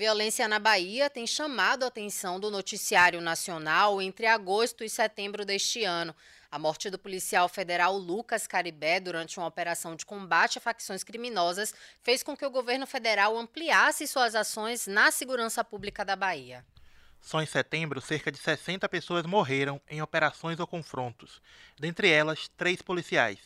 violência 0.00 0.48
na 0.48 0.58
Bahia 0.58 1.10
tem 1.10 1.26
chamado 1.26 1.82
a 1.82 1.88
atenção 1.88 2.40
do 2.40 2.50
noticiário 2.50 3.20
nacional 3.20 4.00
entre 4.00 4.24
agosto 4.24 4.82
e 4.82 4.88
setembro 4.88 5.44
deste 5.44 5.84
ano. 5.84 6.16
A 6.50 6.58
morte 6.58 6.88
do 6.88 6.98
policial 6.98 7.50
federal 7.50 7.98
Lucas 7.98 8.46
Caribé 8.46 8.98
durante 8.98 9.38
uma 9.38 9.46
operação 9.46 9.94
de 9.94 10.06
combate 10.06 10.56
a 10.56 10.60
facções 10.60 11.04
criminosas 11.04 11.74
fez 12.02 12.22
com 12.22 12.34
que 12.34 12.46
o 12.46 12.50
governo 12.50 12.86
federal 12.86 13.36
ampliasse 13.36 14.06
suas 14.06 14.34
ações 14.34 14.86
na 14.86 15.10
segurança 15.10 15.62
pública 15.62 16.02
da 16.02 16.16
Bahia. 16.16 16.64
Só 17.20 17.42
em 17.42 17.46
setembro, 17.46 18.00
cerca 18.00 18.32
de 18.32 18.38
60 18.38 18.88
pessoas 18.88 19.26
morreram 19.26 19.78
em 19.86 20.00
operações 20.00 20.58
ou 20.58 20.66
confrontos, 20.66 21.42
dentre 21.78 22.08
elas 22.08 22.48
três 22.56 22.80
policiais. 22.80 23.38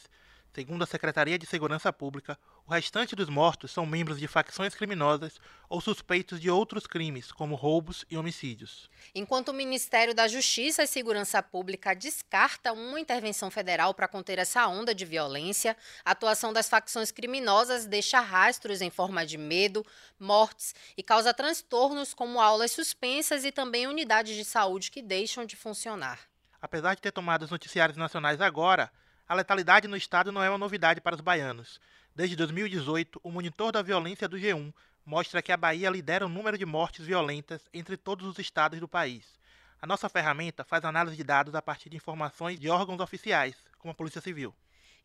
Segundo 0.54 0.84
a 0.84 0.86
Secretaria 0.86 1.36
de 1.36 1.46
Segurança 1.46 1.92
Pública, 1.92 2.38
o 2.66 2.72
restante 2.72 3.14
dos 3.14 3.28
mortos 3.28 3.70
são 3.70 3.84
membros 3.84 4.18
de 4.18 4.26
facções 4.26 4.74
criminosas 4.74 5.38
ou 5.68 5.82
suspeitos 5.82 6.40
de 6.40 6.50
outros 6.50 6.86
crimes, 6.86 7.30
como 7.30 7.54
roubos 7.54 8.06
e 8.10 8.16
homicídios. 8.16 8.88
Enquanto 9.14 9.50
o 9.50 9.54
Ministério 9.54 10.14
da 10.14 10.26
Justiça 10.26 10.82
e 10.82 10.86
Segurança 10.86 11.42
Pública 11.42 11.94
descarta 11.94 12.72
uma 12.72 12.98
intervenção 12.98 13.50
federal 13.50 13.92
para 13.92 14.08
conter 14.08 14.38
essa 14.38 14.66
onda 14.66 14.94
de 14.94 15.04
violência, 15.04 15.76
a 16.02 16.12
atuação 16.12 16.54
das 16.54 16.68
facções 16.68 17.10
criminosas 17.10 17.84
deixa 17.84 18.20
rastros 18.20 18.80
em 18.80 18.88
forma 18.88 19.26
de 19.26 19.36
medo, 19.36 19.84
mortes 20.18 20.74
e 20.96 21.02
causa 21.02 21.34
transtornos 21.34 22.14
como 22.14 22.40
aulas 22.40 22.70
suspensas 22.70 23.44
e 23.44 23.52
também 23.52 23.86
unidades 23.86 24.34
de 24.34 24.44
saúde 24.44 24.90
que 24.90 25.02
deixam 25.02 25.44
de 25.44 25.54
funcionar. 25.54 26.20
Apesar 26.62 26.94
de 26.94 27.02
ter 27.02 27.12
tomado 27.12 27.42
os 27.42 27.50
noticiários 27.50 27.98
nacionais 27.98 28.40
agora, 28.40 28.90
a 29.28 29.34
letalidade 29.34 29.86
no 29.86 29.96
estado 29.96 30.32
não 30.32 30.42
é 30.42 30.48
uma 30.48 30.58
novidade 30.58 31.00
para 31.00 31.14
os 31.14 31.20
baianos. 31.20 31.78
Desde 32.16 32.36
2018, 32.36 33.20
o 33.24 33.28
monitor 33.28 33.72
da 33.72 33.82
violência 33.82 34.28
do 34.28 34.36
G1 34.36 34.72
mostra 35.04 35.42
que 35.42 35.50
a 35.50 35.56
Bahia 35.56 35.90
lidera 35.90 36.24
o 36.24 36.28
número 36.28 36.56
de 36.56 36.64
mortes 36.64 37.04
violentas 37.04 37.60
entre 37.74 37.96
todos 37.96 38.24
os 38.24 38.38
estados 38.38 38.78
do 38.78 38.86
país. 38.86 39.36
A 39.82 39.86
nossa 39.86 40.08
ferramenta 40.08 40.62
faz 40.62 40.84
análise 40.84 41.16
de 41.16 41.24
dados 41.24 41.56
a 41.56 41.60
partir 41.60 41.90
de 41.90 41.96
informações 41.96 42.60
de 42.60 42.70
órgãos 42.70 43.00
oficiais, 43.00 43.56
como 43.80 43.90
a 43.90 43.94
Polícia 43.96 44.20
Civil. 44.20 44.54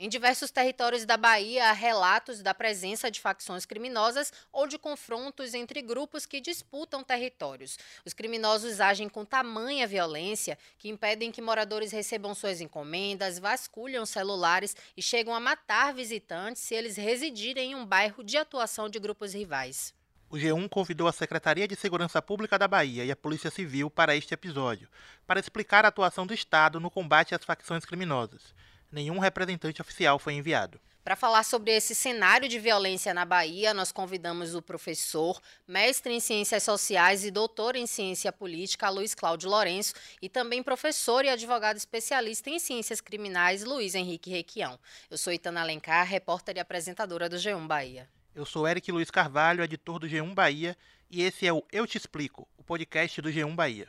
Em 0.02 0.08
diversos 0.08 0.50
territórios 0.50 1.04
da 1.04 1.18
Bahia 1.18 1.68
há 1.68 1.74
relatos 1.74 2.42
da 2.42 2.54
presença 2.54 3.12
de 3.12 3.20
facções 3.20 3.66
criminosas 3.66 4.32
ou 4.50 4.66
de 4.66 4.78
confrontos 4.78 5.54
entre 5.54 5.82
grupos 5.82 6.26
que 6.26 6.40
disputam 6.40 7.04
territórios. 7.04 7.78
Os 8.06 8.14
criminosos 8.14 8.80
agem 8.80 9.10
com 9.10 9.26
tamanha 9.26 9.86
violência 9.86 10.58
que 10.78 10.88
impedem 10.88 11.34
que 11.34 11.42
moradores 11.42 11.92
recebam 11.92 12.34
suas 12.34 12.62
encomendas, 12.62 13.40
vasculham 13.40 14.06
celulares 14.06 14.74
e 14.96 15.02
chegam 15.02 15.36
a 15.36 15.40
matar 15.42 15.94
visitantes 15.94 16.62
se 16.62 16.74
eles 16.74 16.96
residirem 16.96 17.74
em 17.74 17.76
um 17.76 17.86
bairro 17.86 18.24
de 18.24 18.38
atuação 18.38 18.88
de 18.88 19.00
grupos 19.00 19.34
rivais. 19.34 19.94
O 20.30 20.38
G1 20.38 20.70
convidou 20.70 21.10
a 21.10 21.12
Secretaria 21.12 21.68
de 21.68 21.76
Segurança 21.76 22.22
Pública 22.22 22.58
da 22.58 22.70
Bahia 22.70 23.04
e 23.04 23.12
a 23.12 23.18
Polícia 23.18 23.52
Civil 23.52 23.90
para 23.90 24.16
este 24.16 24.34
episódio, 24.34 24.88
para 25.28 25.42
explicar 25.42 25.84
a 25.84 25.90
atuação 25.90 26.26
do 26.26 26.34
Estado 26.34 26.80
no 26.80 26.90
combate 26.90 27.36
às 27.36 27.44
facções 27.44 27.84
criminosas 27.84 28.54
nenhum 28.92 29.20
representante 29.20 29.82
oficial 29.82 30.20
foi 30.20 30.34
enviado. 30.34 30.80
Para 31.04 31.16
falar 31.16 31.44
sobre 31.44 31.72
esse 31.72 31.96
cenário 31.96 32.48
de 32.48 32.60
violência 32.60 33.14
na 33.14 33.26
Bahia, 33.26 33.74
nós 33.74 33.92
convidamos 33.92 34.54
o 34.54 34.62
professor, 34.62 35.42
mestre 35.68 36.14
em 36.14 36.20
Ciências 36.20 36.62
Sociais 36.62 37.24
e 37.24 37.32
doutor 37.32 37.76
em 37.76 37.88
Ciência 37.88 38.32
Política, 38.32 38.90
Luiz 38.90 39.16
Cláudio 39.16 39.50
Lourenço, 39.50 39.94
e 40.22 40.30
também 40.30 40.62
professor 40.62 41.26
e 41.26 41.30
advogado 41.30 41.78
especialista 41.78 42.50
em 42.50 42.60
Ciências 42.60 43.02
Criminais, 43.02 43.64
Luiz 43.64 43.96
Henrique 43.96 44.30
Requião. 44.30 44.78
Eu 45.10 45.18
sou 45.18 45.34
Itana 45.34 45.62
Alencar, 45.62 46.06
repórter 46.06 46.58
e 46.58 46.60
apresentadora 46.60 47.28
do 47.28 47.38
G1 47.38 47.66
Bahia. 47.66 48.08
Eu 48.36 48.46
sou 48.46 48.68
Eric 48.68 48.92
Luiz 48.92 49.10
Carvalho, 49.10 49.64
editor 49.64 50.00
do 50.00 50.08
G1 50.08 50.34
Bahia, 50.36 50.78
e 51.10 51.24
esse 51.24 51.48
é 51.48 51.52
o 51.52 51.64
Eu 51.72 51.88
Te 51.88 51.98
Explico, 51.98 52.48
o 52.56 52.64
podcast 52.64 53.20
do 53.20 53.30
G1 53.30 53.56
Bahia. 53.56 53.88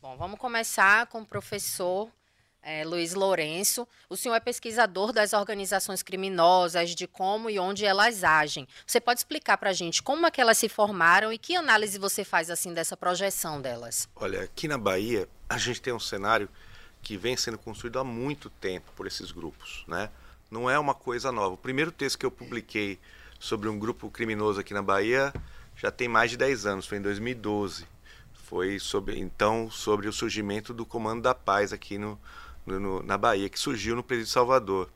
Bom, 0.00 0.16
vamos 0.16 0.38
começar 0.38 1.06
com 1.08 1.20
o 1.20 1.26
professor 1.26 2.10
é, 2.62 2.84
Luiz 2.84 3.14
Lourenço. 3.14 3.86
O 4.08 4.16
senhor 4.16 4.34
é 4.34 4.40
pesquisador 4.40 5.12
das 5.12 5.32
organizações 5.32 6.02
criminosas, 6.02 6.94
de 6.94 7.06
como 7.06 7.50
e 7.50 7.58
onde 7.58 7.84
elas 7.84 8.22
agem. 8.22 8.66
Você 8.86 9.00
pode 9.00 9.20
explicar 9.20 9.58
para 9.58 9.70
a 9.70 9.72
gente 9.72 10.02
como 10.02 10.26
é 10.26 10.30
que 10.30 10.40
elas 10.40 10.58
se 10.58 10.68
formaram 10.68 11.32
e 11.32 11.38
que 11.38 11.56
análise 11.56 11.98
você 11.98 12.24
faz 12.24 12.50
assim 12.50 12.72
dessa 12.72 12.96
projeção 12.96 13.60
delas? 13.60 14.08
Olha, 14.16 14.42
aqui 14.42 14.68
na 14.68 14.78
Bahia 14.78 15.28
a 15.48 15.58
gente 15.58 15.82
tem 15.82 15.92
um 15.92 16.00
cenário 16.00 16.48
que 17.02 17.16
vem 17.16 17.36
sendo 17.36 17.58
construído 17.58 17.98
há 17.98 18.04
muito 18.04 18.48
tempo 18.48 18.92
por 18.94 19.06
esses 19.06 19.32
grupos, 19.32 19.84
né? 19.88 20.08
Não 20.50 20.70
é 20.70 20.78
uma 20.78 20.94
coisa 20.94 21.32
nova. 21.32 21.54
O 21.54 21.58
primeiro 21.58 21.90
texto 21.90 22.18
que 22.18 22.26
eu 22.26 22.30
publiquei 22.30 22.98
sobre 23.40 23.68
um 23.68 23.78
grupo 23.78 24.08
criminoso 24.08 24.60
aqui 24.60 24.72
na 24.72 24.82
Bahia 24.82 25.32
já 25.76 25.90
tem 25.90 26.06
mais 26.06 26.30
de 26.30 26.36
10 26.36 26.66
anos, 26.66 26.86
foi 26.86 26.98
em 26.98 27.02
2012. 27.02 27.86
Foi 28.44 28.78
sobre 28.78 29.18
então 29.18 29.70
sobre 29.70 30.06
o 30.06 30.12
surgimento 30.12 30.74
do 30.74 30.84
Comando 30.84 31.22
da 31.22 31.34
Paz 31.34 31.72
aqui 31.72 31.96
no, 31.96 32.20
no, 32.66 33.02
na 33.02 33.16
Bahia, 33.18 33.48
que 33.48 33.58
surgiu 33.58 33.96
no 33.96 34.02
Presídio 34.02 34.32
Salvador. 34.32 34.88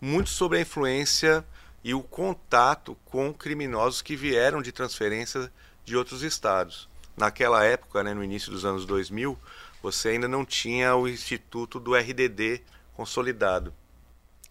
Muito 0.00 0.30
sobre 0.30 0.58
a 0.58 0.60
influência 0.60 1.44
e 1.82 1.94
o 1.94 2.02
contato 2.02 2.96
com 3.04 3.32
criminosos 3.32 4.02
que 4.02 4.16
vieram 4.16 4.62
de 4.62 4.72
transferência 4.72 5.52
de 5.84 5.96
outros 5.96 6.22
estados. 6.22 6.88
Naquela 7.16 7.64
época, 7.64 8.02
né, 8.02 8.14
no 8.14 8.22
início 8.22 8.50
dos 8.50 8.64
anos 8.64 8.84
2000, 8.86 9.38
você 9.82 10.10
ainda 10.10 10.28
não 10.28 10.44
tinha 10.44 10.94
o 10.94 11.08
instituto 11.08 11.80
do 11.80 11.94
RDD 11.94 12.62
consolidado. 12.94 13.72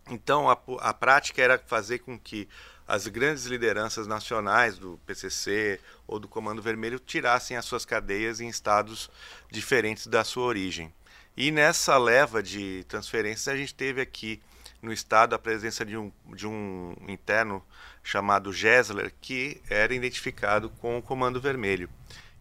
Então, 0.09 0.49
a, 0.49 0.57
a 0.79 0.93
prática 0.93 1.41
era 1.41 1.57
fazer 1.57 1.99
com 1.99 2.17
que 2.17 2.47
as 2.87 3.05
grandes 3.07 3.45
lideranças 3.45 4.07
nacionais 4.07 4.77
do 4.77 4.97
PCC 5.05 5.79
ou 6.07 6.19
do 6.19 6.27
Comando 6.27 6.61
Vermelho 6.61 6.99
tirassem 6.99 7.57
as 7.57 7.65
suas 7.65 7.83
cadeias 7.83 8.39
em 8.39 8.47
estados 8.47 9.09
diferentes 9.51 10.07
da 10.07 10.23
sua 10.23 10.45
origem. 10.45 10.93
E 11.37 11.51
nessa 11.51 11.95
leva 11.99 12.41
de 12.41 12.83
transferências, 12.87 13.47
a 13.47 13.55
gente 13.55 13.71
teve 13.71 14.01
aqui 14.01 14.41
no 14.81 14.91
estado 14.91 15.35
a 15.35 15.39
presença 15.39 15.85
de 15.85 15.95
um, 15.95 16.11
de 16.33 16.47
um 16.47 16.95
interno 17.07 17.63
chamado 18.03 18.51
Gessler, 18.51 19.13
que 19.21 19.61
era 19.69 19.93
identificado 19.93 20.67
com 20.67 20.97
o 20.97 21.01
Comando 21.01 21.39
Vermelho. 21.39 21.91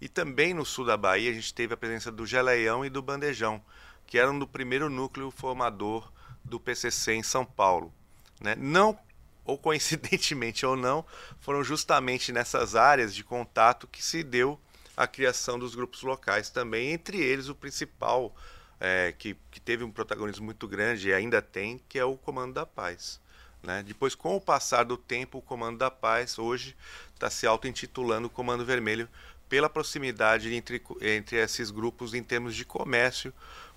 E 0.00 0.08
também 0.08 0.54
no 0.54 0.64
sul 0.64 0.86
da 0.86 0.96
Bahia, 0.96 1.30
a 1.30 1.34
gente 1.34 1.52
teve 1.52 1.74
a 1.74 1.76
presença 1.76 2.10
do 2.10 2.24
Geleião 2.24 2.86
e 2.86 2.88
do 2.88 3.02
Bandejão, 3.02 3.62
que 4.06 4.18
eram 4.18 4.38
do 4.38 4.46
primeiro 4.46 4.88
núcleo 4.88 5.30
formador 5.30 6.10
do 6.42 6.58
PCC 6.58 7.12
em 7.12 7.22
São 7.22 7.44
Paulo. 7.44 7.92
Né? 8.40 8.54
Não, 8.56 8.98
ou 9.44 9.58
coincidentemente 9.58 10.64
ou 10.64 10.74
não, 10.74 11.04
foram 11.38 11.62
justamente 11.62 12.32
nessas 12.32 12.74
áreas 12.74 13.14
de 13.14 13.22
contato 13.22 13.86
que 13.86 14.02
se 14.02 14.22
deu 14.22 14.58
a 14.96 15.06
criação 15.06 15.58
dos 15.58 15.74
grupos 15.74 16.02
locais 16.02 16.48
também, 16.48 16.92
entre 16.92 17.18
eles 17.18 17.50
o 17.50 17.54
principal 17.54 18.34
é, 18.80 19.14
que, 19.16 19.36
que 19.50 19.60
teve 19.60 19.84
um 19.84 19.90
protagonismo 19.90 20.44
muito 20.44 20.66
grande 20.68 21.08
e 21.08 21.14
ainda 21.14 21.40
tem, 21.40 21.80
que 21.88 21.98
é 21.98 22.04
o 22.04 22.16
Comando 22.16 22.54
da 22.54 22.66
Paz. 22.66 23.20
Né? 23.62 23.82
Depois, 23.82 24.14
com 24.14 24.36
o 24.36 24.40
passar 24.40 24.84
do 24.84 24.96
tempo, 24.96 25.38
o 25.38 25.42
Comando 25.42 25.78
da 25.78 25.90
Paz 25.90 26.38
hoje 26.38 26.76
está 27.14 27.30
se 27.30 27.46
auto-intitulando 27.46 28.28
Comando 28.28 28.64
Vermelho 28.64 29.08
pela 29.48 29.70
proximidade 29.70 30.54
entre, 30.54 30.82
entre 31.00 31.36
esses 31.36 31.70
grupos 31.70 32.14
em 32.14 32.22
termos 32.22 32.54
de 32.54 32.64
comércio 32.64 33.32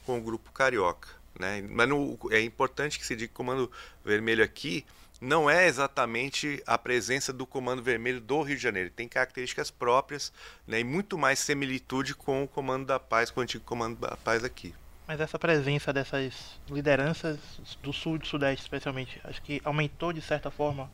com 0.06 0.18
o 0.18 0.22
grupo 0.22 0.52
carioca. 0.52 1.10
Né? 1.40 1.62
Mas 1.70 1.88
no, 1.88 2.18
é 2.32 2.42
importante 2.42 3.00
que 3.00 3.06
se 3.06 3.16
diga 3.16 3.28
que 3.28 3.34
o 3.34 3.38
Comando 3.38 3.72
Vermelho 4.04 4.44
aqui 4.44 4.86
não 5.22 5.50
é 5.50 5.68
exatamente 5.68 6.64
a 6.66 6.78
presença 6.78 7.34
do 7.34 7.46
Comando 7.46 7.84
Vermelho 7.84 8.22
do 8.22 8.42
Rio 8.42 8.56
de 8.56 8.64
Janeiro. 8.64 8.90
Tem 8.90 9.08
características 9.08 9.70
próprias 9.70 10.32
né, 10.66 10.80
e 10.80 10.84
muito 10.84 11.18
mais 11.18 11.40
similitude 11.40 12.16
com 12.16 12.44
o 12.44 12.48
Comando 12.48 12.86
da 12.86 13.00
Paz, 13.00 13.30
com 13.30 13.40
o 13.40 13.44
antigo 13.44 13.64
Comando 13.64 14.00
da 14.00 14.16
Paz 14.18 14.44
aqui. 14.44 14.74
Mas 15.10 15.20
essa 15.20 15.40
presença 15.40 15.92
dessas 15.92 16.36
lideranças 16.70 17.40
do 17.82 17.92
sul 17.92 18.18
e 18.18 18.20
do 18.20 18.28
sudeste, 18.28 18.62
especialmente, 18.62 19.20
acho 19.24 19.42
que 19.42 19.60
aumentou 19.66 20.14
de 20.14 20.22
certa 20.22 20.52
forma 20.52 20.88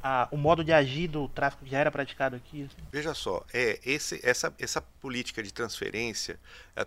a, 0.00 0.28
o 0.30 0.36
modo 0.36 0.62
de 0.62 0.72
agir 0.72 1.08
do 1.08 1.26
tráfico 1.26 1.64
que 1.64 1.70
já 1.72 1.80
era 1.80 1.90
praticado 1.90 2.36
aqui. 2.36 2.62
Assim. 2.62 2.86
Veja 2.92 3.12
só, 3.14 3.44
é 3.52 3.80
esse, 3.84 4.20
essa, 4.22 4.54
essa 4.60 4.80
política 4.80 5.42
de 5.42 5.52
transferência 5.52 6.38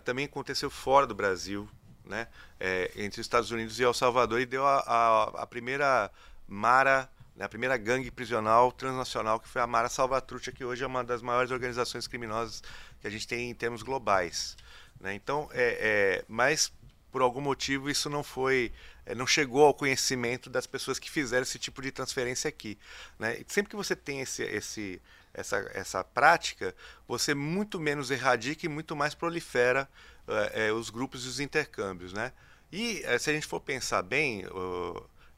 também 0.02 0.24
aconteceu 0.24 0.70
fora 0.70 1.06
do 1.06 1.14
Brasil, 1.14 1.68
né? 2.06 2.26
É, 2.58 2.90
entre 2.96 3.20
os 3.20 3.26
Estados 3.26 3.50
Unidos 3.50 3.78
e 3.78 3.82
El 3.82 3.92
Salvador 3.92 4.40
e 4.40 4.46
deu 4.46 4.64
a, 4.64 4.78
a, 4.78 5.42
a 5.42 5.46
primeira 5.46 6.10
Mara 6.48 7.06
né, 7.36 7.44
a 7.44 7.48
primeira 7.50 7.76
gangue 7.76 8.10
prisional 8.10 8.72
transnacional 8.72 9.38
que 9.38 9.46
foi 9.46 9.60
a 9.60 9.66
Mara 9.66 9.90
Salvatrucha, 9.90 10.50
que 10.50 10.64
hoje 10.64 10.82
é 10.82 10.86
uma 10.86 11.04
das 11.04 11.20
maiores 11.20 11.50
organizações 11.50 12.06
criminosas 12.06 12.62
que 12.98 13.06
a 13.06 13.10
gente 13.10 13.28
tem 13.28 13.50
em 13.50 13.54
termos 13.54 13.82
globais. 13.82 14.56
Né? 15.00 15.14
Então, 15.14 15.48
é, 15.52 16.18
é, 16.20 16.24
mas 16.28 16.72
por 17.10 17.22
algum 17.22 17.40
motivo 17.40 17.88
isso 17.88 18.10
não 18.10 18.22
foi, 18.22 18.72
é, 19.06 19.14
não 19.14 19.26
chegou 19.26 19.64
ao 19.64 19.72
conhecimento 19.72 20.50
das 20.50 20.66
pessoas 20.66 20.98
que 20.98 21.10
fizeram 21.10 21.42
esse 21.42 21.58
tipo 21.58 21.80
de 21.80 21.90
transferência 21.90 22.48
aqui. 22.48 22.78
Né? 23.18 23.42
sempre 23.48 23.70
que 23.70 23.76
você 23.76 23.96
tem 23.96 24.20
esse, 24.20 24.42
esse, 24.42 25.00
essa, 25.32 25.56
essa 25.74 26.04
prática, 26.04 26.74
você 27.08 27.34
muito 27.34 27.80
menos 27.80 28.10
erradica 28.10 28.66
e 28.66 28.68
muito 28.68 28.94
mais 28.94 29.14
prolifera 29.14 29.88
é, 30.28 30.66
é, 30.66 30.72
os 30.72 30.90
grupos 30.90 31.24
e 31.24 31.28
os 31.28 31.40
intercâmbios. 31.40 32.12
Né? 32.12 32.32
E 32.70 33.02
é, 33.04 33.18
se 33.18 33.30
a 33.30 33.32
gente 33.32 33.46
for 33.46 33.60
pensar 33.60 34.02
bem, 34.02 34.44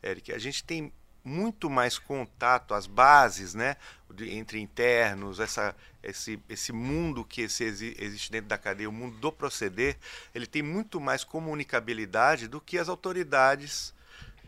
Eric, 0.02 0.32
a 0.32 0.38
gente 0.38 0.64
tem 0.64 0.93
muito 1.29 1.69
mais 1.69 1.99
contato, 1.99 2.75
as 2.75 2.87
bases, 2.87 3.55
né, 3.55 3.77
entre 4.21 4.59
internos, 4.59 5.39
essa, 5.39 5.77
esse, 6.03 6.41
esse 6.49 6.73
mundo 6.73 7.25
que 7.25 7.43
esse, 7.43 7.65
existe 7.65 8.33
dentro 8.33 8.49
da 8.49 8.59
cadeia, 8.59 8.89
o 8.89 8.93
mundo 8.93 9.17
do 9.19 9.31
proceder, 9.31 9.97
ele 10.35 10.47
tem 10.47 10.63
muito 10.63 11.01
mais 11.01 11.23
comunicabilidade 11.23 12.49
do 12.49 12.61
que 12.61 12.79
as 12.79 12.89
autoridades 12.89 13.95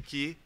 que 0.05 0.37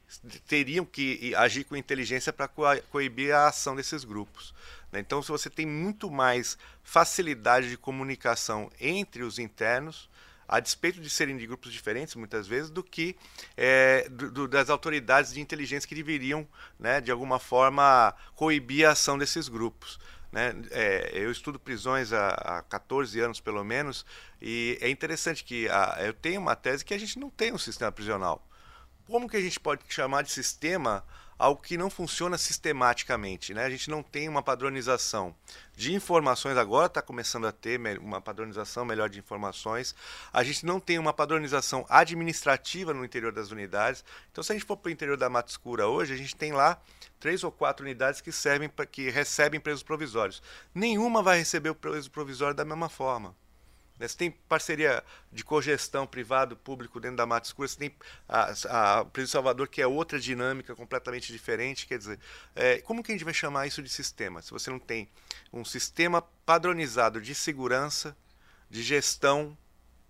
teriam 0.47 0.85
que 0.85 1.35
agir 1.37 1.65
com 1.65 1.77
inteligência 1.77 2.33
para 2.33 2.49
coibir 2.91 3.35
a 3.35 3.49
ação 3.49 3.77
desses 3.77 4.05
grupos. 4.05 4.53
Né. 4.91 5.01
Então, 5.01 5.23
se 5.23 5.29
você 5.29 5.49
tem 5.49 5.67
muito 5.67 6.11
mais 6.11 6.59
facilidade 6.83 7.71
de 7.71 7.77
comunicação 7.77 8.71
entre 8.81 9.23
os 9.23 9.39
internos, 9.39 10.09
a 10.49 10.61
despeito 10.61 11.01
de 11.01 11.09
serem 11.11 11.37
de 11.37 11.47
grupos 11.47 11.73
diferentes, 11.73 12.15
muitas 12.15 12.47
vezes, 12.47 12.71
do 12.71 12.83
que 12.83 13.17
é, 13.57 14.09
do, 14.09 14.31
do, 14.31 14.49
das 14.49 14.71
autoridades 14.71 15.33
de 15.33 15.41
inteligência 15.41 15.89
que 15.89 15.95
deveriam, 15.95 16.47
né, 16.79 17.01
de 17.01 17.11
alguma 17.11 17.39
forma, 17.39 18.15
coibir 18.35 18.89
a 18.89 18.93
ação 18.93 19.17
desses 19.19 19.49
grupos. 19.49 19.99
Né? 20.31 20.53
É, 20.73 21.13
eu 21.15 21.31
estudo 21.31 21.61
prisões 21.61 22.13
há, 22.13 22.29
há 22.31 22.63
14 22.63 23.21
anos, 23.21 23.41
pelo 23.41 23.63
menos, 23.63 24.05
e 24.43 24.77
é 24.81 24.91
interessante 24.91 25.45
que 25.45 25.69
a, 25.69 25.99
eu 26.01 26.13
tenho 26.13 26.41
uma 26.41 26.57
tese 26.57 26.85
que 26.85 26.93
a 26.93 26.99
gente 26.99 27.19
não 27.19 27.31
tem 27.31 27.53
um 27.53 27.59
sistema 27.59 27.93
prisional. 27.93 28.45
Como 29.07 29.29
que 29.29 29.37
a 29.37 29.41
gente 29.41 29.61
pode 29.61 29.83
chamar 29.89 30.23
de 30.23 30.33
sistema 30.33 31.05
algo 31.39 31.61
que 31.61 31.77
não 31.77 31.91
funciona 31.91 32.39
sistematicamente. 32.39 33.53
Né? 33.55 33.65
A 33.65 33.71
gente 33.71 33.91
não 33.91 34.03
tem 34.03 34.29
uma 34.29 34.43
padronização 34.43 35.35
de 35.77 35.93
informações, 35.93 36.57
agora 36.57 36.87
está 36.87 37.03
começando 37.03 37.47
a 37.47 37.53
ter 37.53 37.81
uma 37.99 38.21
padronização 38.21 38.85
melhor 38.85 39.09
de 39.09 39.19
informações. 39.19 39.95
A 40.33 40.45
gente 40.45 40.65
não 40.65 40.79
tem 40.79 40.99
uma 40.99 41.13
padronização 41.13 41.85
administrativa 41.89 42.95
no 42.95 43.05
interior 43.05 43.33
das 43.33 43.51
unidades. 43.51 44.05
Então, 44.31 44.43
se 44.43 44.53
a 44.53 44.55
gente 44.55 44.67
for 44.67 44.77
para 44.77 44.89
o 44.89 44.93
interior 44.93 45.17
da 45.17 45.29
Mata 45.29 45.51
Escura 45.51 45.87
hoje, 45.87 46.15
a 46.15 46.17
gente 46.17 46.37
tem 46.37 46.53
lá 46.53 46.81
três 47.19 47.43
ou 47.43 47.51
quatro 47.51 47.85
unidades 47.85 48.21
que 48.21 48.31
servem 48.31 48.71
que 48.91 49.11
recebem 49.11 49.61
presos 49.61 49.83
provisórios. 49.83 50.43
Nenhuma 50.75 51.23
vai 51.23 51.39
receber 51.39 51.71
o 51.71 51.75
preso 51.75 52.11
provisório 52.11 52.55
da 52.55 52.65
mesma 52.65 52.89
forma. 52.89 53.35
Né? 53.99 54.09
Você 54.09 54.17
tem 54.17 54.31
parceria 54.31 55.03
de 55.33 55.45
cogestão 55.45 56.07
privado-público 56.07 57.01
dentro 57.01 57.17
da 57.17 57.27
Mata 57.27 57.47
Escura, 57.47 57.69
você 57.69 57.79
tem 57.79 57.95
a, 58.29 58.99
a 58.99 59.05
Presidente 59.05 59.33
Salvador, 59.33 59.69
que 59.69 59.81
é 59.81 59.87
outra 59.87 60.19
dinâmica 60.19 60.75
completamente 60.75 61.33
diferente. 61.33 61.87
Quer 61.87 61.99
dizer, 61.99 62.19
é, 62.55 62.79
como 62.79 63.03
que 63.03 63.13
a 63.13 63.15
gente 63.15 63.25
vai 63.25 63.35
chamar 63.35 63.67
isso 63.67 63.83
de 63.83 63.89
sistema? 63.89 64.43
Se 64.43 64.51
você 64.51 64.71
não 64.71 64.79
tem 64.79 65.09
um 65.53 65.65
sistema 65.65 66.23
padronizado 66.45 67.21
de 67.21 67.35
segurança, 67.35 68.17
de 68.69 68.83
gestão, 68.83 69.57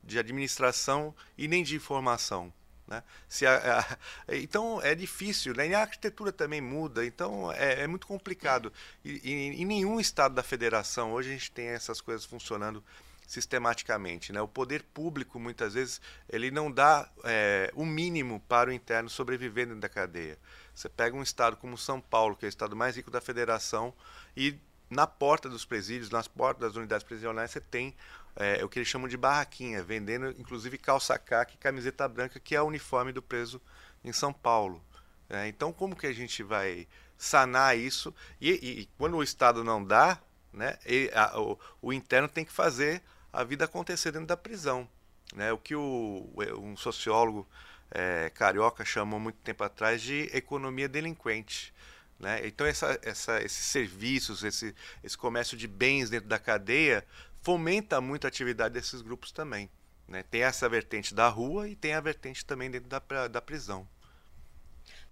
de 0.02 0.18
administração 0.18 1.14
e 1.36 1.48
nem 1.48 1.62
de 1.62 1.76
informação. 1.76 2.52
Né? 2.86 3.02
A, 3.46 3.80
a, 3.80 4.36
então 4.36 4.80
é 4.82 4.94
difícil, 4.94 5.54
né? 5.54 5.68
e 5.68 5.74
a 5.74 5.80
arquitetura 5.80 6.30
também 6.30 6.60
muda, 6.60 7.04
então 7.04 7.50
é, 7.52 7.82
é 7.82 7.86
muito 7.86 8.06
complicado. 8.06 8.72
E, 9.04 9.20
e, 9.24 9.62
em 9.62 9.64
nenhum 9.64 9.98
estado 9.98 10.34
da 10.34 10.42
federação 10.42 11.12
hoje 11.12 11.30
a 11.30 11.32
gente 11.32 11.50
tem 11.50 11.68
essas 11.68 12.00
coisas 12.00 12.24
funcionando 12.24 12.84
sistematicamente. 13.26 14.32
Né? 14.32 14.40
O 14.40 14.48
poder 14.48 14.82
público, 14.82 15.38
muitas 15.38 15.74
vezes, 15.74 16.00
ele 16.28 16.50
não 16.50 16.70
dá 16.70 17.08
é, 17.24 17.70
o 17.74 17.84
mínimo 17.84 18.40
para 18.48 18.70
o 18.70 18.72
interno 18.72 19.08
sobreviver 19.08 19.66
dentro 19.66 19.80
da 19.80 19.88
cadeia. 19.88 20.38
Você 20.74 20.88
pega 20.88 21.16
um 21.16 21.22
estado 21.22 21.56
como 21.56 21.78
São 21.78 22.00
Paulo, 22.00 22.36
que 22.36 22.44
é 22.44 22.48
o 22.48 22.50
estado 22.50 22.74
mais 22.74 22.96
rico 22.96 23.10
da 23.10 23.20
federação, 23.20 23.94
e 24.36 24.58
na 24.90 25.06
porta 25.06 25.48
dos 25.48 25.64
presídios, 25.64 26.10
nas 26.10 26.28
portas 26.28 26.68
das 26.68 26.76
unidades 26.76 27.04
prisionais, 27.04 27.50
você 27.50 27.60
tem 27.60 27.94
é, 28.36 28.64
o 28.64 28.68
que 28.68 28.78
eles 28.78 28.88
chamam 28.88 29.08
de 29.08 29.16
barraquinha, 29.16 29.82
vendendo 29.82 30.28
inclusive 30.38 30.76
calça 30.78 31.18
caque 31.18 31.54
e 31.54 31.58
camiseta 31.58 32.06
branca, 32.08 32.40
que 32.40 32.54
é 32.54 32.60
o 32.60 32.66
uniforme 32.66 33.12
do 33.12 33.22
preso 33.22 33.60
em 34.04 34.12
São 34.12 34.32
Paulo. 34.32 34.82
É, 35.28 35.48
então, 35.48 35.72
como 35.72 35.96
que 35.96 36.06
a 36.06 36.12
gente 36.12 36.42
vai 36.42 36.86
sanar 37.16 37.78
isso? 37.78 38.14
E, 38.40 38.50
e, 38.50 38.80
e 38.80 38.88
quando 38.98 39.16
o 39.16 39.22
Estado 39.22 39.64
não 39.64 39.82
dá, 39.82 40.20
né, 40.52 40.78
a, 41.14 41.40
o, 41.40 41.58
o 41.80 41.92
interno 41.92 42.28
tem 42.28 42.44
que 42.44 42.52
fazer 42.52 43.02
a 43.34 43.44
vida 43.44 43.64
acontecer 43.64 44.12
dentro 44.12 44.28
da 44.28 44.36
prisão. 44.36 44.88
Né? 45.34 45.52
O 45.52 45.58
que 45.58 45.74
o, 45.74 46.30
um 46.58 46.76
sociólogo 46.76 47.46
é, 47.90 48.30
carioca 48.30 48.84
chamou 48.84 49.18
muito 49.18 49.38
tempo 49.38 49.64
atrás 49.64 50.00
de 50.00 50.30
economia 50.32 50.88
delinquente. 50.88 51.74
Né? 52.18 52.46
Então, 52.46 52.66
essa, 52.66 52.98
essa, 53.02 53.42
esses 53.42 53.66
serviços, 53.66 54.44
esse, 54.44 54.74
esse 55.02 55.18
comércio 55.18 55.56
de 55.56 55.66
bens 55.66 56.10
dentro 56.10 56.28
da 56.28 56.38
cadeia 56.38 57.04
fomenta 57.42 58.00
muito 58.00 58.24
a 58.24 58.28
atividade 58.28 58.74
desses 58.74 59.02
grupos 59.02 59.32
também. 59.32 59.68
Né? 60.06 60.22
Tem 60.22 60.42
essa 60.42 60.68
vertente 60.68 61.14
da 61.14 61.28
rua 61.28 61.68
e 61.68 61.74
tem 61.74 61.94
a 61.94 62.00
vertente 62.00 62.44
também 62.44 62.70
dentro 62.70 62.88
da, 62.88 63.28
da 63.28 63.42
prisão. 63.42 63.86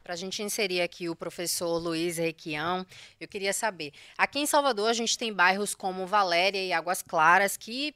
Para 0.03 0.15
a 0.15 0.17
gente 0.17 0.43
inserir 0.43 0.81
aqui 0.81 1.09
o 1.09 1.15
professor 1.15 1.79
Luiz 1.79 2.19
Requião, 2.19 2.85
eu 3.21 3.29
queria 3.29 3.53
saber: 3.53 3.93
aqui 4.19 4.41
em 4.41 4.47
Salvador 4.47 4.91
a 4.91 4.93
gente 4.93 5.17
tem 5.17 5.33
bairros 5.33 5.75
como 5.75 6.07
Valéria 6.07 6.63
e 6.63 6.73
Águas 6.73 7.03
Claras 7.03 7.57
que 7.57 7.95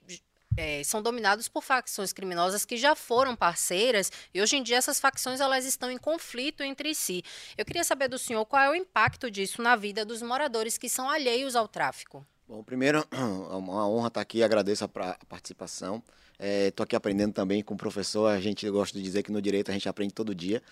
é, 0.56 0.82
são 0.84 1.02
dominados 1.02 1.48
por 1.48 1.62
facções 1.62 2.12
criminosas 2.12 2.64
que 2.64 2.76
já 2.76 2.94
foram 2.94 3.36
parceiras 3.36 4.10
e 4.32 4.40
hoje 4.40 4.56
em 4.56 4.62
dia 4.62 4.76
essas 4.76 4.98
facções 4.98 5.40
elas 5.40 5.64
estão 5.64 5.90
em 5.90 5.98
conflito 5.98 6.62
entre 6.62 6.94
si. 6.94 7.22
Eu 7.58 7.64
queria 7.64 7.84
saber 7.84 8.08
do 8.08 8.18
senhor 8.18 8.46
qual 8.46 8.62
é 8.62 8.70
o 8.70 8.74
impacto 8.74 9.30
disso 9.30 9.60
na 9.60 9.76
vida 9.76 10.04
dos 10.04 10.22
moradores 10.22 10.78
que 10.78 10.88
são 10.88 11.10
alheios 11.10 11.56
ao 11.56 11.68
tráfico. 11.68 12.26
Bom, 12.48 12.62
primeiro, 12.62 13.04
é 13.10 13.56
uma 13.56 13.88
honra 13.88 14.06
estar 14.06 14.20
aqui, 14.20 14.40
agradeço 14.40 14.84
a, 14.84 14.88
participação. 15.28 16.00
Estou 16.38 16.84
é, 16.84 16.84
aqui 16.84 16.94
aprendendo 16.94 17.32
também 17.32 17.60
com 17.60 17.74
o 17.74 17.76
professor, 17.76 18.28
a 18.28 18.38
gente 18.38 18.70
gosta 18.70 18.96
de 18.96 19.02
dizer 19.02 19.24
que 19.24 19.32
no 19.32 19.42
direito 19.42 19.68
a 19.70 19.74
gente 19.74 19.88
aprende 19.88 20.14
todo 20.14 20.32
dia. 20.32 20.62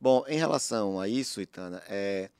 Bom, 0.00 0.24
em 0.26 0.38
relação 0.38 0.98
a 0.98 1.06
isso, 1.06 1.42
Itana, 1.42 1.82
é, 1.86 2.30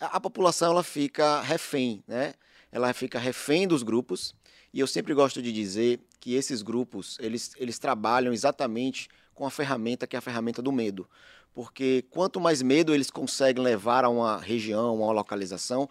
a, 0.00 0.16
a 0.16 0.20
população 0.20 0.72
ela 0.72 0.82
fica 0.82 1.42
refém, 1.42 2.02
né? 2.08 2.34
Ela 2.72 2.92
fica 2.92 3.20
refém 3.20 3.68
dos 3.68 3.84
grupos, 3.84 4.34
e 4.72 4.80
eu 4.80 4.86
sempre 4.88 5.14
gosto 5.14 5.40
de 5.40 5.52
dizer 5.52 6.00
que 6.18 6.34
esses 6.34 6.60
grupos, 6.60 7.16
eles, 7.20 7.52
eles 7.56 7.78
trabalham 7.78 8.32
exatamente 8.32 9.08
com 9.32 9.46
a 9.46 9.50
ferramenta 9.50 10.08
que 10.08 10.16
é 10.16 10.18
a 10.18 10.22
ferramenta 10.22 10.60
do 10.60 10.72
medo. 10.72 11.08
Porque 11.54 12.04
quanto 12.10 12.40
mais 12.40 12.62
medo 12.62 12.92
eles 12.92 13.12
conseguem 13.12 13.62
levar 13.62 14.04
a 14.04 14.08
uma 14.08 14.38
região, 14.38 14.86
a 14.86 14.92
uma 14.92 15.12
localização, 15.12 15.88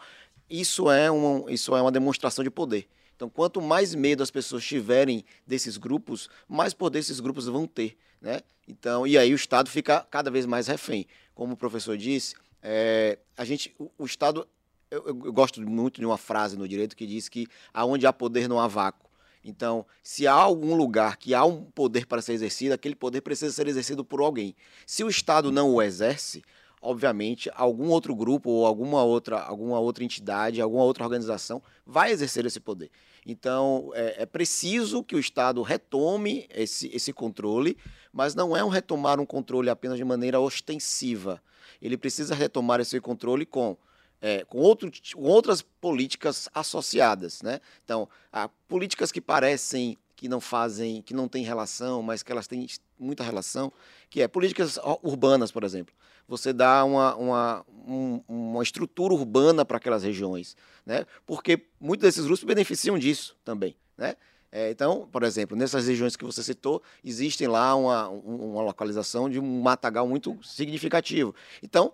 isso 0.50 0.90
é, 0.90 1.10
uma, 1.10 1.52
isso 1.52 1.76
é 1.76 1.82
uma 1.82 1.92
demonstração 1.92 2.44
de 2.44 2.50
poder. 2.50 2.88
Então, 3.16 3.30
quanto 3.30 3.62
mais 3.62 3.96
medo 3.96 4.24
as 4.24 4.32
pessoas 4.32 4.66
tiverem 4.66 5.24
desses 5.46 5.78
grupos, 5.78 6.30
mais 6.48 6.74
poder 6.74 7.00
esses 7.00 7.20
grupos 7.20 7.46
vão 7.46 7.68
ter. 7.68 7.98
Né? 8.22 8.42
Então, 8.68 9.06
e 9.06 9.18
aí 9.18 9.34
o 9.34 9.36
Estado 9.36 9.70
fica 9.70 10.06
cada 10.10 10.32
vez 10.32 10.46
mais 10.46 10.68
refém. 10.68 11.06
Como 11.36 11.54
o 11.54 11.58
professor 11.58 11.98
disse, 11.98 12.36
é, 12.62 13.20
a 13.38 13.44
gente, 13.44 13.74
o, 13.78 13.92
o 13.98 14.06
Estado, 14.06 14.48
eu, 14.90 15.06
eu, 15.06 15.16
gosto 15.34 15.62
muito 15.62 16.00
de 16.00 16.06
uma 16.06 16.18
frase 16.18 16.58
no 16.58 16.68
direito 16.68 16.96
que 16.96 17.06
diz 17.06 17.28
que 17.28 17.48
aonde 17.74 18.08
há 18.08 18.14
poder 18.14 18.48
não 18.48 18.60
há 18.60 18.68
vácuo. 18.68 19.10
Então, 19.44 19.86
se 20.02 20.26
há 20.26 20.34
algum 20.34 20.74
lugar 20.74 21.18
que 21.18 21.34
há 21.34 21.44
um 21.44 21.66
poder 21.66 22.06
para 22.06 22.22
ser 22.22 22.32
exercido, 22.32 22.74
aquele 22.74 22.96
poder 22.96 23.20
precisa 23.20 23.52
ser 23.52 23.68
exercido 23.68 24.06
por 24.06 24.22
alguém. 24.22 24.56
Se 24.86 25.04
o 25.04 25.10
Estado 25.10 25.52
não 25.52 25.74
o 25.74 25.82
exerce, 25.82 26.44
obviamente, 26.84 27.50
algum 27.56 27.90
outro 27.90 28.14
grupo 28.14 28.50
ou 28.50 28.66
alguma 28.66 29.04
outra, 29.04 29.40
alguma 29.40 29.80
outra 29.80 30.04
entidade, 30.04 30.62
alguma 30.62 30.84
outra 30.84 31.04
organização 31.04 31.62
vai 31.86 32.12
exercer 32.12 32.46
esse 32.46 32.60
poder. 32.60 32.92
Então, 33.26 33.92
é, 33.96 34.24
é 34.24 34.26
preciso 34.26 35.04
que 35.04 35.16
o 35.16 35.20
Estado 35.20 35.62
retome 35.62 36.46
esse, 36.54 36.92
esse 36.94 37.14
controle, 37.14 37.78
mas 38.12 38.36
não 38.36 38.56
é 38.56 38.64
um 38.64 38.70
retomar 38.70 39.20
um 39.20 39.26
controle 39.26 39.70
apenas 39.70 39.98
de 39.98 40.04
maneira 40.04 40.40
ostensiva. 40.40 41.42
Ele 41.82 41.98
precisa 41.98 42.36
retomar 42.36 42.80
esse 42.82 43.00
controle 43.00 43.46
com 43.46 43.78
é, 44.22 44.46
com, 44.46 44.60
outro, 44.60 44.90
com 45.14 45.24
outras 45.24 45.62
políticas 45.62 46.48
associadas, 46.54 47.42
né? 47.42 47.60
Então, 47.84 48.08
há 48.32 48.48
políticas 48.70 49.12
que 49.12 49.20
parecem 49.20 49.98
que 50.16 50.30
não 50.30 50.40
fazem, 50.40 51.02
que 51.02 51.14
não 51.14 51.28
têm 51.28 51.44
relação, 51.44 52.02
mas 52.02 52.24
que 52.24 52.32
elas 52.32 52.48
têm 52.48 52.66
muita 53.04 53.24
relação, 53.24 53.72
que 54.10 54.22
é 54.22 54.28
políticas 54.28 54.80
urbanas, 55.02 55.52
por 55.52 55.64
exemplo. 55.64 55.94
Você 56.28 56.54
dá 56.54 56.86
uma, 56.86 57.16
uma, 57.16 57.66
um, 57.86 58.22
uma 58.28 58.64
estrutura 58.64 59.14
urbana 59.14 59.66
para 59.66 59.78
aquelas 59.78 60.04
regiões, 60.04 60.56
né? 60.86 61.06
Porque 61.26 61.68
muitos 61.80 62.04
desses 62.08 62.26
grupos 62.26 62.44
beneficiam 62.44 62.98
disso 62.98 63.36
também, 63.44 63.76
né? 63.98 64.16
É, 64.56 64.70
então, 64.70 65.10
por 65.12 65.24
exemplo, 65.24 65.58
nessas 65.58 65.88
regiões 65.88 66.16
que 66.16 66.24
você 66.24 66.44
citou, 66.44 66.82
existem 67.04 67.48
lá 67.48 67.74
uma, 67.76 68.08
uma 68.08 68.62
localização 68.62 69.28
de 69.28 69.40
um 69.40 69.62
matagal 69.62 70.08
muito 70.08 70.38
significativo. 70.44 71.34
Então, 71.64 71.92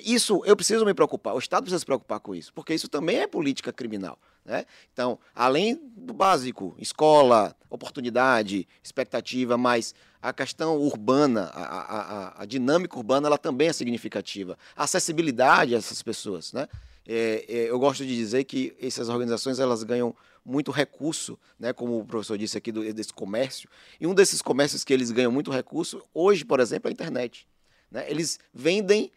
isso 0.00 0.42
eu 0.44 0.56
preciso 0.56 0.84
me 0.84 0.94
preocupar, 0.94 1.34
o 1.34 1.38
Estado 1.38 1.62
precisa 1.62 1.80
se 1.80 1.86
preocupar 1.86 2.20
com 2.20 2.34
isso, 2.34 2.52
porque 2.52 2.74
isso 2.74 2.88
também 2.88 3.18
é 3.18 3.26
política 3.26 3.72
criminal. 3.72 4.18
Né? 4.44 4.64
Então, 4.92 5.18
além 5.34 5.80
do 5.96 6.12
básico, 6.12 6.74
escola, 6.78 7.54
oportunidade, 7.70 8.66
expectativa, 8.82 9.56
mas 9.56 9.94
a 10.20 10.32
questão 10.32 10.76
urbana, 10.78 11.50
a, 11.52 11.62
a, 11.62 12.42
a 12.42 12.46
dinâmica 12.46 12.96
urbana, 12.96 13.28
ela 13.28 13.38
também 13.38 13.68
é 13.68 13.72
significativa. 13.72 14.58
A 14.76 14.84
acessibilidade 14.84 15.74
a 15.74 15.78
essas 15.78 16.02
pessoas. 16.02 16.52
Né? 16.52 16.68
É, 17.06 17.44
é, 17.48 17.70
eu 17.70 17.78
gosto 17.78 18.04
de 18.04 18.14
dizer 18.14 18.44
que 18.44 18.76
essas 18.80 19.08
organizações 19.08 19.58
elas 19.58 19.82
ganham 19.82 20.14
muito 20.44 20.72
recurso, 20.72 21.38
né, 21.58 21.72
como 21.72 22.00
o 22.00 22.04
professor 22.04 22.36
disse 22.36 22.58
aqui, 22.58 22.72
do, 22.72 22.92
desse 22.92 23.12
comércio. 23.12 23.68
E 24.00 24.06
um 24.06 24.14
desses 24.14 24.42
comércios 24.42 24.82
que 24.82 24.92
eles 24.92 25.10
ganham 25.10 25.30
muito 25.30 25.50
recurso, 25.50 26.02
hoje, 26.12 26.44
por 26.44 26.58
exemplo, 26.58 26.88
é 26.88 26.90
a 26.90 26.92
internet. 26.92 27.46
Né? 27.90 28.10
Eles 28.10 28.40
vendem 28.52 29.10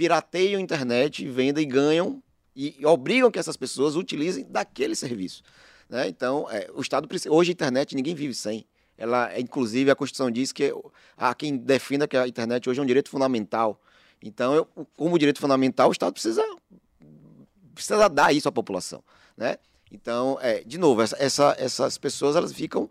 pirateiam 0.00 0.58
a 0.58 0.62
internet, 0.62 1.28
vendem 1.28 1.62
e 1.62 1.66
ganham 1.66 2.22
e 2.56 2.74
obrigam 2.86 3.30
que 3.30 3.38
essas 3.38 3.54
pessoas 3.54 3.96
utilizem 3.96 4.46
daquele 4.48 4.96
serviço. 4.96 5.42
Né? 5.90 6.08
Então, 6.08 6.48
é, 6.50 6.70
o 6.74 6.80
Estado 6.80 7.06
precisa. 7.06 7.30
Hoje 7.30 7.50
a 7.50 7.52
internet 7.52 7.94
ninguém 7.94 8.14
vive 8.14 8.32
sem. 8.32 8.64
Ela, 8.96 9.38
inclusive, 9.38 9.90
a 9.90 9.94
Constituição 9.94 10.30
diz 10.30 10.52
que 10.52 10.74
há 11.18 11.34
quem 11.34 11.54
defenda 11.54 12.08
que 12.08 12.16
a 12.16 12.26
internet 12.26 12.66
hoje 12.70 12.80
é 12.80 12.82
um 12.82 12.86
direito 12.86 13.10
fundamental. 13.10 13.78
Então, 14.22 14.54
eu, 14.54 14.64
como 14.96 15.18
direito 15.18 15.38
fundamental, 15.38 15.90
o 15.90 15.92
Estado 15.92 16.14
precisa, 16.14 16.42
precisa 17.74 18.08
dar 18.08 18.34
isso 18.34 18.48
à 18.48 18.52
população. 18.52 19.04
Né? 19.36 19.58
Então, 19.92 20.38
é, 20.40 20.64
de 20.64 20.78
novo, 20.78 21.02
essa, 21.02 21.16
essa, 21.18 21.56
essas 21.58 21.98
pessoas 21.98 22.36
elas 22.36 22.54
ficam 22.54 22.88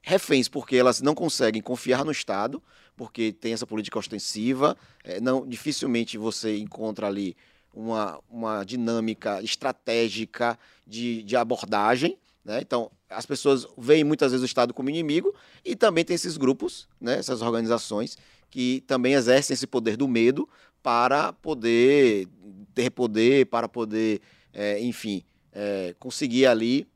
reféns, 0.00 0.48
porque 0.48 0.74
elas 0.76 1.02
não 1.02 1.14
conseguem 1.14 1.60
confiar 1.60 2.02
no 2.02 2.12
Estado, 2.12 2.62
porque 2.96 3.32
tem 3.32 3.52
essa 3.52 3.66
política 3.66 3.98
ostensiva, 3.98 4.76
é, 5.04 5.20
não, 5.20 5.46
dificilmente 5.46 6.16
você 6.16 6.56
encontra 6.56 7.06
ali 7.06 7.36
uma, 7.72 8.18
uma 8.30 8.64
dinâmica 8.64 9.42
estratégica 9.42 10.58
de, 10.86 11.22
de 11.22 11.36
abordagem. 11.36 12.18
Né? 12.44 12.60
Então, 12.62 12.90
as 13.10 13.26
pessoas 13.26 13.66
veem 13.76 14.02
muitas 14.02 14.32
vezes 14.32 14.42
o 14.42 14.46
Estado 14.46 14.72
como 14.72 14.88
inimigo 14.88 15.34
e 15.64 15.76
também 15.76 16.04
tem 16.04 16.14
esses 16.14 16.36
grupos, 16.36 16.88
né, 17.00 17.18
essas 17.18 17.42
organizações 17.42 18.16
que 18.50 18.82
também 18.86 19.14
exercem 19.14 19.54
esse 19.54 19.66
poder 19.66 19.96
do 19.96 20.08
medo 20.08 20.48
para 20.82 21.32
poder 21.32 22.28
ter 22.74 22.90
poder, 22.90 23.46
para 23.46 23.68
poder, 23.68 24.20
é, 24.52 24.80
enfim, 24.80 25.24
é, 25.52 25.94
conseguir 25.98 26.46
ali 26.46 26.86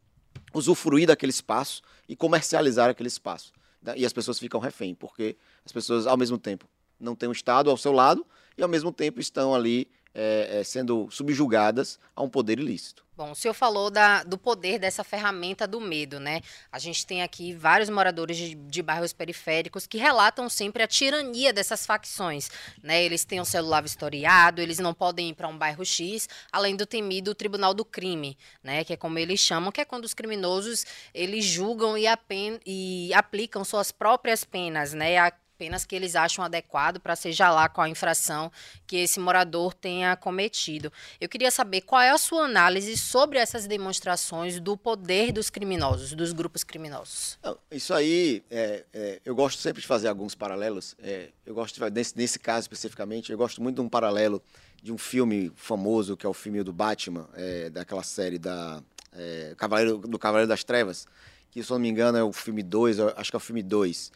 usufruir 0.55 1.07
daquele 1.07 1.31
espaço 1.31 1.83
e 2.09 2.17
comercializar 2.17 2.89
aquele 2.89 3.09
espaço. 3.09 3.53
Né? 3.83 3.95
E 3.97 4.07
as 4.07 4.13
pessoas 4.13 4.39
ficam 4.39 4.61
refém, 4.61 4.95
porque 4.95 5.37
as 5.65 5.73
pessoas, 5.73 6.07
ao 6.07 6.17
mesmo 6.17 6.39
tempo, 6.39 6.67
não 6.99 7.15
têm 7.15 7.29
o 7.29 7.33
Estado 7.33 7.71
ao 7.71 7.77
seu 7.77 7.93
lado 7.93 8.27
e, 8.57 8.63
ao 8.63 8.69
mesmo 8.69 8.93
tempo, 8.93 9.21
estão 9.21 9.55
ali 9.55 9.89
é, 10.15 10.59
é, 10.61 10.65
sendo 10.65 11.09
subjugadas 11.11 11.99
a 12.15 12.23
um 12.23 12.29
poder 12.29 12.59
ilícito. 12.59 13.05
Bom, 13.17 13.33
o 13.33 13.35
senhor 13.35 13.53
falou 13.53 13.91
da, 13.91 14.25
do 14.25 14.39
poder 14.39 14.79
dessa 14.79 15.05
ferramenta 15.05 15.67
do 15.69 15.79
medo, 15.79 16.19
né? 16.19 16.41
A 16.73 16.79
gente 16.79 17.07
tem 17.07 17.23
aqui 17.23 17.53
vários 17.53 17.91
moradores 17.91 18.35
de, 18.37 18.55
de, 18.55 18.83
bairros 18.83 19.13
periféricos 19.13 19.87
que 19.87 19.99
relatam 19.99 20.49
sempre 20.49 20.83
a 20.83 20.87
tirania 20.89 21.53
dessas 21.53 21.85
facções, 21.85 22.51
né? 22.83 23.05
Eles 23.05 23.25
têm 23.25 23.39
um 23.39 23.45
celular 23.45 23.83
vistoriado, 23.83 24.63
eles 24.63 24.79
não 24.79 24.95
podem 24.95 25.29
ir 25.29 25.35
para 25.35 25.49
um 25.49 25.59
bairro 25.59 25.85
X, 25.85 26.29
além 26.51 26.75
do 26.75 26.87
temido 26.87 27.35
Tribunal 27.35 27.75
do 27.75 27.85
Crime, 27.85 28.39
né? 28.63 28.85
Que 28.85 28.95
é 28.95 28.97
como 28.97 29.19
eles 29.19 29.39
chamam, 29.39 29.71
que 29.71 29.83
é 29.83 29.85
quando 29.85 30.07
os 30.07 30.15
criminosos 30.15 30.87
eles 31.13 31.45
julgam 31.45 31.99
e, 31.99 32.07
apen 32.07 32.59
e 32.65 33.13
aplicam 33.13 33.65
suas 33.65 33.93
próprias 33.93 34.45
penas, 34.45 34.95
né? 34.95 35.19
A 35.19 35.31
penas 35.61 35.85
que 35.85 35.95
eles 35.95 36.17
acham 36.17 36.43
adequado 36.43 36.99
para 36.99 37.15
seja 37.15 37.51
lá 37.51 37.69
qual 37.69 37.85
a 37.85 37.89
infração 37.91 38.51
que 38.87 38.97
esse 38.97 39.21
morador 39.21 39.75
tenha 39.75 40.17
cometido. 40.17 40.91
Eu 41.21 41.29
queria 41.29 41.51
saber 41.51 41.83
qual 41.83 42.01
é 42.01 42.09
a 42.09 42.17
sua 42.17 42.47
análise 42.47 42.97
sobre 42.97 43.39
essas 43.39 43.67
demonstrações 43.67 44.59
do 44.59 44.75
poder 44.75 45.33
dos 45.33 45.51
criminosos, 45.51 46.15
dos 46.15 46.33
grupos 46.33 46.65
criminosos. 46.65 47.39
Isso 47.71 47.93
aí, 47.93 48.43
é, 48.51 48.87
é, 48.95 49.21
eu 49.23 49.35
gosto 49.35 49.61
sempre 49.61 49.83
de 49.83 49.87
fazer 49.87 50.09
alguns 50.09 50.35
paralelos. 50.35 50.97
É, 50.99 51.29
eu 51.45 51.55
gosto 51.55 51.79
de, 51.79 51.91
nesse, 51.91 52.17
nesse 52.17 52.39
caso 52.39 52.63
especificamente, 52.63 53.31
eu 53.31 53.37
gosto 53.37 53.63
muito 53.63 53.77
de 53.77 53.83
um 53.83 53.89
paralelo 53.89 54.43
de 54.83 54.91
um 54.91 54.97
filme 54.97 55.53
famoso 55.57 56.17
que 56.17 56.25
é 56.25 56.29
o 56.29 56.33
filme 56.33 56.63
do 56.63 56.73
Batman, 56.73 57.29
é, 57.35 57.69
daquela 57.69 58.03
série 58.03 58.39
da 58.39 58.83
é, 59.13 59.53
Cavaleiro, 59.59 59.99
do 59.99 60.19
Cavaleiro 60.19 60.49
das 60.49 60.65
Trevas, 60.65 61.07
que 61.51 61.63
se 61.63 61.71
eu 61.71 61.75
não 61.75 61.83
me 61.83 61.91
engano 61.91 62.17
é 62.17 62.25
o 62.25 62.33
filme 62.33 62.63
2, 62.63 62.99
acho 62.99 63.31
que 63.31 63.37
é 63.37 63.39
o 63.39 63.41
filme 63.41 63.63
2 63.63 64.11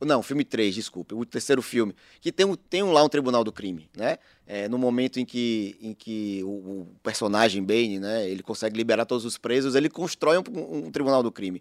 não, 0.00 0.22
filme 0.22 0.44
3, 0.44 0.74
desculpa. 0.74 1.14
O 1.14 1.24
terceiro 1.24 1.62
filme. 1.62 1.94
Que 2.20 2.32
tem, 2.32 2.46
um, 2.46 2.54
tem 2.54 2.82
lá 2.82 3.04
um 3.04 3.08
tribunal 3.08 3.44
do 3.44 3.52
crime, 3.52 3.88
né? 3.96 4.18
É, 4.46 4.68
no 4.68 4.78
momento 4.78 5.20
em 5.20 5.24
que, 5.24 5.76
em 5.80 5.94
que 5.94 6.42
o, 6.42 6.48
o, 6.48 6.96
personagem 7.02 7.62
Bane, 7.62 7.98
né? 7.98 8.28
Ele 8.28 8.42
consegue 8.42 8.76
liberar 8.76 9.04
todos 9.06 9.24
os 9.24 9.38
presos, 9.38 9.74
ele 9.74 9.88
constrói 9.88 10.38
um, 10.38 10.86
um 10.86 10.90
tribunal 10.90 11.22
do 11.22 11.30
crime. 11.30 11.60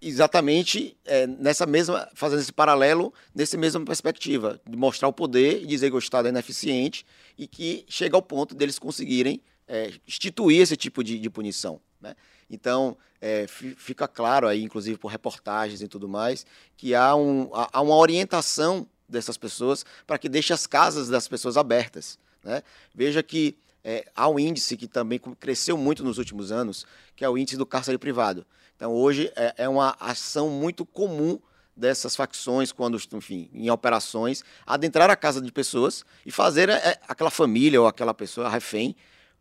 Exatamente 0.00 0.96
é, 1.04 1.26
nessa 1.26 1.66
mesma, 1.66 2.08
fazendo 2.14 2.40
esse 2.40 2.52
paralelo, 2.52 3.12
nessa 3.34 3.56
mesma 3.56 3.84
perspectiva, 3.84 4.60
de 4.68 4.76
mostrar 4.76 5.08
o 5.08 5.12
poder 5.12 5.62
e 5.62 5.66
dizer 5.66 5.90
que 5.90 5.96
o 5.96 5.98
Estado 5.98 6.26
é 6.26 6.28
ineficiente 6.28 7.04
e 7.36 7.48
que 7.48 7.84
chega 7.88 8.16
ao 8.16 8.22
ponto 8.22 8.54
deles 8.54 8.78
conseguirem 8.78 9.40
é, 9.66 9.92
instituir 10.06 10.60
esse 10.60 10.76
tipo 10.76 11.02
de, 11.02 11.18
de 11.18 11.28
punição, 11.28 11.80
né? 12.00 12.14
Então, 12.50 12.96
é, 13.20 13.46
fica 13.46 14.08
claro 14.08 14.46
aí, 14.46 14.62
inclusive 14.62 14.98
por 14.98 15.08
reportagens 15.08 15.82
e 15.82 15.88
tudo 15.88 16.08
mais, 16.08 16.46
que 16.76 16.94
há, 16.94 17.14
um, 17.14 17.50
há 17.52 17.80
uma 17.80 17.96
orientação 17.96 18.86
dessas 19.08 19.36
pessoas 19.36 19.84
para 20.06 20.18
que 20.18 20.28
deixe 20.28 20.52
as 20.52 20.66
casas 20.66 21.08
das 21.08 21.26
pessoas 21.26 21.56
abertas. 21.56 22.18
Né? 22.42 22.62
Veja 22.94 23.22
que 23.22 23.56
é, 23.82 24.06
há 24.14 24.28
um 24.28 24.38
índice 24.38 24.76
que 24.76 24.86
também 24.86 25.18
cresceu 25.18 25.76
muito 25.76 26.04
nos 26.04 26.18
últimos 26.18 26.52
anos, 26.52 26.86
que 27.16 27.24
é 27.24 27.28
o 27.28 27.38
índice 27.38 27.56
do 27.56 27.66
cárcere 27.66 27.98
privado. 27.98 28.46
Então, 28.76 28.92
hoje 28.92 29.32
é, 29.34 29.54
é 29.58 29.68
uma 29.68 29.96
ação 29.98 30.48
muito 30.50 30.86
comum 30.86 31.38
dessas 31.76 32.16
facções, 32.16 32.72
quando, 32.72 33.00
enfim, 33.12 33.48
em 33.52 33.70
operações, 33.70 34.42
adentrar 34.66 35.10
a 35.10 35.16
casa 35.16 35.40
de 35.40 35.50
pessoas 35.52 36.04
e 36.26 36.30
fazer 36.30 36.68
é, 36.68 37.00
aquela 37.06 37.30
família 37.30 37.80
ou 37.80 37.86
aquela 37.86 38.12
pessoa 38.12 38.48
refém 38.48 38.96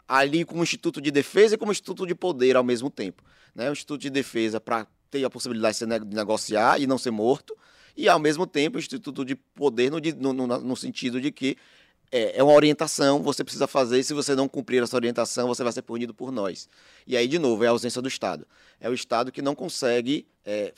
ali 0.08 0.46
como 0.46 0.64
instituto 0.64 1.02
de 1.02 1.12
defesa 1.12 1.56
e 1.56 1.58
como 1.58 1.72
instituto 1.72 2.06
de 2.06 2.16
poder 2.16 2.56
ao 2.56 2.64
mesmo 2.64 2.90
tempo. 2.90 3.24
Né? 3.54 3.70
O 3.70 3.74
instituto 3.74 4.02
de 4.02 4.10
defesa 4.10 4.60
para 4.60 4.88
ter 5.12 5.24
a 5.26 5.30
possibilidade 5.30 5.80
de 5.80 6.16
negociar 6.16 6.80
e 6.80 6.88
não 6.88 6.98
ser 6.98 7.12
morto, 7.12 7.58
e 7.96 8.08
ao 8.08 8.20
mesmo 8.20 8.46
tempo 8.46 8.78
o 8.78 8.80
instituto 8.80 9.26
de 9.26 9.36
poder 9.36 9.90
no, 9.90 10.34
no, 10.34 10.48
no 10.48 10.76
sentido 10.76 11.20
de 11.20 11.32
que 11.32 11.58
é, 12.12 12.40
é, 12.40 12.44
uma 12.44 12.54
orientação, 12.54 13.22
você 13.22 13.44
precisa 13.44 13.68
fazer, 13.68 14.02
se 14.04 14.14
você 14.14 14.34
não 14.34 14.48
cumprir 14.48 14.82
essa 14.82 14.96
orientação, 14.96 15.48
você 15.48 15.64
vai 15.64 15.74
ser 15.74 15.82
punido 15.82 16.14
por 16.14 16.32
nós. 16.32 16.70
E 17.06 17.18
aí, 17.18 17.28
de 17.28 17.38
novo, 17.38 17.64
é 17.64 17.68
a 17.68 17.72
ausência 17.72 18.02
do 18.02 18.08
Estado. 18.08 18.48
É 18.80 18.90
o 18.90 18.94
Estado 18.94 19.32
que 19.32 19.42
não 19.42 19.54
consegue 19.54 20.26
é, 20.46 20.74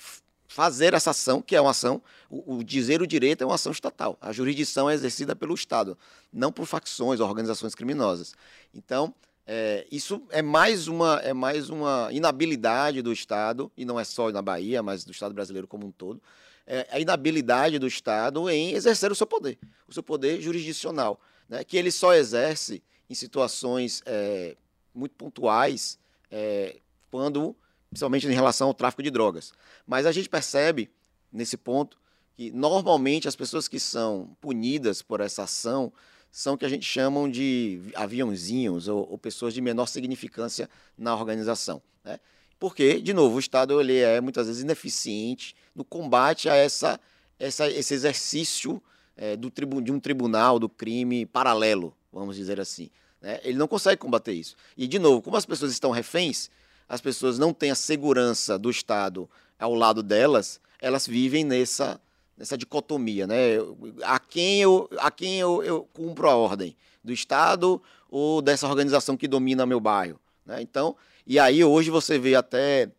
fazer 0.50 0.96
essa 0.96 1.12
ação, 1.12 1.44
que 1.44 1.56
é 1.56 1.62
uma 1.62 1.70
ação, 1.70 2.02
o, 2.28 2.56
o, 2.56 2.64
dizer 2.64 3.04
o 3.04 3.08
direito 3.08 3.44
é 3.44 3.46
uma 3.46 3.54
ação 3.54 3.72
estatal. 3.72 4.18
A 4.20 4.34
jurisdição 4.34 4.90
é 4.90 4.96
exercida 4.96 5.36
pelo 5.36 5.54
Estado, 5.54 5.96
não 6.34 6.52
por 6.52 6.66
facções 6.66 7.20
ou 7.20 7.28
organizações 7.28 7.76
criminosas. 7.76 8.34
Então, 8.74 9.14
é, 9.46 9.86
isso 9.92 10.24
é 10.32 10.42
mais, 10.42 10.88
uma, 10.88 11.20
é 11.20 11.34
mais 11.34 11.70
uma 11.70 12.10
inabilidade 12.12 13.04
do 13.04 13.14
Estado, 13.14 13.72
e 13.78 13.86
não 13.86 14.00
é 14.00 14.04
só 14.04 14.32
na 14.32 14.42
Bahia, 14.42 14.82
mas 14.82 15.06
do 15.06 15.12
Estado 15.12 15.36
brasileiro 15.36 15.68
como 15.68 15.86
um 15.86 15.92
todo, 15.92 16.20
é 16.66 16.88
a 16.90 17.00
inabilidade 17.00 17.78
do 17.78 17.86
Estado 17.86 18.50
em 18.50 18.74
exercer 18.74 19.12
o 19.12 19.16
seu 19.16 19.28
poder, 19.28 19.60
o 19.88 19.94
seu 19.94 20.02
poder 20.02 20.42
jurisdicional, 20.42 21.22
né, 21.48 21.64
que 21.64 21.78
ele 21.78 21.92
só 21.92 22.16
exerce 22.16 22.82
em 23.08 23.14
situações 23.14 24.02
é, 24.04 24.58
muito 24.96 25.14
pontuais, 25.16 26.00
é, 26.32 26.78
quando 27.12 27.56
principalmente 27.90 28.28
em 28.28 28.34
relação 28.34 28.68
ao 28.68 28.74
tráfico 28.74 29.04
de 29.04 29.10
drogas. 29.10 29.52
Mas 29.86 30.06
a 30.06 30.12
gente 30.12 30.30
percebe, 30.30 30.90
nesse 31.32 31.58
ponto, 31.58 31.98
que 32.36 32.52
normalmente 32.52 33.28
as 33.28 33.36
pessoas 33.36 33.68
que 33.68 33.80
são 33.80 34.36
punidas 34.40 35.02
por 35.02 35.20
essa 35.20 35.44
ação 35.44 35.92
são 36.32 36.56
que 36.56 36.66
a 36.66 36.70
gente 36.70 36.86
chama 36.86 37.30
de 37.30 37.82
aviãozinhos 37.96 38.88
ou, 38.88 39.10
ou 39.10 39.18
pessoas 39.18 39.54
de 39.54 39.62
menor 39.62 39.88
significância 39.88 40.70
na 40.98 41.16
organização. 41.16 41.82
Né? 42.04 42.20
Porque, 42.60 43.02
de 43.02 43.14
novo, 43.14 43.38
o 43.38 43.40
Estado 43.40 43.80
ele 43.82 43.98
é 43.98 44.22
muitas 44.22 44.48
vezes 44.48 44.62
ineficiente 44.62 45.56
no 45.74 45.84
combate 45.84 46.48
a 46.48 46.56
essa, 46.56 47.00
essa 47.40 47.68
esse 47.70 47.94
exercício 47.94 48.82
é, 49.18 49.36
do 49.36 49.50
tribu, 49.50 49.82
de 49.82 49.92
um 49.92 50.00
tribunal 50.00 50.60
do 50.60 50.70
crime 50.70 51.26
paralelo, 51.26 51.96
vamos 52.12 52.36
dizer 52.36 52.60
assim. 52.60 52.90
Né? 53.22 53.40
Ele 53.44 53.58
não 53.58 53.68
consegue 53.68 53.98
combater 53.98 54.34
isso. 54.34 54.56
E, 54.78 54.88
de 54.88 55.00
novo, 55.00 55.22
como 55.22 55.36
as 55.36 55.46
pessoas 55.46 55.72
estão 55.72 55.92
reféns, 55.92 56.50
as 56.90 57.00
pessoas 57.00 57.38
não 57.38 57.54
têm 57.54 57.70
a 57.70 57.76
segurança 57.76 58.58
do 58.58 58.70
Estado 58.70 59.30
ao 59.60 59.76
lado 59.76 60.02
delas, 60.02 60.60
elas 60.82 61.06
vivem 61.06 61.44
nessa, 61.44 62.02
nessa 62.36 62.58
dicotomia, 62.58 63.28
né? 63.28 63.58
A 64.04 64.20
quem 64.20 64.62
eu, 64.62 64.90
a 64.98 65.12
quem 65.12 65.40
eu, 65.40 65.62
eu 65.64 65.88
cumpro 65.94 66.28
a 66.28 66.36
ordem? 66.36 66.76
Do 67.04 67.14
Estado 67.14 67.82
ou 68.10 68.42
dessa 68.42 68.68
organização 68.68 69.16
que 69.16 69.28
domina 69.28 69.66
meu 69.66 69.80
bairro? 69.80 70.20
Né? 70.46 70.62
Então, 70.62 70.96
e 71.26 71.38
aí 71.38 71.64
hoje 71.64 71.92
você 71.92 72.18
vê 72.18 72.36
até 72.36 72.90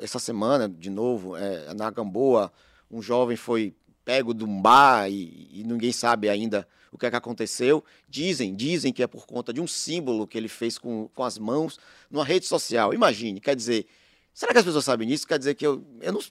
essa 0.00 0.18
semana, 0.18 0.68
de 0.68 0.90
novo, 0.90 1.36
é, 1.36 1.72
na 1.74 1.90
Gamboa, 1.90 2.52
um 2.90 3.00
jovem 3.00 3.36
foi 3.36 3.74
pego 4.08 4.32
de 4.32 4.42
um 4.42 4.62
bar 4.62 5.06
e, 5.10 5.50
e 5.52 5.62
ninguém 5.64 5.92
sabe 5.92 6.30
ainda 6.30 6.66
o 6.90 6.96
que 6.96 7.04
é 7.04 7.10
que 7.10 7.16
aconteceu. 7.16 7.84
Dizem, 8.08 8.56
dizem 8.56 8.90
que 8.90 9.02
é 9.02 9.06
por 9.06 9.26
conta 9.26 9.52
de 9.52 9.60
um 9.60 9.66
símbolo 9.66 10.26
que 10.26 10.38
ele 10.38 10.48
fez 10.48 10.78
com, 10.78 11.08
com 11.08 11.22
as 11.22 11.36
mãos 11.36 11.78
numa 12.10 12.24
rede 12.24 12.46
social. 12.46 12.94
Imagine, 12.94 13.38
quer 13.38 13.54
dizer, 13.54 13.86
será 14.32 14.52
que 14.52 14.58
as 14.60 14.64
pessoas 14.64 14.86
sabem 14.86 15.06
disso? 15.06 15.26
Quer 15.26 15.38
dizer 15.38 15.54
que 15.56 15.66
eu, 15.66 15.84
eu 16.00 16.10
não, 16.10 16.22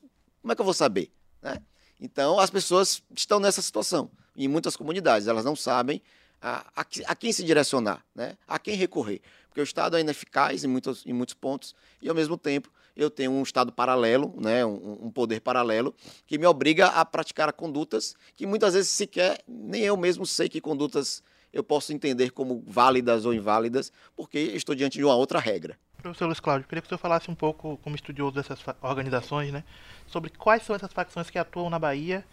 como 0.41 0.51
é 0.51 0.55
que 0.55 0.61
eu 0.61 0.65
vou 0.65 0.73
saber, 0.73 1.11
né? 1.39 1.61
Então, 2.01 2.39
as 2.39 2.49
pessoas 2.49 3.03
estão 3.15 3.39
nessa 3.39 3.61
situação. 3.61 4.09
Em 4.35 4.47
muitas 4.47 4.75
comunidades, 4.75 5.27
elas 5.27 5.45
não 5.45 5.55
sabem 5.55 6.01
a, 6.41 6.65
a, 6.75 6.81
a, 6.81 7.15
quem 7.15 7.31
se 7.31 7.43
direcionar, 7.43 8.03
né? 8.15 8.37
a 8.47 8.57
quem 8.57 8.75
recorrer. 8.75 9.21
Porque 9.49 9.61
o 9.61 9.63
Estado 9.63 9.97
é 9.97 10.01
ineficaz 10.01 10.63
em 10.63 10.67
muitos, 10.67 11.05
em 11.05 11.13
muitos 11.13 11.35
pontos 11.35 11.75
e, 12.01 12.09
ao 12.09 12.15
mesmo 12.15 12.37
tempo, 12.39 12.71
eu 12.97 13.11
tenho 13.11 13.31
um 13.31 13.43
Estado 13.43 13.71
paralelo, 13.71 14.33
né? 14.41 14.65
um, 14.65 15.05
um 15.05 15.11
poder 15.11 15.39
paralelo, 15.39 15.93
que 16.25 16.37
me 16.37 16.47
obriga 16.47 16.87
a 16.87 17.05
praticar 17.05 17.53
condutas 17.53 18.15
que 18.35 18.47
muitas 18.47 18.73
vezes 18.73 18.89
sequer 18.89 19.39
nem 19.47 19.83
eu 19.83 19.95
mesmo 19.95 20.25
sei 20.25 20.49
que 20.49 20.59
condutas 20.59 21.23
eu 21.53 21.63
posso 21.63 21.93
entender 21.93 22.31
como 22.31 22.63
válidas 22.67 23.25
ou 23.25 23.33
inválidas, 23.33 23.91
porque 24.15 24.37
estou 24.39 24.75
diante 24.75 24.97
de 24.97 25.05
uma 25.05 25.15
outra 25.15 25.39
regra. 25.39 25.77
Professor 26.01 26.25
Luiz 26.25 26.39
Cláudio, 26.39 26.67
queria 26.67 26.81
que 26.81 26.87
o 26.87 26.89
senhor 26.89 26.99
falasse 26.99 27.31
um 27.31 27.35
pouco, 27.35 27.77
como 27.77 27.95
estudioso 27.95 28.35
dessas 28.35 28.59
organizações, 28.81 29.51
né, 29.51 29.63
sobre 30.07 30.29
quais 30.31 30.63
são 30.63 30.75
essas 30.75 30.91
facções 30.91 31.29
que 31.29 31.37
atuam 31.37 31.69
na 31.69 31.79
Bahia 31.79 32.25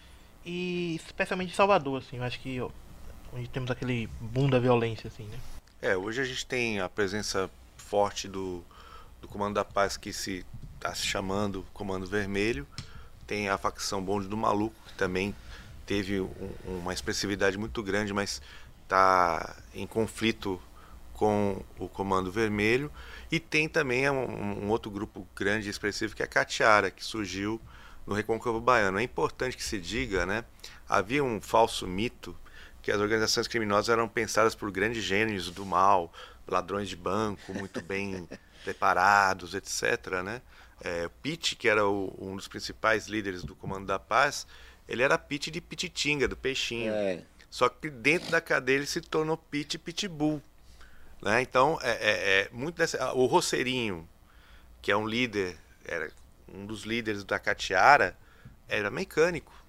e 0.45 0.97
especialmente 0.97 1.53
em 1.53 1.55
Salvador, 1.55 1.99
assim, 1.99 2.17
eu 2.17 2.23
acho 2.23 2.41
que 2.41 2.61
onde 3.33 3.49
temos 3.49 3.71
aquele 3.71 4.09
boom 4.21 4.49
da 4.49 4.59
violência, 4.59 5.09
assim, 5.09 5.25
né? 5.25 5.39
É, 5.81 5.97
hoje 5.97 6.21
a 6.21 6.25
gente 6.25 6.47
tem 6.47 6.81
a 6.81 6.89
presença 6.89 7.51
forte 7.77 8.29
do, 8.29 8.65
do 9.25 9.29
Comando 9.29 9.55
da 9.55 9.65
Paz 9.65 9.97
que 9.97 10.13
se 10.13 10.45
está 10.75 10.95
se 10.95 11.07
chamando 11.07 11.67
Comando 11.73 12.07
Vermelho, 12.07 12.67
tem 13.27 13.49
a 13.49 13.57
facção 13.57 14.05
Bonde 14.05 14.29
do 14.29 14.37
Maluco, 14.37 14.77
que 14.87 14.93
também 14.95 15.35
teve 15.87 16.21
um, 16.21 16.31
uma 16.67 16.93
expressividade 16.93 17.57
muito 17.57 17.83
grande, 17.83 18.13
mas 18.13 18.43
está 18.83 19.57
em 19.75 19.87
conflito 19.87 20.61
com 21.15 21.65
o 21.79 21.89
Comando 21.89 22.31
Vermelho. 22.31 22.93
E 23.33 23.41
tem 23.41 23.67
também 23.67 24.09
um, 24.11 24.65
um, 24.65 24.69
outro 24.69 24.91
grupo 24.91 25.27
grande 25.35 25.69
e 25.69 25.71
expressivo 25.71 26.15
que 26.15 26.23
é 26.23 26.27
a 26.27 26.29
Catiara, 26.29 26.91
que 26.91 27.03
surgiu 27.03 27.59
no 28.07 28.15
Recôncavo 28.15 28.61
Baiano. 28.61 28.99
É 28.99 29.03
importante 29.03 29.57
que 29.57 29.65
se 29.65 29.81
diga, 29.81 30.27
né? 30.27 30.45
Havia 30.87 31.25
um 31.25 31.41
falso 31.41 31.87
mito 31.87 32.37
que 32.85 32.93
as 32.93 33.01
organizações 33.01 33.49
criminosas 33.49 33.89
eram 33.89 34.07
pensadas 34.07 34.55
por 34.55 34.71
grandes 34.71 35.03
gênios 35.03 35.51
do 35.51 35.65
mal, 35.65 36.13
ladrões 36.47 36.87
de 36.87 36.95
banco, 36.95 37.55
muito 37.55 37.81
bem 37.81 38.29
preparados, 38.63 39.55
etc. 39.55 40.23
Né? 40.23 40.43
É, 40.83 41.09
Pitt, 41.23 41.57
que 41.57 41.67
era 41.67 41.89
o, 41.89 42.15
um 42.21 42.37
dos 42.37 42.47
principais 42.47 43.07
líderes 43.07 43.43
do 43.43 43.57
Comando 43.57 43.87
da 43.87 43.99
Paz, 43.99 44.47
ele 44.87 45.03
era 45.03 45.17
Pitt 45.17 45.51
de 45.51 45.63
Pititinga, 45.63 46.29
do 46.29 46.37
Peixinho. 46.37 46.93
É. 46.93 47.23
Só 47.49 47.71
que 47.71 47.89
dentro 47.89 48.31
da 48.31 48.41
cadeia 48.41 48.77
ele 48.77 48.87
se 48.87 49.01
tornou 49.01 49.39
Pitt 49.39 49.79
Pitbull. 49.79 50.43
Né? 51.23 51.41
Então, 51.41 51.79
é, 51.81 51.91
é, 51.91 52.41
é 52.41 52.49
muito 52.53 52.77
dessa, 52.77 53.15
o 53.15 53.25
Roceirinho, 53.25 54.07
que 54.83 54.93
é 54.93 54.97
um 54.97 55.09
líder, 55.09 55.57
era 55.87 56.11
um 56.53 56.67
dos 56.67 56.83
líderes 56.83 57.25
da 57.25 57.39
Catiara, 57.39 58.15
era 58.69 58.91
mecânico. 58.91 59.64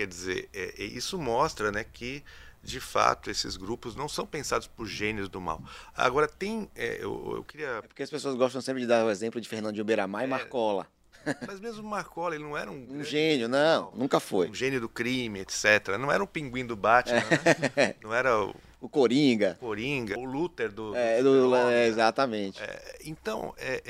Quer 0.00 0.06
dizer, 0.06 0.48
é, 0.54 0.82
é, 0.82 0.84
isso 0.84 1.18
mostra 1.18 1.70
né, 1.70 1.84
que, 1.84 2.24
de 2.62 2.80
fato, 2.80 3.30
esses 3.30 3.54
grupos 3.58 3.94
não 3.94 4.08
são 4.08 4.24
pensados 4.24 4.66
por 4.66 4.86
gênios 4.86 5.28
do 5.28 5.38
mal. 5.42 5.62
Agora, 5.94 6.26
tem. 6.26 6.70
É, 6.74 7.04
eu, 7.04 7.34
eu, 7.36 7.44
queria. 7.44 7.66
É 7.66 7.82
porque 7.82 8.02
as 8.02 8.08
pessoas 8.08 8.34
gostam 8.34 8.62
sempre 8.62 8.80
de 8.80 8.88
dar 8.88 9.04
o 9.04 9.10
exemplo 9.10 9.38
de 9.38 9.46
Fernando 9.46 9.74
de 9.74 9.82
Uberamar 9.82 10.22
e 10.22 10.24
é. 10.24 10.26
Marcola. 10.26 10.86
Mas 11.46 11.60
mesmo 11.60 11.86
Marcola, 11.86 12.34
ele 12.34 12.44
não 12.44 12.56
era 12.56 12.70
um. 12.70 12.86
Um 12.88 13.04
gênio, 13.04 13.46
não, 13.46 13.92
nunca 13.94 14.18
foi. 14.18 14.48
Um 14.48 14.54
gênio 14.54 14.80
do 14.80 14.88
crime, 14.88 15.40
etc. 15.40 15.98
Não 16.00 16.10
era 16.10 16.24
um 16.24 16.26
pinguim 16.26 16.64
do 16.64 16.76
Batman, 16.76 17.20
né? 17.76 17.94
Não 18.02 18.14
era 18.14 18.42
o. 18.42 18.54
O 18.80 18.88
Coringa. 18.88 19.58
Coringa, 19.60 20.18
o 20.18 20.24
Luther 20.24 20.72
do. 20.72 20.96
É, 20.96 21.22
do, 21.22 21.54
é 21.54 21.64
né? 21.66 21.86
exatamente. 21.88 22.62
É, 22.62 22.96
então, 23.04 23.52
é, 23.58 23.82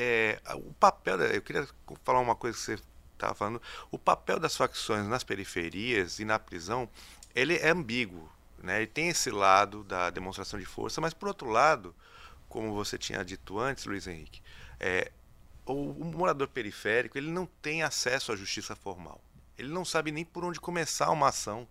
é, 0.45 0.55
o 0.57 0.73
papel. 0.73 1.21
Eu 1.21 1.41
queria 1.41 1.69
falar 2.03 2.19
uma 2.19 2.35
coisa 2.35 2.59
que 2.59 2.65
você 2.65 2.79
estava 3.21 3.35
falando. 3.35 3.61
O 3.91 3.99
papel 3.99 4.39
das 4.39 4.57
facções 4.57 5.07
nas 5.07 5.25
periferias 5.25 6.19
e 6.19 6.25
na 6.25 6.39
prisão, 6.39 6.89
ele 7.35 7.57
é 7.57 7.71
ambíguo. 7.71 8.31
Né? 8.59 8.79
Ele 8.79 8.87
tem 8.87 9.09
esse 9.09 9.31
lado 9.31 9.85
da 9.85 10.11
demonstração 10.11 10.59
de 10.59 10.67
força, 10.67 11.01
mas 11.01 11.15
por 11.15 11.29
outro 11.29 11.49
lado, 11.49 11.95
como 12.49 12.75
você 12.75 12.99
tinha 12.99 13.25
dito 13.25 13.59
antes, 13.59 13.85
Luiz 13.85 14.07
Henrique, 14.07 14.43
é, 14.79 15.11
o, 15.65 15.73
o 15.73 16.05
morador 16.05 16.49
periférico 16.49 17.17
ele 17.17 17.31
não 17.31 17.47
tem 17.47 17.83
acesso 17.83 18.33
à 18.33 18.37
justiça 18.37 18.75
formal. 18.75 19.21
Ele 19.57 19.69
não 19.69 19.85
sabe 19.85 20.11
nem 20.11 20.25
por 20.25 20.45
onde 20.45 20.61
começar 20.61 21.11
uma 21.11 21.29
ação. 21.29 21.67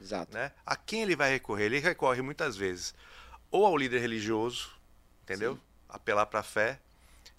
Exato. 0.00 0.32
Né? 0.32 0.52
A 0.64 0.74
quem 0.76 1.02
ele 1.02 1.16
vai 1.16 1.30
recorrer? 1.30 1.66
Ele 1.66 1.78
recorre 1.78 2.22
muitas 2.22 2.56
vezes 2.56 2.94
ou 3.50 3.66
ao 3.66 3.76
líder 3.76 4.00
religioso, 4.00 4.70
entendeu? 5.22 5.54
Sim. 5.54 5.60
Apelar 5.88 6.26
para 6.26 6.40
a 6.40 6.42
fé. 6.42 6.80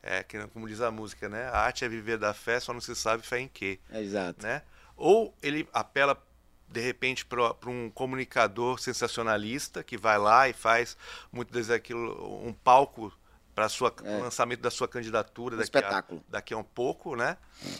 É, 0.05 0.21
que, 0.21 0.37
como 0.47 0.67
diz 0.67 0.81
a 0.81 0.91
música, 0.91 1.29
né? 1.29 1.45
A 1.45 1.59
arte 1.59 1.85
é 1.85 1.89
viver 1.89 2.17
da 2.17 2.33
fé, 2.33 2.59
só 2.59 2.73
não 2.73 2.81
se 2.81 2.93
sabe 2.93 3.23
fé 3.23 3.39
em 3.39 3.47
quê. 3.47 3.79
exato. 3.91 4.45
Né? 4.45 4.61
Ou 4.97 5.33
ele 5.41 5.67
apela 5.73 6.21
de 6.67 6.81
repente 6.81 7.25
para 7.25 7.69
um 7.69 7.89
comunicador 7.89 8.79
sensacionalista 8.79 9.83
que 9.83 9.97
vai 9.97 10.17
lá 10.17 10.49
e 10.49 10.53
faz 10.53 10.97
muitas 11.31 11.55
vezes 11.55 11.71
aquilo 11.71 12.45
um 12.45 12.51
palco 12.51 13.13
para 13.53 13.67
o 13.67 14.07
é. 14.07 14.17
lançamento 14.17 14.61
da 14.61 14.71
sua 14.71 14.87
candidatura 14.87 15.55
um 15.55 15.57
daqui, 15.59 15.67
espetáculo. 15.67 16.23
A, 16.27 16.31
daqui 16.31 16.53
a 16.53 16.57
um 16.57 16.63
pouco, 16.63 17.15
né? 17.15 17.37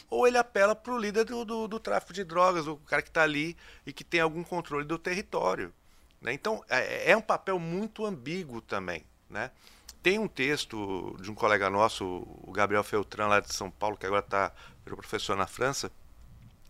Ou 0.09 0.27
ele 0.27 0.38
apela 0.38 0.75
para 0.75 0.93
o 0.93 0.97
líder 0.97 1.25
do, 1.25 1.43
do, 1.43 1.67
do, 1.67 1.79
tráfico 1.79 2.13
de 2.13 2.23
drogas, 2.23 2.67
o 2.67 2.77
cara 2.77 3.01
que 3.01 3.09
está 3.09 3.23
ali 3.23 3.57
e 3.86 3.91
que 3.91 4.03
tem 4.03 4.21
algum 4.21 4.43
controle 4.43 4.86
do 4.86 4.99
território. 4.99 5.73
Né? 6.21 6.31
Então, 6.31 6.63
é, 6.69 7.12
é, 7.12 7.17
um 7.17 7.21
papel 7.21 7.57
muito 7.59 8.05
ambíguo 8.05 8.62
também, 8.62 9.03
né? 9.29 9.51
Tem 10.04 10.20
um 10.20 10.28
texto 10.28 11.16
de 11.22 11.32
um 11.32 11.34
colega 11.34 11.70
nosso, 11.70 12.06
o 12.06 12.52
Gabriel 12.52 12.84
Feltran, 12.84 13.28
lá 13.28 13.39
de 13.39 13.54
São 13.54 13.72
Paulo, 13.72 13.96
que 13.96 14.06
agora 14.06 14.24
está 14.24 14.52
professor 14.84 15.38
na 15.38 15.48
França, 15.48 15.89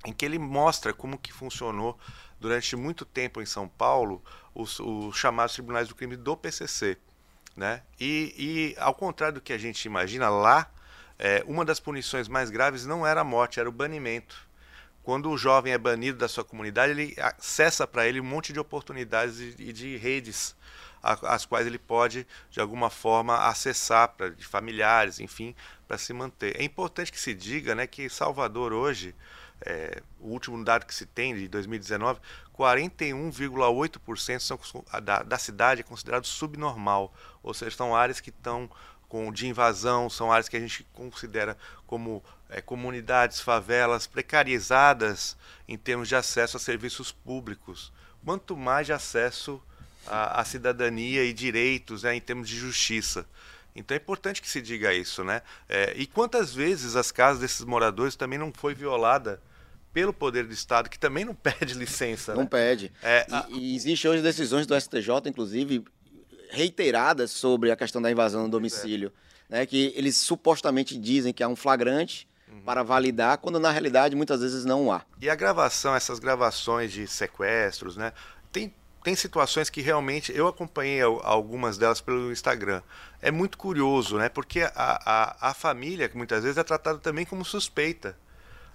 em 0.05 0.13
que 0.13 0.23
ele 0.23 0.37
mostra 0.37 0.93
como 0.93 1.17
que 1.17 1.33
funcionou 1.33 1.97
durante 2.39 2.75
muito 2.75 3.05
tempo 3.05 3.41
em 3.41 3.45
São 3.45 3.67
Paulo 3.67 4.23
os, 4.53 4.79
os 4.79 5.17
chamados 5.17 5.53
tribunais 5.53 5.87
do 5.87 5.95
crime 5.95 6.15
do 6.15 6.37
PCC. 6.37 6.95
Né? 7.57 7.81
E, 7.99 8.35
e 8.37 8.79
ao 8.79 8.93
contrário 8.93 9.35
do 9.35 9.41
que 9.41 9.51
a 9.51 9.57
gente 9.57 9.83
imagina, 9.85 10.29
lá 10.29 10.69
é, 11.17 11.43
uma 11.47 11.65
das 11.65 11.79
punições 11.79 12.27
mais 12.27 12.51
graves 12.51 12.85
não 12.85 13.05
era 13.05 13.21
a 13.21 13.23
morte, 13.23 13.59
era 13.59 13.67
o 13.67 13.71
banimento. 13.71 14.47
Quando 15.01 15.29
o 15.29 15.37
jovem 15.37 15.73
é 15.73 15.77
banido 15.77 16.17
da 16.19 16.27
sua 16.27 16.43
comunidade, 16.43 16.91
ele 16.91 17.15
acessa 17.19 17.87
para 17.87 18.07
ele 18.07 18.21
um 18.21 18.25
monte 18.25 18.53
de 18.53 18.59
oportunidades 18.59 19.39
e 19.39 19.53
de, 19.53 19.73
de, 19.73 19.97
redes 19.97 20.55
as 21.03 21.45
quais 21.45 21.67
ele 21.67 21.77
pode, 21.77 22.25
de 22.49 22.61
alguma 22.61 22.89
forma, 22.89 23.37
acessar 23.47 24.07
pra, 24.09 24.29
de 24.29 24.45
familiares, 24.45 25.19
enfim, 25.19 25.53
para 25.85 25.97
se 25.97 26.13
manter. 26.13 26.59
É 26.59 26.63
importante 26.63 27.11
que 27.11 27.19
se 27.19 27.33
diga 27.33 27.75
né, 27.75 27.85
que 27.85 28.09
Salvador 28.09 28.71
hoje, 28.71 29.13
é, 29.65 30.01
o 30.19 30.29
último 30.29 30.63
dado 30.63 30.85
que 30.85 30.95
se 30.95 31.05
tem 31.05 31.35
de 31.35 31.49
2019, 31.49 32.21
41,8% 32.57 34.39
são 34.39 34.57
da, 35.01 35.23
da 35.23 35.37
cidade 35.37 35.81
é 35.81 35.83
considerado 35.83 36.25
subnormal, 36.25 37.13
ou 37.41 37.53
seja, 37.53 37.75
são 37.75 37.93
áreas 37.95 38.21
que 38.21 38.29
estão 38.29 38.69
com, 39.09 39.31
de 39.31 39.47
invasão, 39.47 40.09
são 40.09 40.31
áreas 40.31 40.47
que 40.47 40.57
a 40.57 40.59
gente 40.59 40.83
considera 40.93 41.57
como 41.85 42.23
é, 42.49 42.61
comunidades, 42.61 43.41
favelas 43.41 44.07
precarizadas 44.07 45.35
em 45.67 45.77
termos 45.77 46.07
de 46.07 46.15
acesso 46.15 46.57
a 46.57 46.59
serviços 46.59 47.11
públicos. 47.11 47.91
Quanto 48.23 48.55
mais 48.55 48.85
de 48.85 48.93
acesso 48.93 49.61
à, 50.07 50.41
à 50.41 50.45
cidadania 50.45 51.23
e 51.23 51.33
direitos 51.33 52.03
né, 52.03 52.15
em 52.15 52.21
termos 52.21 52.47
de 52.47 52.55
justiça. 52.57 53.25
Então 53.75 53.95
é 53.95 53.99
importante 53.99 54.41
que 54.41 54.49
se 54.49 54.61
diga 54.61 54.93
isso, 54.93 55.23
né? 55.23 55.41
É, 55.67 55.93
e 55.97 56.05
quantas 56.05 56.53
vezes 56.53 56.95
as 56.95 57.11
casas 57.11 57.39
desses 57.39 57.65
moradores 57.65 58.15
também 58.15 58.37
não 58.37 58.51
foi 58.53 58.75
violada 58.75 59.41
pelo 59.91 60.13
poder 60.13 60.45
do 60.45 60.53
Estado, 60.53 60.89
que 60.89 60.99
também 60.99 61.25
não 61.25 61.33
pede 61.35 61.73
licença. 61.73 62.33
Não 62.33 62.43
né? 62.43 62.47
pede. 62.49 62.91
É, 63.01 63.25
e, 63.29 63.33
a... 63.33 63.47
e 63.49 63.75
existe 63.75 64.07
hoje 64.07 64.21
decisões 64.21 64.67
do 64.67 64.79
STJ, 64.79 65.27
inclusive, 65.27 65.83
reiteradas 66.49 67.31
sobre 67.31 67.71
a 67.71 67.75
questão 67.75 68.01
da 68.01 68.11
invasão 68.11 68.43
do 68.43 68.49
domicílio. 68.49 69.11
É. 69.29 69.33
Né, 69.49 69.65
que 69.67 69.93
eles 69.95 70.17
supostamente 70.17 70.97
dizem 70.97 71.31
que 71.31 71.43
há 71.43 71.47
um 71.47 71.55
flagrante 71.55 72.27
uhum. 72.47 72.61
para 72.61 72.81
validar, 72.81 73.37
quando 73.37 73.59
na 73.59 73.69
realidade 73.69 74.15
muitas 74.15 74.41
vezes 74.41 74.65
não 74.65 74.91
há. 74.91 75.03
E 75.21 75.29
a 75.29 75.35
gravação, 75.35 75.95
essas 75.95 76.17
gravações 76.17 76.91
de 76.91 77.05
sequestros, 77.05 77.95
né? 77.95 78.13
Tem, 78.51 78.73
tem 79.03 79.15
situações 79.15 79.69
que 79.69 79.81
realmente 79.81 80.35
eu 80.35 80.47
acompanhei 80.47 81.01
algumas 81.01 81.77
delas 81.77 81.99
pelo 81.99 82.31
Instagram. 82.31 82.81
É 83.21 83.29
muito 83.31 83.57
curioso, 83.57 84.17
né? 84.17 84.29
Porque 84.29 84.61
a, 84.61 84.71
a, 84.75 85.49
a 85.49 85.53
família, 85.53 86.07
que 86.07 86.15
muitas 86.15 86.43
vezes 86.43 86.57
é 86.57 86.63
tratada 86.63 86.97
também 86.99 87.25
como 87.25 87.43
suspeita. 87.43 88.17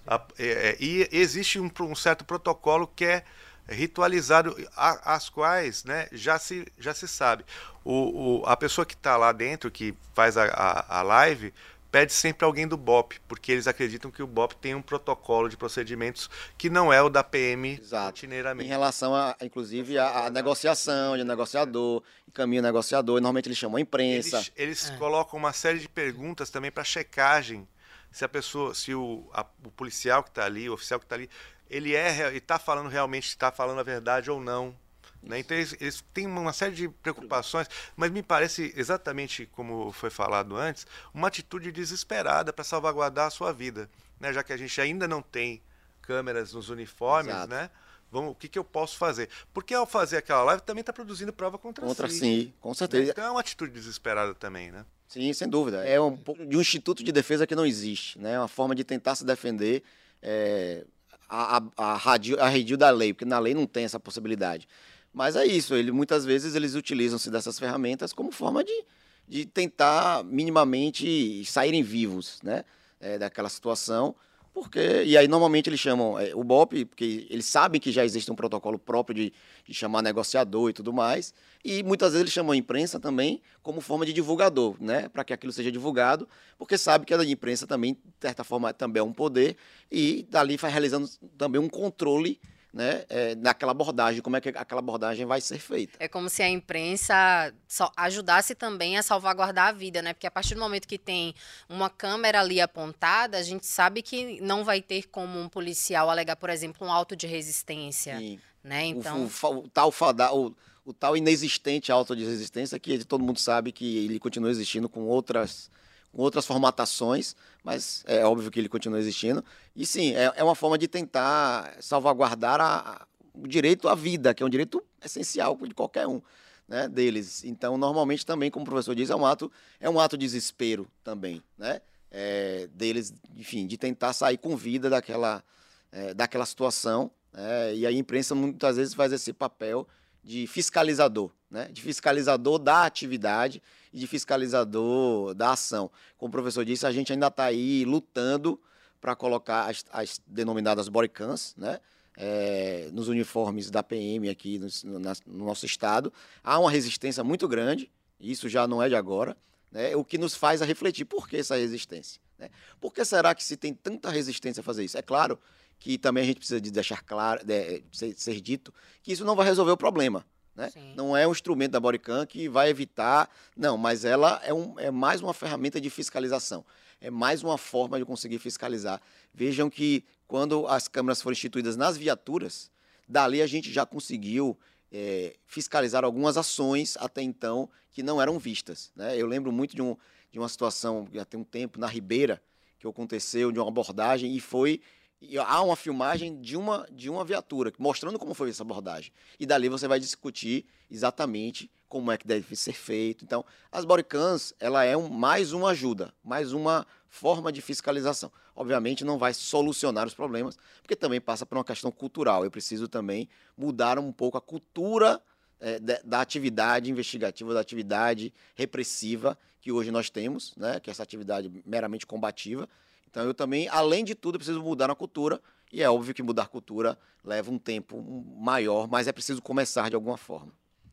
A, 0.05 0.21
é, 0.37 0.45
é, 0.45 0.77
e 0.79 1.09
existe 1.11 1.59
um, 1.59 1.69
um, 1.81 1.95
certo 1.95 2.23
protocolo 2.23 2.87
que 2.95 3.05
é 3.05 3.23
ritualizado, 3.67 4.55
a, 4.75 5.15
as 5.15 5.29
quais 5.29 5.83
né, 5.83 6.07
já, 6.11 6.37
se, 6.37 6.67
já 6.77 6.93
se 6.93 7.07
sabe. 7.07 7.43
O, 7.83 8.41
o 8.41 8.45
a 8.45 8.55
pessoa 8.55 8.85
que 8.85 8.93
está 8.93 9.17
lá 9.17 9.31
dentro, 9.31 9.71
que 9.71 9.95
faz 10.13 10.37
a, 10.37 10.45
a, 10.45 10.99
a 10.99 11.01
live, 11.01 11.53
pede 11.91 12.13
sempre 12.13 12.45
alguém 12.45 12.67
do 12.67 12.77
BOP, 12.77 13.19
porque 13.27 13.51
eles 13.51 13.67
acreditam 13.67 14.11
que 14.11 14.21
o 14.21 14.27
BOP 14.27 14.53
tem 14.55 14.75
um 14.75 14.81
protocolo 14.81 15.49
de 15.49 15.57
procedimentos 15.57 16.29
que 16.57 16.69
não 16.69 16.91
é 16.91 17.01
o 17.01 17.09
da 17.09 17.23
PM 17.23 17.79
Exato. 17.81 18.05
rotineiramente. 18.07 18.65
Em 18.65 18.69
relação, 18.69 19.15
a, 19.15 19.35
inclusive, 19.41 19.97
a, 19.97 20.25
a 20.25 20.29
negociação 20.29 21.17
de 21.17 21.23
negociador, 21.23 22.03
caminho 22.33 22.61
negociador, 22.61 23.15
normalmente 23.15 23.47
eles 23.47 23.57
chamam 23.57 23.77
a 23.77 23.81
imprensa. 23.81 24.37
Eles, 24.37 24.51
eles 24.55 24.89
é. 24.89 24.97
colocam 24.97 25.39
uma 25.39 25.53
série 25.53 25.79
de 25.79 25.89
perguntas 25.89 26.49
também 26.49 26.71
para 26.71 26.83
checagem 26.83 27.67
se 28.11 28.25
a 28.25 28.29
pessoa, 28.29 28.73
se 28.73 28.93
o, 28.93 29.29
a, 29.33 29.45
o 29.63 29.71
policial 29.71 30.23
que 30.23 30.29
está 30.29 30.45
ali, 30.45 30.69
o 30.69 30.73
oficial 30.73 30.99
que 30.99 31.05
está 31.05 31.15
ali, 31.15 31.29
ele 31.69 31.95
é 31.95 32.35
está 32.35 32.57
falando 32.57 32.89
realmente, 32.89 33.27
está 33.27 33.51
falando 33.51 33.79
a 33.79 33.83
verdade 33.83 34.31
ou 34.31 34.39
não. 34.39 34.75
Né? 35.21 35.39
Então 35.39 35.57
eles, 35.57 35.75
eles, 35.79 36.03
têm 36.13 36.25
uma 36.27 36.53
série 36.53 36.73
de 36.73 36.87
preocupações, 36.87 37.67
mas 37.95 38.09
me 38.11 38.23
parece 38.23 38.73
exatamente 38.75 39.45
como 39.47 39.91
foi 39.91 40.09
falado 40.09 40.55
antes, 40.55 40.87
uma 41.13 41.27
atitude 41.27 41.71
desesperada 41.71 42.53
para 42.53 42.63
salvaguardar 42.63 43.27
a 43.27 43.29
sua 43.29 43.51
vida, 43.51 43.89
né? 44.19 44.31
Já 44.31 44.43
que 44.43 44.53
a 44.53 44.57
gente 44.57 44.79
ainda 44.79 45.07
não 45.07 45.21
tem 45.21 45.61
câmeras 46.01 46.53
nos 46.53 46.69
uniformes, 46.69 47.33
Exato. 47.33 47.49
né? 47.49 47.69
Vamos, 48.11 48.31
o 48.31 48.35
que, 48.35 48.47
que 48.47 48.57
eu 48.57 48.63
posso 48.63 48.97
fazer? 48.97 49.29
Porque 49.53 49.73
ao 49.73 49.85
fazer 49.85 50.17
aquela 50.17 50.43
live 50.43 50.63
também 50.63 50.81
está 50.81 50.91
produzindo 50.91 51.31
prova 51.31 51.57
contra, 51.57 51.85
Contra 51.85 52.09
si. 52.09 52.19
si, 52.19 52.53
com 52.59 52.73
certeza. 52.73 53.11
Então 53.11 53.23
é 53.23 53.29
uma 53.29 53.39
atitude 53.39 53.71
desesperada 53.71 54.33
também, 54.33 54.71
né? 54.71 54.83
Sim, 55.07 55.31
sem 55.33 55.47
dúvida. 55.47 55.85
É 55.85 55.99
um 55.99 56.15
pouco 56.17 56.45
de 56.45 56.57
um 56.57 56.61
instituto 56.61 57.03
de 57.03 57.11
defesa 57.11 57.45
que 57.45 57.55
não 57.55 57.65
existe, 57.65 58.17
né? 58.19 58.39
Uma 58.39 58.47
forma 58.47 58.73
de 58.73 58.83
tentar 58.83 59.15
se 59.15 59.25
defender 59.25 59.83
é, 60.21 60.85
a, 61.27 61.57
a, 61.57 61.61
a, 61.77 61.97
radio, 61.97 62.39
a 62.39 62.49
redil 62.49 62.77
da 62.77 62.89
lei, 62.89 63.13
porque 63.13 63.25
na 63.25 63.37
lei 63.37 63.53
não 63.53 63.67
tem 63.67 63.85
essa 63.85 63.99
possibilidade. 63.99 64.67
Mas 65.13 65.35
é 65.35 65.45
isso, 65.45 65.75
ele, 65.75 65.91
muitas 65.91 66.25
vezes 66.25 66.55
eles 66.55 66.75
utilizam-se 66.75 67.29
dessas 67.31 67.57
ferramentas 67.57 68.13
como 68.13 68.31
forma 68.31 68.63
de, 68.63 68.85
de 69.27 69.45
tentar 69.45 70.23
minimamente 70.23 71.43
saírem 71.45 71.83
vivos, 71.83 72.39
né? 72.43 72.63
É, 73.01 73.17
daquela 73.17 73.47
situação 73.47 74.13
porque, 74.53 75.03
e 75.03 75.17
aí 75.17 75.27
normalmente 75.27 75.69
eles 75.69 75.79
chamam 75.79 76.19
é, 76.19 76.35
o 76.35 76.43
BOP, 76.43 76.85
porque 76.85 77.27
eles 77.29 77.45
sabem 77.45 77.79
que 77.79 77.91
já 77.91 78.03
existe 78.03 78.31
um 78.31 78.35
protocolo 78.35 78.77
próprio 78.77 79.15
de, 79.15 79.33
de, 79.65 79.73
chamar 79.73 80.01
negociador 80.01 80.69
e 80.69 80.73
tudo 80.73 80.91
mais. 80.91 81.33
E 81.63 81.83
muitas 81.83 82.11
vezes 82.11 82.23
eles 82.23 82.33
chamam 82.33 82.51
a 82.51 82.57
imprensa 82.57 82.99
também 82.99 83.41
como 83.61 83.79
forma 83.79 84.05
de 84.05 84.11
divulgador, 84.11 84.75
né? 84.79 85.07
Para 85.07 85.23
que 85.23 85.33
aquilo 85.33 85.53
seja 85.53 85.71
divulgado, 85.71 86.27
porque 86.57 86.77
sabe 86.77 87.05
que 87.05 87.13
a 87.13 87.23
imprensa 87.23 87.67
também, 87.67 87.93
de 87.93 87.99
certa 88.19 88.43
forma, 88.43 88.73
também 88.73 88.99
é 88.99 89.03
um 89.03 89.13
poder, 89.13 89.55
e 89.91 90.27
dali 90.29 90.57
vai 90.57 90.71
realizando 90.71 91.07
também 91.37 91.61
um 91.61 91.69
controle 91.69 92.39
né, 92.71 93.03
é, 93.09 93.35
naquela 93.35 93.71
abordagem, 93.71 94.21
como 94.21 94.37
é 94.37 94.41
que 94.41 94.49
aquela 94.49 94.79
abordagem 94.79 95.25
vai 95.25 95.41
ser 95.41 95.59
feita. 95.59 95.97
É 95.99 96.07
como 96.07 96.29
se 96.29 96.43
a 96.43 96.49
imprensa 96.49 97.53
ajudasse 97.97 98.53
também 98.53 98.97
a 98.97 99.03
salvaguardar 99.03 99.69
a 99.69 99.71
vida, 99.71 100.01
né? 100.01 100.13
Porque 100.13 100.27
a 100.27 100.31
partir 100.31 100.53
do 100.53 100.61
momento 100.61 100.87
que 100.87 100.97
tem 100.97 101.33
uma 101.67 101.89
câmera 101.89 102.39
ali 102.41 102.61
apontada, 102.61 103.37
a 103.37 103.43
gente 103.43 103.65
sabe 103.65 104.01
que 104.01 104.39
não 104.41 104.63
vai 104.63 104.81
ter 104.81 105.07
como 105.07 105.39
um 105.39 105.49
policial 105.49 106.09
alegar, 106.09 106.35
por 106.35 106.49
exemplo, 106.49 106.87
um 106.87 106.91
auto 106.91 107.15
de 107.15 107.25
resistência. 107.25 108.17
Sim. 108.17 108.39
Né? 108.63 108.85
Então... 108.85 109.25
O, 109.25 109.47
o, 109.47 109.57
o 109.59 109.69
tal 109.69 109.91
fada, 109.91 110.31
o, 110.33 110.55
o 110.85 110.93
tal 110.93 111.17
inexistente 111.17 111.91
auto 111.91 112.15
de 112.15 112.23
resistência 112.23 112.77
que 112.79 113.03
todo 113.03 113.23
mundo 113.23 113.39
sabe 113.39 113.71
que 113.71 114.05
ele 114.05 114.19
continua 114.19 114.51
existindo 114.51 114.87
com 114.87 115.01
outras 115.07 115.71
com 116.11 116.21
outras 116.21 116.45
formatações, 116.45 117.35
mas 117.63 118.03
é 118.07 118.25
óbvio 118.25 118.49
que 118.49 118.59
ele 118.59 118.69
continua 118.69 118.99
existindo. 118.99 119.43
E 119.75 119.85
sim, 119.85 120.13
é, 120.15 120.33
é 120.35 120.43
uma 120.43 120.55
forma 120.55 120.77
de 120.77 120.87
tentar 120.87 121.75
salvaguardar 121.79 122.59
a, 122.59 122.77
a, 122.79 123.07
o 123.33 123.47
direito 123.47 123.87
à 123.87 123.95
vida, 123.95 124.33
que 124.33 124.43
é 124.43 124.45
um 124.45 124.49
direito 124.49 124.83
essencial 125.03 125.57
de 125.61 125.73
qualquer 125.73 126.07
um. 126.07 126.21
Né, 126.67 126.87
deles. 126.87 127.43
Então, 127.45 127.79
normalmente 127.79 128.23
também, 128.23 128.51
como 128.51 128.61
o 128.61 128.69
professor 128.69 128.93
diz, 128.93 129.09
é 129.09 129.15
um 129.15 129.25
ato, 129.25 129.51
é 129.79 129.89
um 129.89 129.99
ato 129.99 130.15
de 130.15 130.27
desespero 130.27 130.87
também, 131.03 131.41
né? 131.57 131.81
É, 132.11 132.69
deles, 132.71 133.11
enfim, 133.35 133.65
de 133.65 133.75
tentar 133.75 134.13
sair 134.13 134.37
com 134.37 134.55
vida 134.55 134.87
daquela, 134.87 135.43
é, 135.91 136.13
daquela 136.13 136.45
situação. 136.45 137.09
É, 137.33 137.73
e 137.73 137.87
a 137.87 137.91
imprensa 137.91 138.35
muitas 138.35 138.77
vezes 138.77 138.93
faz 138.93 139.11
esse 139.11 139.33
papel 139.33 139.87
de 140.23 140.45
fiscalizador, 140.45 141.31
né? 141.49 141.69
de 141.71 141.81
fiscalizador 141.81 142.59
da 142.59 142.85
atividade 142.85 143.61
e 143.91 143.99
de 143.99 144.07
fiscalizador 144.07 145.33
da 145.33 145.51
ação. 145.51 145.91
Como 146.17 146.29
o 146.29 146.31
professor 146.31 146.63
disse, 146.63 146.85
a 146.85 146.91
gente 146.91 147.11
ainda 147.11 147.27
está 147.27 147.45
aí 147.45 147.85
lutando 147.85 148.59
para 149.01 149.15
colocar 149.15 149.69
as, 149.69 149.85
as, 149.91 150.21
denominadas 150.27 150.89
bodycams, 150.89 151.55
né? 151.57 151.79
É, 152.21 152.89
nos 152.91 153.07
uniformes 153.07 153.71
da 153.71 153.81
PM 153.81 154.27
aqui 154.27 154.59
no, 154.83 154.99
na, 154.99 155.13
no, 155.25 155.45
nosso 155.45 155.65
estado. 155.65 156.11
Há 156.43 156.59
uma 156.59 156.69
resistência 156.69 157.23
muito 157.23 157.47
grande, 157.47 157.89
isso 158.19 158.49
já 158.49 158.67
não 158.67 158.83
é 158.83 158.89
de 158.89 158.95
agora, 158.95 159.37
né? 159.71 159.95
o 159.95 160.03
que 160.03 160.17
nos 160.17 160.35
faz 160.35 160.61
a 160.61 160.65
refletir 160.65 161.05
por 161.05 161.29
que 161.29 161.37
essa 161.37 161.55
resistência. 161.55 162.19
Né? 162.37 162.49
Por 162.77 162.93
que 162.93 163.05
será 163.05 163.33
que 163.33 163.41
se 163.41 163.55
tem 163.55 163.73
tanta 163.73 164.09
resistência 164.09 164.59
a 164.59 164.63
fazer 164.63 164.83
isso? 164.83 164.97
É 164.97 165.01
claro 165.01 165.39
que 165.79 165.97
também 165.97 166.23
a 166.23 166.25
gente 166.25 166.39
precisa 166.39 166.59
de 166.59 166.69
deixar 166.69 167.01
claro, 167.03 167.45
de, 167.45 167.83
ser, 167.93 168.13
ser 168.17 168.41
dito, 168.41 168.73
que 169.01 169.13
isso 169.13 169.23
não 169.23 169.35
vai 169.35 169.45
resolver 169.45 169.71
o 169.71 169.77
problema. 169.77 170.25
Né? 170.59 170.69
Não 170.93 171.15
é 171.15 171.25
um 171.25 171.31
instrumento 171.31 171.71
da 171.71 171.79
Bodycam 171.79 172.25
que 172.25 172.49
vai 172.49 172.69
evitar. 172.69 173.29
Não, 173.55 173.77
mas 173.77 174.03
ela 174.03 174.41
é, 174.43 174.53
um, 174.53 174.77
é 174.77 174.91
mais 174.91 175.21
uma 175.21 175.33
ferramenta 175.33 175.79
de 175.79 175.89
fiscalização. 175.89 176.65
É 176.99 177.09
mais 177.09 177.41
uma 177.41 177.57
forma 177.57 177.97
de 177.97 178.03
conseguir 178.03 178.39
fiscalizar. 178.39 179.01
Vejam 179.33 179.69
que 179.69 180.03
quando 180.27 180.67
as 180.67 180.89
câmeras 180.89 181.21
foram 181.21 181.31
instituídas 181.31 181.77
nas 181.77 181.95
viaturas, 181.95 182.69
dali 183.07 183.41
a 183.41 183.47
gente 183.47 183.71
já 183.71 183.85
conseguiu 183.85 184.59
é, 184.91 185.37
fiscalizar 185.45 186.03
algumas 186.03 186.35
ações 186.35 186.97
até 186.99 187.21
então 187.21 187.69
que 187.93 188.03
não 188.03 188.21
eram 188.21 188.37
vistas. 188.37 188.91
Né? 188.93 189.15
Eu 189.15 189.27
lembro 189.27 189.53
muito 189.53 189.73
de, 189.73 189.81
um, 189.81 189.95
de 190.29 190.39
uma 190.39 190.49
situação, 190.49 191.07
já 191.13 191.23
tem 191.23 191.39
um 191.39 191.43
tempo, 191.45 191.79
na 191.79 191.87
Ribeira, 191.87 192.41
que 192.77 192.85
aconteceu, 192.85 193.49
de 193.49 193.59
uma 193.59 193.67
abordagem, 193.69 194.35
e 194.35 194.41
foi 194.41 194.81
e 195.21 195.37
há 195.37 195.61
uma 195.61 195.75
filmagem 195.75 196.39
de 196.39 196.55
uma, 196.55 196.87
de 196.91 197.09
uma 197.09 197.25
viatura, 197.25 197.73
mostrando 197.77 198.17
como 198.17 198.33
foi 198.33 198.49
essa 198.49 198.63
abordagem. 198.63 199.11
E 199.39 199.45
dali 199.45 199.67
você 199.67 199.87
vai 199.87 199.99
discutir 199.99 200.65
exatamente 200.89 201.69
como 201.89 202.11
é 202.11 202.17
que 202.17 202.25
deve 202.25 202.55
ser 202.55 202.73
feito. 202.73 203.25
Então, 203.25 203.43
as 203.71 203.83
bodycams, 203.83 204.53
ela 204.59 204.83
é 204.83 204.95
um, 204.95 205.09
mais 205.09 205.51
uma 205.51 205.71
ajuda, 205.71 206.13
mais 206.23 206.53
uma 206.53 206.85
forma 207.09 207.51
de 207.51 207.61
fiscalização. 207.61 208.31
Obviamente 208.55 209.03
não 209.03 209.17
vai 209.17 209.33
solucionar 209.33 210.05
os 210.05 210.13
problemas, 210.13 210.57
porque 210.81 210.95
também 210.95 211.19
passa 211.19 211.45
por 211.45 211.57
uma 211.57 211.63
questão 211.63 211.91
cultural. 211.91 212.45
Eu 212.45 212.51
preciso 212.51 212.87
também 212.87 213.27
mudar 213.57 213.97
um 213.97 214.11
pouco 214.11 214.37
a 214.37 214.41
cultura 214.41 215.21
é, 215.59 215.79
da 215.79 216.21
atividade 216.21 216.89
investigativa, 216.89 217.53
da 217.53 217.59
atividade 217.59 218.33
repressiva 218.55 219.37
que 219.59 219.71
hoje 219.71 219.91
nós 219.91 220.09
temos, 220.09 220.55
né, 220.55 220.79
que 220.79 220.89
é 220.89 220.91
essa 220.91 221.03
atividade 221.03 221.51
meramente 221.65 222.05
combativa, 222.05 222.69
então 223.09 223.23
eu 223.23 223.33
também, 223.33 223.67
além 223.69 224.03
de 224.03 224.13
tudo, 224.13 224.37
preciso 224.37 224.61
mudar 224.61 224.87
na 224.87 224.95
cultura. 224.95 225.41
E 225.71 225.83
é 225.83 225.89
óbvio 225.89 226.13
que 226.13 226.23
mudar 226.23 226.47
cultura 226.47 226.97
leva 227.23 227.51
um 227.51 227.59
tempo 227.59 228.01
maior, 228.39 228.87
mas 228.87 229.07
é 229.07 229.11
preciso 229.11 229.41
começar 229.41 229.89
de 229.89 229.95
alguma 229.95 230.17
forma. 230.17 230.51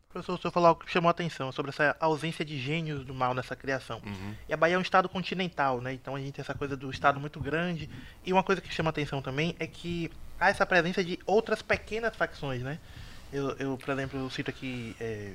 Professor, 0.09 0.35
o 0.35 0.39
senhor 0.39 0.53
falou 0.53 0.69
algo 0.69 0.85
que 0.85 0.91
chamou 0.91 1.09
a 1.09 1.11
atenção 1.11 1.53
sobre 1.53 1.71
essa 1.71 1.95
ausência 2.01 2.45
de 2.45 2.59
gênios 2.59 3.05
do 3.05 3.15
mal 3.15 3.35
nessa 3.35 3.55
criação. 3.55 4.01
Uhum. 4.05 4.35
E 4.49 4.53
a 4.53 4.57
Bahia 4.57 4.77
é 4.77 4.79
um 4.79 4.83
estado 4.83 5.09
continental, 5.09 5.81
né? 5.81 5.93
Então 5.93 6.15
a 6.15 6.19
gente 6.19 6.33
tem 6.33 6.43
essa 6.43 6.55
coisa 6.55 6.77
do 6.77 6.91
estado 6.91 7.21
muito 7.21 7.39
grande. 7.39 7.89
E 8.25 8.33
uma 8.33 8.43
coisa 8.43 8.61
que 8.61 8.73
chama 8.73 8.89
a 8.89 8.93
atenção 8.93 9.21
também 9.21 9.55
é 9.59 9.67
que 9.67 10.11
há 10.41 10.49
essa 10.49 10.65
presença 10.65 11.05
de 11.05 11.19
outras 11.27 11.61
pequenas 11.61 12.17
facções, 12.17 12.63
né? 12.63 12.79
Eu, 13.33 13.51
eu 13.59 13.77
por 13.77 13.91
exemplo, 13.91 14.19
eu 14.19 14.31
cito 14.31 14.51
aqui 14.51 14.97
é, 14.99 15.33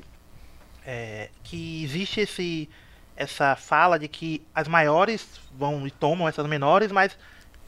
é, 0.85 1.29
que 1.43 1.83
existe 1.83 2.21
esse 2.21 2.69
essa 3.15 3.55
fala 3.55 3.99
de 3.99 4.07
que 4.07 4.45
as 4.53 4.67
maiores 4.67 5.27
vão 5.53 5.85
e 5.85 5.91
tomam 5.91 6.27
essas 6.27 6.47
menores, 6.47 6.91
mas 6.91 7.17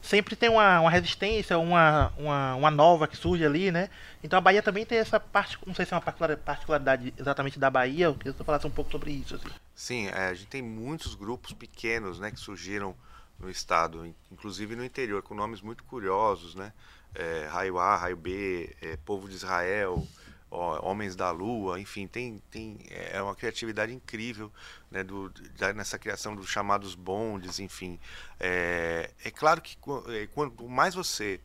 sempre 0.01 0.35
tem 0.35 0.49
uma, 0.49 0.81
uma 0.81 0.91
resistência, 0.91 1.57
uma, 1.57 2.11
uma, 2.17 2.55
uma 2.55 2.71
nova 2.71 3.07
que 3.07 3.15
surge 3.15 3.45
ali, 3.45 3.71
né? 3.71 3.89
Então 4.21 4.37
a 4.37 4.41
Bahia 4.41 4.61
também 4.61 4.85
tem 4.85 4.97
essa 4.97 5.19
parte, 5.19 5.57
não 5.65 5.73
sei 5.73 5.85
se 5.85 5.93
é 5.93 5.97
uma 5.97 6.01
particularidade 6.01 7.13
exatamente 7.17 7.57
da 7.57 7.69
Bahia, 7.69 8.05
eu 8.05 8.15
queria 8.15 8.33
que 8.33 8.37
você 8.37 8.43
falasse 8.43 8.67
um 8.67 8.71
pouco 8.71 8.91
sobre 8.91 9.11
isso. 9.11 9.35
Assim. 9.35 9.47
Sim, 9.73 10.07
é, 10.07 10.27
a 10.27 10.33
gente 10.33 10.47
tem 10.47 10.61
muitos 10.61 11.15
grupos 11.15 11.53
pequenos, 11.53 12.19
né, 12.19 12.29
que 12.29 12.39
surgiram 12.39 12.93
no 13.39 13.49
estado, 13.49 14.13
inclusive 14.31 14.75
no 14.75 14.83
interior, 14.83 15.23
com 15.23 15.33
nomes 15.33 15.61
muito 15.61 15.83
curiosos, 15.85 16.53
né? 16.53 16.71
É, 17.15 17.47
raio 17.49 17.77
A, 17.77 17.95
Raio 17.95 18.17
B, 18.17 18.75
é, 18.81 18.97
Povo 18.97 19.29
de 19.29 19.35
Israel, 19.35 20.05
Homens 20.53 21.15
da 21.15 21.31
Lua, 21.31 21.79
enfim, 21.79 22.07
tem, 22.07 22.41
tem 22.51 22.77
é 22.89 23.21
uma 23.21 23.35
criatividade 23.35 23.91
incrível 23.91 24.51
né, 24.91 25.03
do, 25.03 25.29
da, 25.57 25.73
nessa 25.73 25.97
criação 25.97 26.35
dos 26.35 26.47
chamados 26.47 26.93
bondes, 26.93 27.59
enfim. 27.59 27.99
É, 28.39 29.09
é 29.23 29.31
claro 29.31 29.61
que 29.61 29.75
é, 30.09 30.27
quanto 30.27 30.67
mais 30.69 30.93
você 30.93 31.39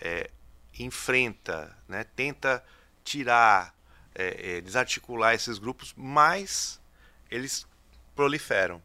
é, 0.00 0.30
enfrenta, 0.78 1.76
né, 1.88 2.04
tenta 2.04 2.64
tirar, 3.02 3.74
é, 4.14 4.56
é, 4.56 4.60
desarticular 4.60 5.34
esses 5.34 5.58
grupos, 5.58 5.92
mais 5.96 6.80
eles 7.30 7.66
proliferam 8.14 8.80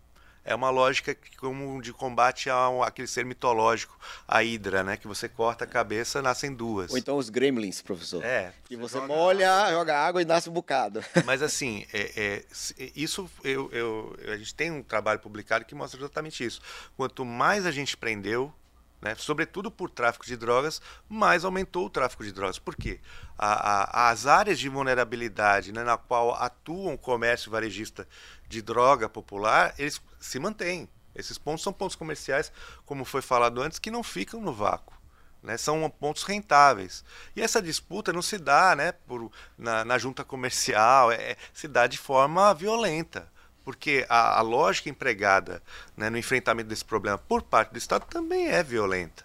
é 0.49 0.55
uma 0.55 0.71
lógica 0.71 1.15
como 1.37 1.79
de 1.79 1.93
combate 1.93 2.49
a 2.49 2.69
aquele 2.83 3.07
ser 3.07 3.23
mitológico, 3.23 3.95
a 4.27 4.43
Hidra, 4.43 4.83
né? 4.83 4.97
Que 4.97 5.07
você 5.07 5.29
corta 5.29 5.63
a 5.63 5.67
cabeça, 5.67 6.23
nascem 6.23 6.51
duas. 6.51 6.91
Ou 6.91 6.97
então 6.97 7.17
os 7.17 7.29
gremlins, 7.29 7.83
professor. 7.83 8.25
É. 8.25 8.51
Que 8.65 8.75
você 8.75 8.95
joga... 8.95 9.07
molha, 9.07 9.69
joga 9.69 9.95
água 9.95 10.23
e 10.23 10.25
nasce 10.25 10.49
um 10.49 10.53
bocado. 10.53 11.05
Mas 11.23 11.43
assim, 11.43 11.85
é, 11.93 12.11
é, 12.17 12.89
isso 12.95 13.29
eu, 13.43 13.71
eu, 13.71 14.17
a 14.27 14.37
gente 14.37 14.55
tem 14.55 14.71
um 14.71 14.81
trabalho 14.81 15.19
publicado 15.19 15.65
que 15.65 15.75
mostra 15.75 15.99
exatamente 15.99 16.43
isso. 16.43 16.59
Quanto 16.97 17.23
mais 17.23 17.67
a 17.67 17.71
gente 17.71 17.95
prendeu, 17.95 18.51
né, 18.99 19.13
sobretudo 19.15 19.69
por 19.69 19.91
tráfico 19.91 20.25
de 20.25 20.35
drogas, 20.35 20.81
mais 21.07 21.45
aumentou 21.45 21.85
o 21.85 21.89
tráfico 21.91 22.23
de 22.23 22.31
drogas. 22.31 22.57
Por 22.57 22.75
quê? 22.75 22.99
A, 23.37 24.07
a, 24.07 24.09
as 24.09 24.25
áreas 24.25 24.57
de 24.57 24.67
vulnerabilidade 24.67 25.71
né, 25.71 25.83
na 25.83 25.95
qual 25.95 26.33
atua 26.33 26.93
o 26.93 26.97
comércio 26.97 27.51
varejista 27.51 28.07
de 28.47 28.63
droga 28.63 29.07
popular, 29.07 29.75
eles 29.77 30.01
se 30.19 30.39
mantêm. 30.39 30.89
Esses 31.15 31.37
pontos 31.37 31.63
são 31.63 31.73
pontos 31.73 31.95
comerciais, 31.95 32.51
como 32.85 33.03
foi 33.03 33.21
falado 33.21 33.61
antes, 33.61 33.79
que 33.79 33.91
não 33.91 34.03
ficam 34.03 34.41
no 34.41 34.53
vácuo. 34.53 34.97
Né, 35.41 35.55
são 35.55 35.89
pontos 35.89 36.23
rentáveis. 36.23 37.03
E 37.33 37.41
essa 37.41 37.61
disputa 37.61 38.11
não 38.11 38.21
se 38.21 38.37
dá 38.37 38.75
né, 38.75 38.91
por, 38.91 39.31
na, 39.57 39.85
na 39.85 39.97
junta 39.97 40.23
comercial, 40.23 41.11
é, 41.11 41.37
se 41.53 41.67
dá 41.67 41.87
de 41.87 41.97
forma 41.97 42.53
violenta. 42.53 43.31
Porque 43.63 44.05
a, 44.09 44.39
a 44.39 44.41
lógica 44.41 44.89
empregada 44.89 45.61
né, 45.95 46.09
no 46.09 46.17
enfrentamento 46.17 46.67
desse 46.67 46.83
problema 46.83 47.17
por 47.17 47.41
parte 47.41 47.71
do 47.71 47.77
Estado 47.77 48.05
também 48.07 48.47
é 48.47 48.61
violenta. 48.61 49.23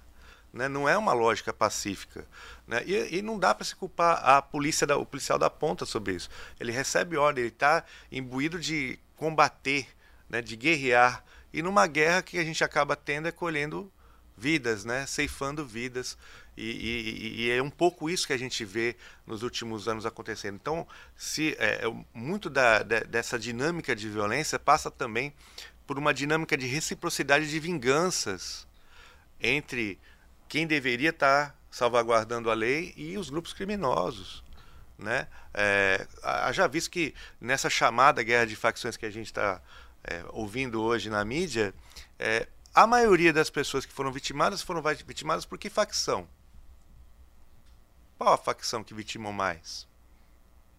Né? 0.52 0.68
Não 0.68 0.88
é 0.88 0.96
uma 0.96 1.12
lógica 1.12 1.52
pacífica. 1.52 2.24
Né? 2.66 2.82
E, 2.86 3.18
e, 3.18 3.22
não 3.22 3.38
dá 3.38 3.52
para 3.52 3.64
se 3.64 3.74
culpar 3.74 4.20
a 4.24 4.40
polícia, 4.40 4.86
da, 4.86 4.96
o 4.96 5.04
policial 5.04 5.38
da 5.38 5.50
ponta 5.50 5.84
sobre 5.84 6.14
isso. 6.14 6.30
Ele 6.60 6.70
recebe 6.70 7.16
ordem, 7.16 7.42
ele 7.42 7.52
está 7.52 7.84
imbuído 8.10 8.58
de 8.58 8.98
combater, 9.16 9.88
né? 10.28 10.42
de 10.42 10.56
guerrear. 10.56 11.24
E 11.52 11.62
numa 11.62 11.86
guerra 11.86 12.22
que 12.22 12.38
a 12.38 12.44
gente 12.44 12.62
acaba 12.64 12.96
tendo 12.96 13.28
é 13.28 13.32
colhendo 13.32 13.92
vidas, 14.36 14.84
né? 14.84 15.06
ceifando 15.06 15.64
vidas. 15.64 16.16
E, 16.56 16.70
e, 16.70 17.42
e, 17.42 17.50
é 17.50 17.62
um 17.62 17.70
pouco 17.70 18.08
isso 18.08 18.26
que 18.26 18.32
a 18.32 18.38
gente 18.38 18.64
vê 18.64 18.96
nos 19.26 19.42
últimos 19.42 19.88
anos 19.88 20.06
acontecendo. 20.06 20.54
Então, 20.54 20.86
se 21.16 21.56
é, 21.58 21.86
é 21.86 22.04
muito 22.12 22.48
da, 22.48 22.82
de, 22.82 23.00
dessa 23.00 23.38
dinâmica 23.38 23.94
de 23.94 24.08
violência 24.08 24.58
passa 24.58 24.90
também 24.90 25.34
por 25.86 25.98
uma 25.98 26.14
dinâmica 26.14 26.56
de 26.56 26.66
reciprocidade 26.66 27.50
de 27.50 27.58
vinganças 27.58 28.66
entre 29.40 29.98
quem 30.48 30.66
deveria 30.66 31.10
estar 31.10 31.58
salvaguardando 31.70 32.50
a 32.50 32.54
lei 32.54 32.94
e 32.96 33.18
os 33.18 33.28
grupos 33.30 33.52
criminosos. 33.52 34.43
Né? 34.98 35.26
É, 35.52 36.06
já 36.52 36.66
visto 36.66 36.90
que 36.90 37.14
nessa 37.40 37.68
chamada 37.68 38.22
guerra 38.22 38.46
de 38.46 38.56
facções 38.56 38.96
que 38.96 39.06
a 39.06 39.10
gente 39.10 39.26
está 39.26 39.60
é, 40.04 40.24
ouvindo 40.30 40.80
hoje 40.80 41.10
na 41.10 41.24
mídia, 41.24 41.74
é, 42.18 42.46
a 42.74 42.86
maioria 42.86 43.32
das 43.32 43.50
pessoas 43.50 43.84
que 43.86 43.92
foram 43.92 44.12
vitimadas 44.12 44.62
foram 44.62 44.82
vitimadas 45.06 45.44
por 45.44 45.58
que 45.58 45.68
facção? 45.70 46.28
Qual 48.18 48.32
a 48.32 48.38
facção 48.38 48.84
que 48.84 48.94
vitimou 48.94 49.32
mais? 49.32 49.86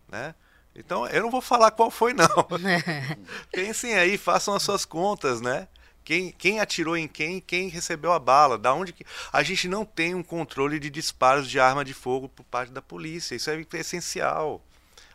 Né? 0.07 0.33
Então, 0.75 1.07
eu 1.07 1.23
não 1.23 1.31
vou 1.31 1.41
falar 1.41 1.71
qual 1.71 1.89
foi, 1.89 2.13
não. 2.13 2.27
Pensem 3.51 3.95
aí, 3.95 4.17
façam 4.17 4.53
as 4.53 4.63
suas 4.63 4.83
contas, 4.83 5.39
né? 5.39 5.67
Quem, 6.05 6.31
quem 6.31 6.59
atirou 6.59 6.95
em 6.95 7.07
quem 7.07 7.41
quem 7.41 7.67
recebeu 7.67 8.13
a 8.13 8.19
bala. 8.19 8.59
Da 8.59 8.71
onde 8.73 8.93
que... 8.93 9.03
A 9.33 9.41
gente 9.41 9.67
não 9.67 9.83
tem 9.83 10.13
um 10.13 10.21
controle 10.21 10.79
de 10.79 10.89
disparos 10.89 11.49
de 11.49 11.59
arma 11.59 11.83
de 11.83 11.95
fogo 11.95 12.29
por 12.29 12.43
parte 12.43 12.71
da 12.71 12.81
polícia. 12.81 13.35
Isso 13.35 13.49
é 13.49 13.65
essencial. 13.73 14.63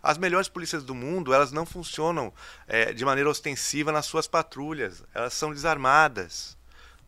As 0.03 0.18
melhores 0.18 0.48
polícias 0.48 0.83
do 0.83 0.94
mundo, 0.94 1.33
elas 1.33 1.53
não 1.53 1.64
funcionam 1.64 2.33
é, 2.66 2.92
de 2.92 3.05
maneira 3.05 3.31
ostensiva 3.31 3.92
nas 3.92 4.07
suas 4.07 4.26
patrulhas. 4.26 5.05
Elas 5.14 5.33
são 5.33 5.53
desarmadas. 5.53 6.59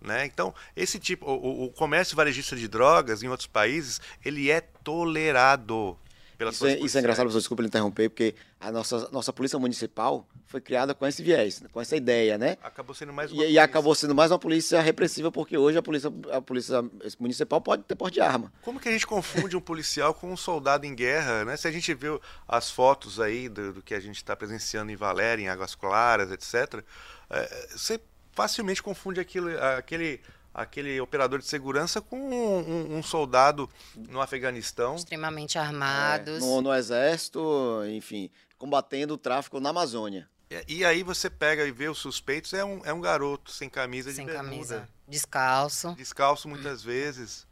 Né? 0.00 0.26
Então, 0.26 0.54
esse 0.76 1.00
tipo, 1.00 1.26
o, 1.26 1.64
o 1.64 1.70
comércio 1.72 2.16
varejista 2.16 2.54
de 2.54 2.68
drogas 2.68 3.22
em 3.22 3.28
outros 3.28 3.48
países, 3.48 4.00
ele 4.24 4.48
é 4.48 4.60
tolerado 4.60 5.98
pelas 6.42 6.56
isso, 6.56 6.66
é, 6.66 6.78
isso 6.78 6.96
é 6.96 7.00
engraçado, 7.00 7.24
professor, 7.24 7.38
desculpa 7.38 7.62
interromper, 7.62 8.08
porque 8.08 8.34
a 8.60 8.72
nossa, 8.72 9.08
nossa 9.10 9.32
polícia 9.32 9.58
municipal 9.58 10.26
foi 10.46 10.60
criada 10.60 10.94
com 10.94 11.06
esse 11.06 11.22
viés, 11.22 11.62
com 11.72 11.80
essa 11.80 11.96
ideia, 11.96 12.36
né? 12.36 12.56
Acabou 12.62 12.94
sendo 12.94 13.12
mais 13.12 13.30
uma 13.30 13.44
e, 13.44 13.52
e 13.52 13.58
acabou 13.58 13.94
sendo 13.94 14.14
mais 14.14 14.30
uma 14.30 14.38
polícia 14.38 14.80
repressiva, 14.80 15.30
porque 15.30 15.56
hoje 15.56 15.78
a 15.78 15.82
polícia, 15.82 16.12
a 16.32 16.42
polícia 16.42 16.84
municipal 17.18 17.60
pode 17.60 17.84
ter 17.84 17.94
porte 17.94 18.14
de 18.14 18.20
arma. 18.20 18.52
Como 18.62 18.80
que 18.80 18.88
a 18.88 18.92
gente 18.92 19.06
confunde 19.06 19.56
um 19.56 19.60
policial 19.60 20.12
com 20.12 20.32
um 20.32 20.36
soldado 20.36 20.84
em 20.84 20.94
guerra, 20.94 21.44
né? 21.44 21.56
Se 21.56 21.68
a 21.68 21.72
gente 21.72 21.94
viu 21.94 22.20
as 22.46 22.70
fotos 22.70 23.20
aí 23.20 23.48
do, 23.48 23.74
do 23.74 23.82
que 23.82 23.94
a 23.94 24.00
gente 24.00 24.16
está 24.16 24.34
presenciando 24.34 24.90
em 24.90 24.96
Valéria, 24.96 25.44
em 25.44 25.48
Águas 25.48 25.74
Claras, 25.74 26.30
etc., 26.30 26.82
é, 27.30 27.66
você 27.74 28.00
facilmente 28.32 28.82
confunde 28.82 29.20
aquilo, 29.20 29.48
aquele 29.76 30.20
aquele 30.54 31.00
operador 31.00 31.38
de 31.38 31.46
segurança 31.46 32.00
com 32.00 32.16
um, 32.16 32.58
um, 32.58 32.98
um 32.98 33.02
soldado 33.02 33.68
no 33.96 34.20
Afeganistão. 34.20 34.96
Extremamente 34.96 35.58
armados. 35.58 36.42
É, 36.42 36.46
no, 36.46 36.62
no, 36.62 36.74
exército, 36.74 37.40
enfim, 37.88 38.30
combatendo 38.58 39.14
o 39.14 39.18
tráfico 39.18 39.60
na 39.60 39.70
Amazônia. 39.70 40.28
E, 40.50 40.78
e, 40.78 40.84
aí 40.84 41.02
você 41.02 41.30
pega 41.30 41.64
e 41.64 41.70
vê 41.70 41.88
os 41.88 41.98
suspeitos, 41.98 42.52
é 42.52 42.64
um, 42.64 42.84
é 42.84 42.92
um 42.92 43.00
garoto 43.00 43.50
sem 43.50 43.70
camisa 43.70 44.12
sem 44.12 44.26
de 44.26 44.32
bermuda. 44.32 44.52
camisa. 44.52 44.88
Descalço. 45.08 45.94
Descalço 45.94 46.48
muitas 46.48 46.82
vezes. 46.82 47.46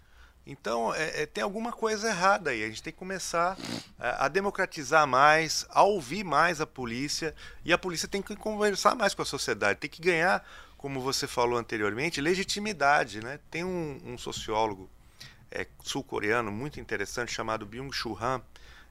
Então, 0.47 0.93
é, 0.95 1.23
é, 1.23 1.27
tem 1.27 1.45
alguma 1.45 1.71
coisa 1.71 2.09
errada 2.09 2.51
aí. 2.51 2.65
A 2.65 2.67
gente 2.67 2.83
tem 2.83 2.93
que 2.93 2.99
começar 2.99 3.57
a, 3.99 4.27
a 4.27 4.29
democratizar 4.29 5.07
mais, 5.07 5.67
a 5.71 5.83
ouvir 5.83 6.25
mais 6.25 6.61
a 6.61 6.67
polícia. 6.67 7.35
E 7.65 7.73
a 7.73 7.79
polícia 7.79 8.09
tem 8.09 8.23
que 8.23 8.35
conversar 8.37 8.95
mais 8.95 9.15
com 9.15 9.23
a 9.23 9.27
sociedade, 9.27 9.79
tem 9.79 9.91
que 9.91 10.01
ganhar 10.01 10.45
como 10.81 10.99
você 10.99 11.27
falou 11.27 11.59
anteriormente, 11.59 12.23
legitimidade. 12.23 13.23
Né? 13.23 13.38
Tem 13.51 13.62
um, 13.62 14.01
um 14.03 14.16
sociólogo 14.16 14.88
é, 15.51 15.66
sul-coreano 15.85 16.51
muito 16.51 16.81
interessante 16.81 17.31
chamado 17.31 17.66
Byung-Chul 17.66 18.16
Han, 18.19 18.40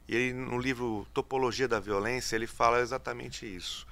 e 0.08 0.16
ele, 0.16 0.34
no 0.34 0.60
livro 0.60 1.08
Topologia 1.16 1.68
da 1.68 1.80
Violência, 1.80 2.36
ele 2.36 2.46
fala 2.46 2.80
exatamente 2.80 3.44
isso. 3.44 3.88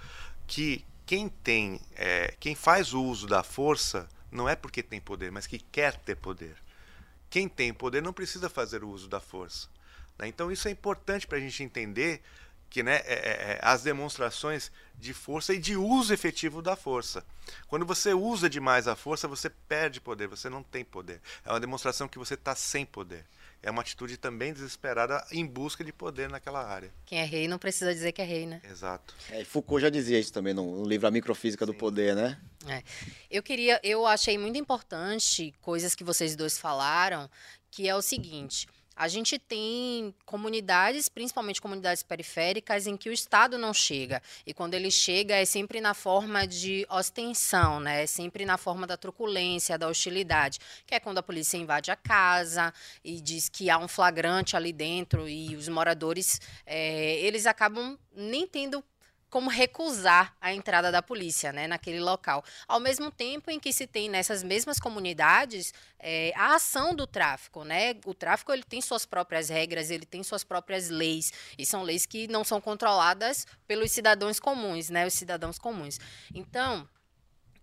Que 0.46 0.86
quem 1.08 1.28
tem, 1.28 1.82
é, 1.96 2.36
quem 2.40 2.54
faz 2.54 2.94
o 2.94 3.02
uso 3.04 3.26
da 3.26 3.42
força 3.42 4.08
não 4.32 4.48
é 4.48 4.56
porque 4.56 4.84
tem 4.84 5.02
poder, 5.02 5.32
mas 5.32 5.48
que 5.48 5.58
quer 5.58 5.98
ter 5.98 6.18
poder. 6.18 6.56
Quem 7.32 7.50
tem 7.50 7.74
poder 7.74 8.04
não 8.04 8.14
precisa 8.14 8.48
fazer 8.48 8.84
o 8.84 8.90
uso 8.90 9.08
da 9.08 9.20
força. 9.20 9.70
Né? 10.20 10.28
Então 10.28 10.52
isso 10.52 10.68
é 10.68 10.72
importante 10.72 11.26
para 11.26 11.40
a 11.40 11.42
gente 11.42 11.64
entender 11.64 12.22
que 12.70 12.84
né, 12.84 13.02
é, 13.06 13.14
é, 13.14 13.52
é, 13.54 13.60
as 13.62 13.84
demonstrações 13.84 14.72
de 14.96 15.14
força 15.14 15.54
e 15.54 15.60
de 15.60 15.76
uso 15.76 16.14
efetivo 16.14 16.62
da 16.62 16.76
força. 16.76 17.24
Quando 17.68 17.86
você 17.86 18.14
usa 18.14 18.50
demais 18.50 18.88
a 18.88 18.96
força, 18.96 19.28
você 19.28 19.50
perde 19.50 20.02
poder, 20.02 20.28
você 20.28 20.50
não 20.50 20.64
tem 20.64 20.84
poder. 20.84 21.22
É 21.46 21.52
uma 21.52 21.60
demonstração 21.60 22.08
que 22.08 22.18
você 22.18 22.34
está 22.34 22.56
sem 22.56 22.86
poder. 22.86 23.26
É 23.62 23.72
uma 23.72 23.82
atitude 23.82 24.18
também 24.18 24.54
desesperada 24.54 25.26
em 25.32 25.46
busca 25.46 25.84
de 25.84 25.92
poder 25.92 26.30
naquela 26.30 26.64
área. 26.64 26.92
Quem 27.06 27.20
é 27.20 27.26
rei 27.26 27.48
não 27.48 27.58
precisa 27.58 27.94
dizer 27.94 28.12
que 28.12 28.22
é 28.22 28.26
rei, 28.26 28.46
né? 28.46 28.62
Exato. 28.64 29.16
É, 29.32 29.44
Foucault 29.44 29.82
já 29.82 29.90
dizia 29.90 30.20
isso 30.20 30.32
também 30.32 30.54
no, 30.54 30.80
no 30.80 30.88
livro 30.88 31.08
A 31.08 31.12
Microfísica 31.12 31.66
Sim. 31.66 31.72
do 31.72 31.78
Poder, 31.78 32.16
né? 32.16 32.40
É. 32.68 32.84
Eu 33.30 33.42
queria, 33.42 33.80
eu 33.84 34.06
achei 34.06 34.38
muito 34.38 34.58
importante 34.58 35.54
coisas 35.62 35.96
que 35.96 36.04
vocês 36.04 36.36
dois 36.36 36.58
falaram, 36.58 37.30
que 37.72 37.88
é 37.88 37.96
o 37.96 38.02
seguinte 38.02 38.68
a 38.98 39.08
gente 39.08 39.38
tem 39.38 40.14
comunidades, 40.26 41.08
principalmente 41.08 41.62
comunidades 41.62 42.02
periféricas, 42.02 42.88
em 42.88 42.98
que 42.98 43.10
o 43.10 43.14
Estado 43.14 43.58
não 43.58 43.74
chega. 43.74 44.22
E 44.46 44.54
quando 44.54 44.74
ele 44.74 44.90
chega, 44.90 45.36
é 45.36 45.46
sempre 45.46 45.80
na 45.80 45.94
forma 45.94 46.48
de 46.48 46.86
ostensão, 46.90 47.80
né? 47.80 48.04
é 48.04 48.08
sempre 48.08 48.44
na 48.44 48.58
forma 48.58 48.88
da 48.88 48.98
truculência, 48.98 49.78
da 49.78 49.88
hostilidade, 49.88 50.60
que 50.86 50.96
é 50.96 51.00
quando 51.00 51.20
a 51.20 51.24
polícia 51.24 51.58
invade 51.58 51.92
a 51.92 51.96
casa 51.96 52.74
e 53.04 53.22
diz 53.22 53.48
que 53.50 53.70
há 53.70 53.78
um 53.78 53.88
flagrante 53.88 54.58
ali 54.58 54.74
dentro 54.74 55.30
e 55.30 55.56
os 55.56 55.68
moradores, 55.68 56.42
é, 56.66 57.20
eles 57.20 57.46
acabam 57.46 57.98
nem 58.16 58.48
tendo 58.48 58.84
como 59.38 59.52
recusar 59.52 60.36
a 60.42 60.52
entrada 60.52 60.92
da 60.92 61.00
polícia 61.00 61.54
né, 61.54 61.68
naquele 61.68 62.00
local. 62.00 62.44
Ao 62.68 62.80
mesmo 62.80 63.12
tempo 63.12 63.52
em 63.52 63.60
que 63.60 63.72
se 63.72 63.86
tem 63.86 64.10
nessas 64.10 64.42
mesmas 64.42 64.80
comunidades 64.80 65.76
é, 66.00 66.34
a 66.36 66.56
ação 66.56 66.96
do 66.96 67.06
tráfico. 67.06 67.64
Né? 67.64 67.94
O 68.08 68.16
tráfico 68.16 68.52
ele 68.52 68.64
tem 68.64 68.82
suas 68.82 69.06
próprias 69.06 69.48
regras, 69.48 69.92
ele 69.92 70.08
tem 70.08 70.24
suas 70.24 70.44
próprias 70.44 70.90
leis, 70.90 71.32
e 71.56 71.68
são 71.68 71.84
leis 71.84 72.04
que 72.08 72.28
não 72.28 72.44
são 72.44 72.60
controladas 72.60 73.46
pelos 73.68 73.92
cidadãos 73.92 74.40
comuns, 74.40 74.90
né, 74.90 75.06
os 75.06 75.14
cidadãos 75.14 75.60
comuns. 75.60 76.00
Então, 76.34 76.90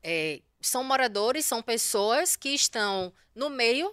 é, 0.00 0.42
são 0.60 0.84
moradores, 0.84 1.44
são 1.44 1.60
pessoas 1.60 2.37
que 2.37 2.50
estão 2.50 3.12
no 3.34 3.50
meio, 3.50 3.92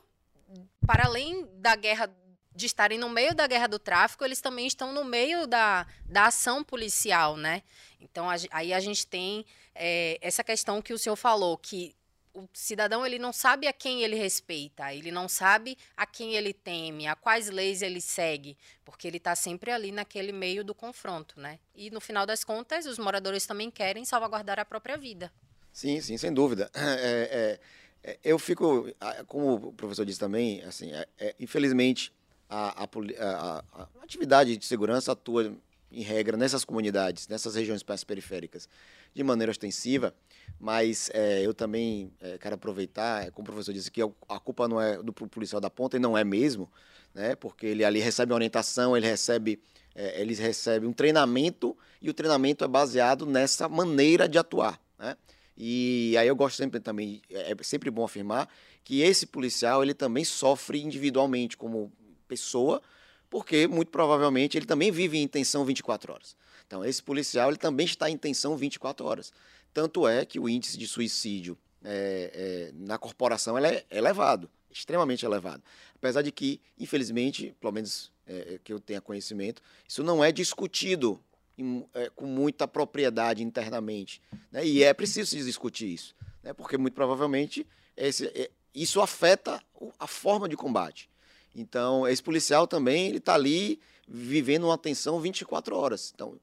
para 0.85 1.05
além 1.05 1.49
da 1.55 1.75
guerra 1.75 2.15
de 2.62 2.67
estarem 2.67 2.97
no 2.97 3.10
meio 3.10 3.36
da 3.36 3.45
guerra 3.47 3.67
do 3.67 3.80
tráfico, 3.80 4.24
eles 4.24 4.39
também 4.39 4.67
estão 4.67 4.93
no 4.93 5.04
meio 5.04 5.45
da, 5.45 5.86
da 6.06 6.28
ação 6.28 6.63
policial, 6.63 7.36
né? 7.36 7.63
Então, 8.00 8.30
a, 8.30 8.36
aí 8.52 8.74
a 8.74 8.80
gente 8.80 9.06
tem 9.06 9.45
é, 9.76 10.17
essa 10.21 10.43
questão 10.43 10.82
que 10.82 10.93
o 10.93 10.97
senhor 10.97 11.15
falou, 11.15 11.58
que 11.58 11.95
o 12.34 12.47
cidadão 12.54 13.06
ele 13.06 13.19
não 13.19 13.34
sabe 13.34 13.67
a 13.67 13.74
quem 13.74 14.04
ele 14.04 14.15
respeita, 14.15 14.93
ele 14.93 15.12
não 15.12 15.28
sabe 15.28 15.78
a 15.97 16.06
quem 16.06 16.36
ele 16.36 16.54
teme, 16.54 17.08
a 17.08 17.15
quais 17.15 17.50
leis 17.50 17.82
ele 17.82 18.00
segue, 18.00 18.58
porque 18.86 19.08
ele 19.08 19.17
está 19.17 19.36
sempre 19.36 19.71
ali 19.71 19.91
naquele 19.91 20.32
meio 20.32 20.63
do 20.63 20.74
confronto, 20.74 21.39
né? 21.39 21.60
E 21.76 21.89
no 21.89 22.00
final 22.00 22.26
das 22.26 22.43
contas, 22.43 22.86
os 22.86 22.97
moradores 22.97 23.45
também 23.45 23.69
querem 23.69 24.06
salvaguardar 24.06 24.60
a 24.60 24.65
própria 24.65 24.97
vida. 24.97 25.32
Sim, 25.74 26.00
sim, 26.00 26.17
sem 26.17 26.34
dúvida. 26.34 26.71
É, 26.76 27.60
é, 28.04 28.12
é 28.12 28.19
eu 28.24 28.39
fico, 28.39 28.88
como 29.28 29.56
o 29.56 29.74
professor 29.74 30.06
disse 30.06 30.19
também, 30.19 30.62
assim, 30.63 30.91
é, 30.91 31.08
é, 31.19 31.36
infelizmente 31.39 32.12
a, 32.51 32.83
a, 32.83 33.63
a, 33.73 34.03
atividade 34.03 34.57
de 34.57 34.65
segurança 34.65 35.13
atua, 35.13 35.55
em 35.89 36.01
regra, 36.01 36.35
nessas 36.35 36.65
comunidades, 36.65 37.27
nessas 37.29 37.55
regiões 37.55 37.81
periféricas, 38.05 38.67
de 39.13 39.23
maneira 39.23 39.51
ostensiva, 39.51 40.13
mas 40.59 41.09
é, 41.13 41.41
eu 41.45 41.53
também 41.53 42.11
é, 42.19 42.37
quero 42.37 42.55
aproveitar, 42.55 43.25
é, 43.25 43.31
como 43.31 43.47
o 43.47 43.51
professor 43.51 43.73
disse, 43.73 43.89
que 43.89 44.01
a 44.01 44.39
culpa 44.39 44.67
não 44.67 44.81
é 44.81 45.01
do 45.01 45.13
policial 45.13 45.61
da 45.61 45.69
ponta, 45.69 45.95
e 45.95 45.99
não 45.99 46.17
é 46.17 46.23
mesmo, 46.23 46.69
né, 47.13 47.35
porque 47.35 47.65
ele 47.65 47.85
ali 47.85 47.99
recebe 47.99 48.33
orientação, 48.33 48.95
ele 48.95 49.07
recebe, 49.07 49.61
é, 49.95 50.21
ele 50.21 50.33
recebe 50.33 50.85
um 50.85 50.93
treinamento, 50.93 51.77
e 52.01 52.09
o 52.09 52.13
treinamento 52.13 52.65
é 52.65 52.67
baseado 52.67 53.25
nessa 53.25 53.69
maneira 53.69 54.27
de 54.27 54.37
atuar. 54.37 54.79
Né? 54.99 55.15
E 55.57 56.15
aí 56.17 56.27
eu 56.27 56.35
gosto 56.35 56.57
sempre 56.57 56.79
também, 56.79 57.21
é, 57.29 57.51
é 57.51 57.63
sempre 57.63 57.89
bom 57.89 58.03
afirmar, 58.03 58.49
que 58.83 59.01
esse 59.01 59.25
policial 59.25 59.83
ele 59.83 59.93
também 59.93 60.25
sofre 60.25 60.81
individualmente, 60.81 61.55
como 61.55 61.91
pessoa, 62.31 62.81
porque 63.29 63.67
muito 63.67 63.91
provavelmente 63.91 64.57
ele 64.57 64.65
também 64.65 64.89
vive 64.89 65.17
em 65.17 65.27
tensão 65.27 65.65
24 65.65 66.13
horas. 66.13 66.35
Então, 66.65 66.85
esse 66.85 67.03
policial 67.03 67.49
ele 67.49 67.57
também 67.57 67.85
está 67.85 68.09
em 68.09 68.17
tensão 68.17 68.55
24 68.55 69.05
horas. 69.05 69.33
Tanto 69.73 70.07
é 70.07 70.25
que 70.25 70.39
o 70.39 70.47
índice 70.47 70.77
de 70.77 70.87
suicídio 70.87 71.57
é, 71.83 72.31
é, 72.33 72.71
na 72.73 72.97
corporação 72.97 73.57
é 73.57 73.83
elevado. 73.91 74.49
extremamente 74.71 75.25
elevado. 75.25 75.61
Apesar 75.95 76.21
de 76.21 76.31
que, 76.31 76.61
infelizmente, 76.79 77.53
pelo 77.59 77.73
menos 77.73 78.09
é, 78.25 78.57
que 78.63 78.71
eu 78.71 78.79
tenha 78.79 79.01
conhecimento, 79.01 79.61
isso 79.85 80.01
não 80.01 80.23
é 80.23 80.31
discutido 80.31 81.19
em, 81.57 81.85
é, 81.93 82.09
com 82.09 82.25
muita 82.25 82.65
propriedade 82.67 83.43
internamente. 83.43 84.21
Né? 84.49 84.65
E 84.65 84.83
é 84.83 84.93
preciso 84.93 85.35
discutir 85.35 85.93
isso, 85.93 86.15
né? 86.41 86.53
porque 86.53 86.77
muito 86.77 86.93
provavelmente 86.93 87.67
esse, 87.97 88.27
é, 88.27 88.49
isso 88.73 89.01
afeta 89.01 89.61
a 89.99 90.07
forma 90.07 90.47
de 90.47 90.55
combate. 90.55 91.11
Então, 91.55 92.07
esse 92.07 92.23
policial 92.23 92.65
também 92.65 93.07
ele 93.07 93.17
está 93.17 93.35
ali 93.35 93.79
vivendo 94.07 94.65
uma 94.65 94.77
tensão 94.77 95.19
24 95.19 95.75
horas. 95.75 96.11
Então, 96.13 96.37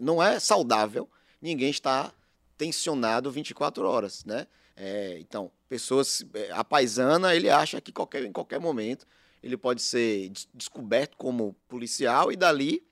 não 0.00 0.22
é 0.22 0.38
saudável 0.38 1.08
ninguém 1.40 1.70
estar 1.70 2.14
tensionado 2.56 3.30
24 3.30 3.86
horas, 3.86 4.24
né? 4.24 4.46
É, 4.76 5.18
então, 5.18 5.50
pessoas, 5.68 6.24
é, 6.34 6.50
a 6.52 6.62
paisana, 6.62 7.34
ele 7.34 7.50
acha 7.50 7.80
que 7.80 7.92
qualquer, 7.92 8.24
em 8.24 8.32
qualquer 8.32 8.60
momento 8.60 9.06
ele 9.42 9.56
pode 9.56 9.82
ser 9.82 10.30
descoberto 10.52 11.16
como 11.16 11.54
policial 11.68 12.32
e 12.32 12.36
dali 12.36 12.82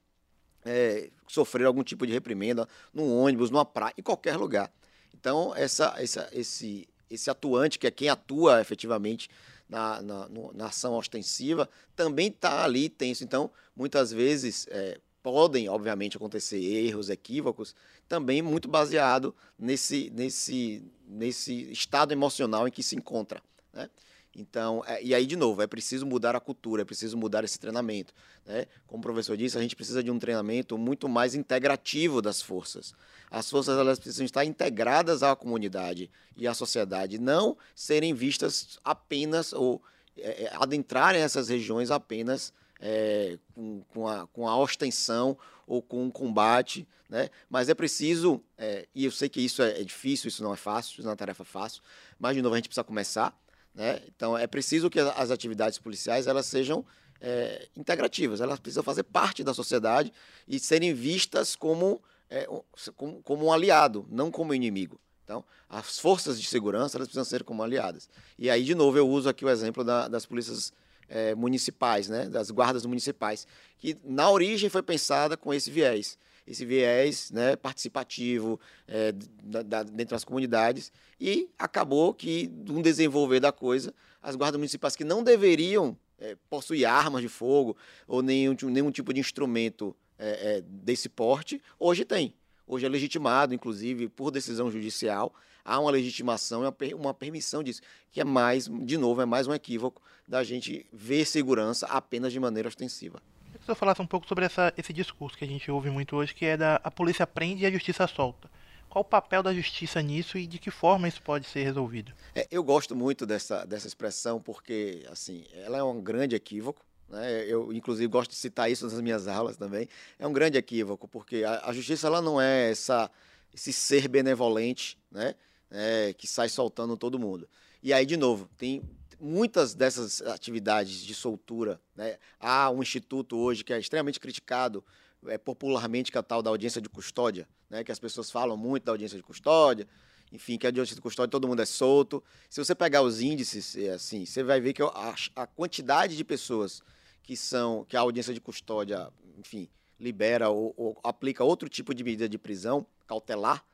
é, 0.64 1.10
sofrer 1.26 1.66
algum 1.66 1.82
tipo 1.82 2.06
de 2.06 2.12
reprimenda 2.12 2.68
num 2.92 3.16
ônibus, 3.16 3.50
numa 3.50 3.64
praia, 3.64 3.94
em 3.98 4.02
qualquer 4.02 4.36
lugar. 4.36 4.72
Então, 5.14 5.54
essa, 5.56 5.94
essa, 5.98 6.28
esse, 6.32 6.88
esse 7.10 7.30
atuante, 7.30 7.78
que 7.78 7.86
é 7.86 7.90
quem 7.90 8.08
atua 8.08 8.60
efetivamente 8.60 9.28
na, 9.68 10.00
na, 10.00 10.28
na 10.54 10.66
ação 10.66 10.96
ostensiva, 10.96 11.68
também 11.94 12.28
está 12.28 12.64
ali 12.64 12.88
tenso. 12.88 13.24
Então, 13.24 13.50
muitas 13.74 14.12
vezes, 14.12 14.66
é, 14.70 14.98
podem, 15.22 15.68
obviamente, 15.68 16.16
acontecer 16.16 16.62
erros, 16.62 17.10
equívocos, 17.10 17.74
também 18.08 18.40
muito 18.40 18.68
baseado 18.68 19.34
nesse, 19.58 20.10
nesse, 20.10 20.82
nesse 21.06 21.72
estado 21.72 22.12
emocional 22.12 22.68
em 22.68 22.70
que 22.70 22.82
se 22.82 22.94
encontra. 22.94 23.42
Né? 23.72 23.90
Então, 24.38 24.84
é, 24.86 25.02
e 25.02 25.14
aí, 25.14 25.24
de 25.24 25.34
novo, 25.34 25.62
é 25.62 25.66
preciso 25.66 26.04
mudar 26.04 26.36
a 26.36 26.40
cultura, 26.40 26.82
é 26.82 26.84
preciso 26.84 27.16
mudar 27.16 27.42
esse 27.42 27.58
treinamento. 27.58 28.12
Né? 28.44 28.66
Como 28.86 29.00
o 29.00 29.02
professor 29.02 29.34
disse, 29.34 29.56
a 29.56 29.62
gente 29.62 29.74
precisa 29.74 30.02
de 30.02 30.10
um 30.10 30.18
treinamento 30.18 30.76
muito 30.76 31.08
mais 31.08 31.34
integrativo 31.34 32.20
das 32.20 32.42
forças. 32.42 32.94
As 33.30 33.50
forças 33.50 33.78
elas 33.78 33.98
precisam 33.98 34.26
estar 34.26 34.44
integradas 34.44 35.22
à 35.22 35.34
comunidade 35.34 36.10
e 36.36 36.46
à 36.46 36.52
sociedade, 36.52 37.18
não 37.18 37.56
serem 37.74 38.12
vistas 38.12 38.78
apenas 38.84 39.54
ou 39.54 39.82
é, 40.18 40.44
é 40.44 40.50
adentrarem 40.54 41.22
essas 41.22 41.48
regiões 41.48 41.90
apenas 41.90 42.52
é, 42.78 43.38
com, 43.54 43.82
com, 43.88 44.06
a, 44.06 44.26
com 44.26 44.46
a 44.46 44.56
ostensão 44.58 45.36
ou 45.66 45.80
com 45.80 46.04
um 46.04 46.10
combate, 46.10 46.86
né? 47.08 47.30
Mas 47.48 47.68
é 47.68 47.74
preciso, 47.74 48.42
é, 48.58 48.86
e 48.94 49.04
eu 49.04 49.10
sei 49.10 49.28
que 49.28 49.40
isso 49.40 49.62
é, 49.62 49.80
é, 49.80 49.84
difícil, 49.84 50.28
isso 50.28 50.42
não 50.42 50.52
é 50.52 50.56
fácil, 50.56 50.92
isso 50.92 51.02
não 51.02 51.08
é 51.08 51.12
uma 51.12 51.16
tarefa 51.16 51.44
fácil, 51.44 51.82
mas 52.18 52.36
de 52.36 52.42
novo 52.42 52.54
a 52.54 52.58
gente 52.58 52.68
precisa 52.68 52.84
começar, 52.84 53.36
né? 53.76 54.00
Então 54.08 54.36
é 54.36 54.46
preciso 54.46 54.88
que 54.88 54.98
as 54.98 55.30
atividades 55.30 55.78
policiais 55.78 56.26
elas 56.26 56.46
sejam 56.46 56.84
é, 57.20 57.68
integrativas, 57.76 58.40
elas 58.40 58.58
precisam 58.58 58.82
fazer 58.82 59.02
parte 59.04 59.44
da 59.44 59.54
sociedade 59.54 60.12
e 60.48 60.58
serem 60.58 60.94
vistas 60.94 61.54
como, 61.54 62.02
é, 62.28 62.48
como, 62.96 63.22
como 63.22 63.44
um 63.44 63.52
aliado, 63.52 64.06
não 64.10 64.30
como 64.30 64.54
inimigo. 64.54 64.98
Então, 65.22 65.44
as 65.68 65.98
forças 65.98 66.40
de 66.40 66.46
segurança 66.46 66.96
elas 66.96 67.08
precisam 67.08 67.24
ser 67.24 67.44
como 67.44 67.62
aliadas. 67.62 68.08
E 68.38 68.48
aí, 68.48 68.64
de 68.64 68.74
novo, 68.74 68.96
eu 68.96 69.08
uso 69.08 69.28
aqui 69.28 69.44
o 69.44 69.50
exemplo 69.50 69.84
da, 69.84 70.08
das 70.08 70.24
polícias 70.24 70.72
é, 71.08 71.34
municipais, 71.34 72.08
né, 72.08 72.28
das 72.28 72.50
guardas 72.50 72.86
municipais, 72.86 73.46
que 73.76 73.96
na 74.04 74.30
origem 74.30 74.70
foi 74.70 74.82
pensada 74.82 75.36
com 75.36 75.52
esse 75.52 75.70
viés 75.70 76.16
esse 76.46 76.64
viés 76.64 77.30
né, 77.30 77.56
participativo 77.56 78.60
é, 78.86 79.12
da, 79.42 79.62
da, 79.62 79.82
dentro 79.82 80.14
das 80.14 80.24
comunidades 80.24 80.92
e 81.20 81.48
acabou 81.58 82.14
que, 82.14 82.50
um 82.68 82.80
desenvolver 82.80 83.40
da 83.40 83.50
coisa, 83.50 83.92
as 84.22 84.36
guardas 84.36 84.58
municipais 84.58 84.94
que 84.94 85.04
não 85.04 85.22
deveriam 85.22 85.96
é, 86.18 86.36
possuir 86.48 86.86
armas 86.86 87.22
de 87.22 87.28
fogo 87.28 87.76
ou 88.06 88.22
nenhum, 88.22 88.54
nenhum 88.64 88.90
tipo 88.90 89.12
de 89.12 89.20
instrumento 89.20 89.94
é, 90.18 90.56
é, 90.56 90.60
desse 90.62 91.08
porte, 91.08 91.60
hoje 91.78 92.04
tem. 92.04 92.34
Hoje 92.66 92.86
é 92.86 92.88
legitimado, 92.88 93.54
inclusive, 93.54 94.08
por 94.08 94.30
decisão 94.30 94.70
judicial, 94.70 95.32
há 95.64 95.78
uma 95.78 95.90
legitimação 95.90 96.62
e 96.64 96.94
uma 96.94 97.14
permissão 97.14 97.62
disso, 97.62 97.80
que 98.10 98.20
é 98.20 98.24
mais, 98.24 98.68
de 98.68 98.96
novo, 98.96 99.20
é 99.20 99.26
mais 99.26 99.46
um 99.46 99.54
equívoco 99.54 100.02
da 100.26 100.42
gente 100.42 100.84
ver 100.92 101.24
segurança 101.26 101.86
apenas 101.86 102.32
de 102.32 102.40
maneira 102.40 102.68
ostensiva 102.68 103.22
que 103.66 103.72
você 103.72 103.78
falasse 103.78 104.00
um 104.00 104.06
pouco 104.06 104.28
sobre 104.28 104.44
essa, 104.44 104.72
esse 104.78 104.92
discurso 104.92 105.36
que 105.36 105.44
a 105.44 105.48
gente 105.48 105.68
ouve 105.70 105.90
muito 105.90 106.14
hoje, 106.16 106.32
que 106.32 106.46
é 106.46 106.56
da 106.56 106.80
a 106.84 106.90
polícia 106.90 107.26
prende 107.26 107.64
e 107.64 107.66
a 107.66 107.70
justiça 107.70 108.06
solta. 108.06 108.48
Qual 108.88 109.02
o 109.02 109.04
papel 109.04 109.42
da 109.42 109.52
justiça 109.52 110.00
nisso 110.00 110.38
e 110.38 110.46
de 110.46 110.58
que 110.58 110.70
forma 110.70 111.08
isso 111.08 111.20
pode 111.20 111.46
ser 111.46 111.64
resolvido? 111.64 112.12
É, 112.34 112.46
eu 112.50 112.62
gosto 112.62 112.94
muito 112.94 113.26
dessa, 113.26 113.64
dessa 113.64 113.88
expressão 113.88 114.40
porque, 114.40 115.04
assim, 115.10 115.44
ela 115.52 115.78
é 115.78 115.82
um 115.82 116.00
grande 116.00 116.36
equívoco. 116.36 116.82
Né? 117.08 117.44
Eu, 117.46 117.72
inclusive, 117.72 118.06
gosto 118.06 118.30
de 118.30 118.36
citar 118.36 118.70
isso 118.70 118.84
nas 118.86 119.00
minhas 119.00 119.26
aulas 119.26 119.56
também. 119.56 119.88
É 120.18 120.26
um 120.26 120.32
grande 120.32 120.56
equívoco 120.56 121.08
porque 121.08 121.42
a, 121.44 121.68
a 121.68 121.72
justiça 121.72 122.06
ela 122.06 122.22
não 122.22 122.40
é 122.40 122.70
essa, 122.70 123.10
esse 123.52 123.72
ser 123.72 124.08
benevolente, 124.08 124.96
né? 125.10 125.34
É, 125.68 126.14
que 126.16 126.28
sai 126.28 126.48
soltando 126.48 126.96
todo 126.96 127.18
mundo. 127.18 127.48
E 127.82 127.92
aí, 127.92 128.06
de 128.06 128.16
novo, 128.16 128.48
tem 128.56 128.80
muitas 129.20 129.74
dessas 129.74 130.22
atividades 130.22 131.02
de 131.02 131.14
soltura, 131.14 131.80
né, 131.94 132.18
há 132.38 132.70
um 132.70 132.82
instituto 132.82 133.36
hoje 133.36 133.64
que 133.64 133.72
é 133.72 133.78
extremamente 133.78 134.20
criticado 134.20 134.84
é, 135.26 135.38
popularmente, 135.38 136.10
que 136.10 136.18
é 136.18 136.20
a 136.20 136.22
tal 136.22 136.42
da 136.42 136.50
audiência 136.50 136.80
de 136.80 136.88
custódia, 136.88 137.48
né, 137.68 137.82
que 137.82 137.92
as 137.92 137.98
pessoas 137.98 138.30
falam 138.30 138.56
muito 138.56 138.84
da 138.84 138.92
audiência 138.92 139.16
de 139.16 139.22
custódia, 139.22 139.86
enfim, 140.32 140.58
que 140.58 140.66
a 140.66 140.68
audiência 140.68 140.94
de 140.94 141.00
custódia 141.00 141.30
todo 141.30 141.46
mundo 141.46 141.62
é 141.62 141.66
solto. 141.66 142.22
Se 142.50 142.62
você 142.62 142.74
pegar 142.74 143.02
os 143.02 143.20
índices, 143.20 143.76
é 143.76 143.90
assim, 143.90 144.26
você 144.26 144.42
vai 144.42 144.60
ver 144.60 144.72
que 144.72 144.82
a, 144.82 145.14
a 145.36 145.46
quantidade 145.46 146.16
de 146.16 146.24
pessoas 146.24 146.82
que 147.22 147.36
são 147.36 147.84
que 147.88 147.96
a 147.96 148.00
audiência 148.00 148.34
de 148.34 148.40
custódia, 148.40 149.10
enfim, 149.38 149.68
libera 149.98 150.48
ou, 150.48 150.74
ou 150.76 150.98
aplica 151.02 151.42
outro 151.44 151.68
tipo 151.68 151.94
de 151.94 152.04
medida 152.04 152.28
de 152.28 152.38
prisão 152.38 152.86
cautelar, 153.06 153.64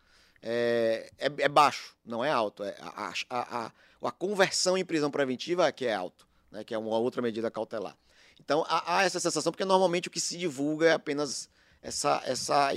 é, 0.42 1.10
é, 1.18 1.26
é, 1.26 1.48
baixo, 1.48 1.94
não 2.04 2.24
é 2.24 2.30
alto. 2.30 2.64
É 2.64 2.76
a, 2.80 3.12
a, 3.30 3.66
a, 3.66 3.72
a, 4.02 4.12
conversão 4.12 4.76
em 4.76 4.84
prisão 4.84 5.10
preventiva 5.10 5.66
é 5.66 5.72
que 5.72 5.86
é 5.86 5.94
alto, 5.94 6.26
né, 6.50 6.64
que 6.64 6.74
é 6.74 6.78
uma 6.78 6.98
outra 6.98 7.22
medida 7.22 7.50
cautelar. 7.50 7.96
Então 8.40 8.64
há, 8.68 8.98
há, 8.98 9.04
essa 9.04 9.20
sensação, 9.20 9.52
porque 9.52 9.64
normalmente 9.64 10.08
o 10.08 10.10
que 10.10 10.20
se 10.20 10.36
divulga 10.36 10.88
é 10.88 10.92
apenas 10.92 11.48
essa, 11.80 12.20
essa, 12.24 12.70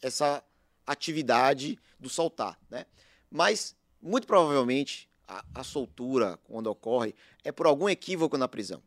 essa 0.00 0.42
atividade 0.86 1.78
do 1.98 2.08
soltar. 2.08 2.58
Né? 2.68 2.84
Mas, 3.30 3.76
muito 4.00 4.26
provavelmente, 4.26 5.08
a, 5.26 5.44
a 5.54 5.64
soltura, 5.64 6.38
quando 6.44 6.66
ocorre, 6.66 7.14
é 7.44 7.52
por 7.52 7.66
algum 7.66 7.88
equívoco 7.88 8.36
na 8.36 8.48
prisão. 8.48 8.82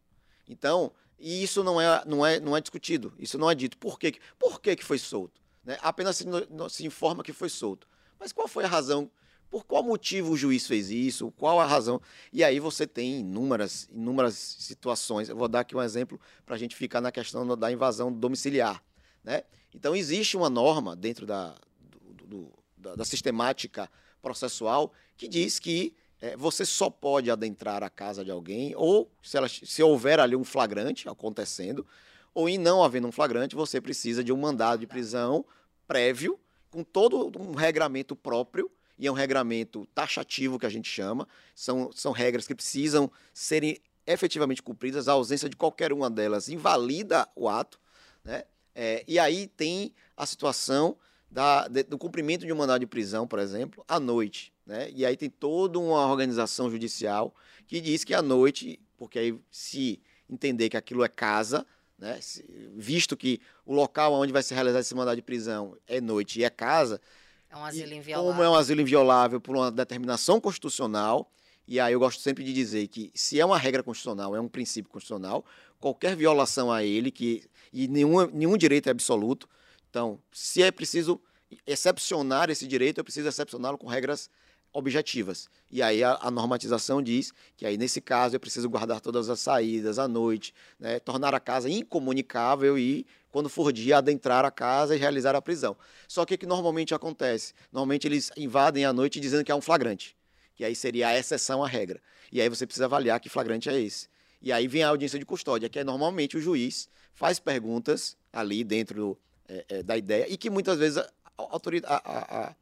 Então, 0.47 0.91
e 1.17 1.41
isso 1.41 1.63
não 1.63 1.79
é, 1.79 2.03
não 2.05 2.25
é, 2.25 2.39
não 2.39 2.55
é 2.55 2.61
discutido, 2.61 3.13
isso 3.17 3.37
não 3.37 3.49
é 3.49 3.55
dito. 3.55 3.77
Por, 3.77 3.97
quê? 3.97 4.15
Por 4.37 4.59
que, 4.59 4.75
que 4.75 4.83
foi 4.83 4.99
solto? 4.99 5.41
Né? 5.63 5.77
Apenas 5.81 6.17
se, 6.17 6.25
se 6.69 6.85
informa 6.85 7.23
que 7.23 7.33
foi 7.33 7.49
solto. 7.49 7.87
Mas 8.25 8.31
qual 8.31 8.47
foi 8.47 8.63
a 8.63 8.67
razão? 8.67 9.07
Por 9.51 9.63
qual 9.65 9.83
motivo 9.83 10.31
o 10.31 10.35
juiz 10.35 10.65
fez 10.65 10.89
isso? 10.89 11.31
Qual 11.37 11.59
a 11.59 11.65
razão? 11.67 12.01
E 12.33 12.43
aí 12.43 12.59
você 12.59 12.87
tem 12.87 13.19
inúmeras, 13.19 13.87
inúmeras 13.93 14.33
situações. 14.33 15.29
Eu 15.29 15.35
vou 15.35 15.47
dar 15.47 15.59
aqui 15.59 15.75
um 15.75 15.81
exemplo 15.81 16.19
para 16.43 16.55
a 16.55 16.57
gente 16.57 16.75
ficar 16.75 17.01
na 17.01 17.11
questão 17.11 17.45
da 17.55 17.71
invasão 17.71 18.11
domiciliar. 18.11 18.83
Né? 19.23 19.43
Então, 19.75 19.95
existe 19.95 20.35
uma 20.35 20.49
norma 20.49 20.95
dentro 20.95 21.23
da, 21.27 21.55
do, 21.79 22.25
do, 22.25 22.53
da, 22.75 22.95
da, 22.95 23.05
sistemática 23.05 23.87
processual 24.23 24.91
que 25.15 25.27
diz 25.27 25.59
que 25.59 25.95
é, 26.19 26.35
você 26.35 26.65
só 26.65 26.89
pode 26.89 27.29
adentrar 27.29 27.83
a 27.83 27.91
casa 27.91 28.25
de 28.25 28.31
alguém, 28.31 28.73
ou 28.75 29.07
se, 29.21 29.37
ela, 29.37 29.47
se 29.47 29.83
houver 29.83 30.19
ali 30.19 30.35
um 30.35 30.43
flagrante 30.43 31.07
acontecendo, 31.07 31.85
ou 32.33 32.49
em 32.49 32.57
não 32.57 32.83
havendo 32.83 33.07
um 33.07 33.11
flagrante, 33.11 33.55
você 33.55 33.79
precisa 33.79 34.23
de 34.23 34.33
um 34.33 34.37
mandado 34.37 34.79
de 34.79 34.87
prisão 34.87 35.45
prévio 35.87 36.39
com 36.75 36.83
todo 36.83 37.31
um 37.39 37.53
regramento 37.53 38.17
próprio, 38.17 38.69
e 38.99 39.07
é 39.07 39.11
um 39.11 39.15
regramento 39.15 39.85
taxativo 39.95 40.59
que 40.59 40.65
a 40.65 40.69
gente 40.69 40.89
chama, 40.89 41.25
são, 41.55 41.89
são 41.93 42.11
regras 42.11 42.45
que 42.45 42.53
precisam 42.53 43.09
serem 43.33 43.77
efetivamente 44.05 44.61
cumpridas, 44.61 45.07
a 45.07 45.13
ausência 45.13 45.47
de 45.47 45.55
qualquer 45.55 45.93
uma 45.93 46.09
delas 46.09 46.49
invalida 46.49 47.25
o 47.33 47.47
ato, 47.47 47.79
né? 48.25 48.43
É, 48.75 49.05
e 49.07 49.17
aí 49.17 49.47
tem 49.47 49.93
a 50.17 50.25
situação 50.25 50.97
da, 51.31 51.65
de, 51.69 51.83
do 51.83 51.97
cumprimento 51.97 52.45
de 52.45 52.51
um 52.51 52.57
mandado 52.57 52.81
de 52.81 52.87
prisão, 52.87 53.25
por 53.25 53.39
exemplo, 53.39 53.81
à 53.87 53.97
noite. 53.97 54.51
Né? 54.65 54.91
E 54.93 55.05
aí 55.05 55.15
tem 55.15 55.29
toda 55.29 55.79
uma 55.79 56.05
organização 56.11 56.69
judicial 56.69 57.33
que 57.67 57.79
diz 57.79 58.03
que 58.03 58.13
à 58.13 58.21
noite, 58.21 58.81
porque 58.97 59.17
aí 59.17 59.39
se 59.49 60.01
entender 60.29 60.67
que 60.67 60.75
aquilo 60.75 61.05
é 61.05 61.07
casa, 61.07 61.65
né? 61.97 62.19
Visto 62.75 63.15
que 63.15 63.39
o 63.65 63.73
local 63.73 64.13
onde 64.13 64.33
vai 64.33 64.43
se 64.43 64.53
realizar 64.53 64.79
esse 64.79 64.93
mandado 64.93 65.15
de 65.15 65.21
prisão 65.21 65.77
é 65.87 66.01
noite 66.01 66.39
e 66.39 66.43
é 66.43 66.49
casa. 66.49 66.99
É 67.49 67.55
um 67.55 67.63
asilo 67.63 67.93
inviolável. 67.93 68.31
Como 68.31 68.43
é 68.43 68.49
um 68.49 68.55
asilo 68.55 68.81
inviolável 68.81 69.41
por 69.41 69.55
uma 69.55 69.71
determinação 69.71 70.41
constitucional, 70.41 71.31
e 71.67 71.79
aí 71.79 71.93
eu 71.93 71.99
gosto 71.99 72.21
sempre 72.21 72.43
de 72.43 72.53
dizer 72.53 72.87
que 72.87 73.11
se 73.15 73.39
é 73.39 73.45
uma 73.45 73.57
regra 73.57 73.81
constitucional, 73.81 74.35
é 74.35 74.41
um 74.41 74.47
princípio 74.47 74.91
constitucional, 74.91 75.45
qualquer 75.79 76.15
violação 76.15 76.71
a 76.71 76.83
ele, 76.83 77.11
que, 77.11 77.43
e 77.71 77.87
nenhum, 77.87 78.27
nenhum 78.27 78.57
direito 78.57 78.87
é 78.87 78.91
absoluto. 78.91 79.47
Então, 79.89 80.19
se 80.31 80.61
é 80.61 80.71
preciso 80.71 81.21
excepcionar 81.65 82.49
esse 82.49 82.67
direito, 82.67 82.97
eu 82.97 83.03
preciso 83.03 83.27
excepcioná-lo 83.27 83.77
com 83.77 83.87
regras 83.87 84.29
objetivas. 84.75 85.49
E 85.71 85.81
aí 85.81 86.03
a, 86.03 86.19
a, 86.21 86.29
normatização 86.29 87.01
diz 87.01 87.33
que 87.55 87.65
aí 87.65 87.77
nesse 87.77 88.01
caso 88.01 88.35
é 88.35 88.39
preciso 88.39 88.69
guardar 88.69 88.99
todas 88.99 89.29
as 89.29 89.39
saídas 89.39 89.97
à 89.97 90.05
noite, 90.05 90.53
né, 90.77 90.99
tornar 90.99 91.33
a 91.33 91.39
casa 91.39 91.69
incomunicável 91.69 92.77
e 92.77 93.07
quando 93.31 93.47
for 93.47 93.71
dia 93.71 93.97
adentrar 93.97 94.43
a 94.43 94.51
casa 94.51 94.93
e 94.93 94.99
realizar 94.99 95.33
a 95.33 95.41
prisão. 95.41 95.77
Só 96.09 96.25
que 96.25 96.35
o 96.35 96.37
que 96.37 96.45
normalmente 96.45 96.93
acontece? 96.93 97.53
Normalmente 97.71 98.05
eles 98.05 98.31
invadem 98.35 98.83
à 98.83 98.91
noite 98.91 99.19
dizendo 99.19 99.45
que 99.45 99.51
há 99.51 99.55
um 99.55 99.61
flagrante, 99.61 100.15
que 100.55 100.65
aí 100.65 100.75
seria 100.75 101.07
a 101.07 101.17
exceção 101.17 101.63
à 101.63 101.67
regra. 101.67 102.01
E 102.31 102.41
aí 102.41 102.49
você 102.49 102.65
precisa 102.65 102.85
avaliar 102.85 103.19
que 103.21 103.29
flagrante 103.29 103.69
é 103.69 103.79
esse. 103.79 104.09
E 104.41 104.51
aí 104.51 104.67
vem 104.67 104.83
a 104.83 104.89
audiência 104.89 105.17
de 105.17 105.25
custódia, 105.25 105.69
que 105.69 105.79
é 105.79 105.83
normalmente 105.85 106.35
o 106.35 106.41
juiz 106.41 106.89
faz 107.13 107.39
perguntas 107.39 108.17
ali 108.31 108.61
dentro 108.61 109.17
é, 109.47 109.65
é, 109.69 109.83
da 109.83 109.97
ideia 109.97 110.27
e 110.29 110.35
que 110.35 110.49
muitas 110.49 110.77
vezes 110.77 110.97
a, 110.97 111.07
a, 111.37 112.47
a, 112.47 112.55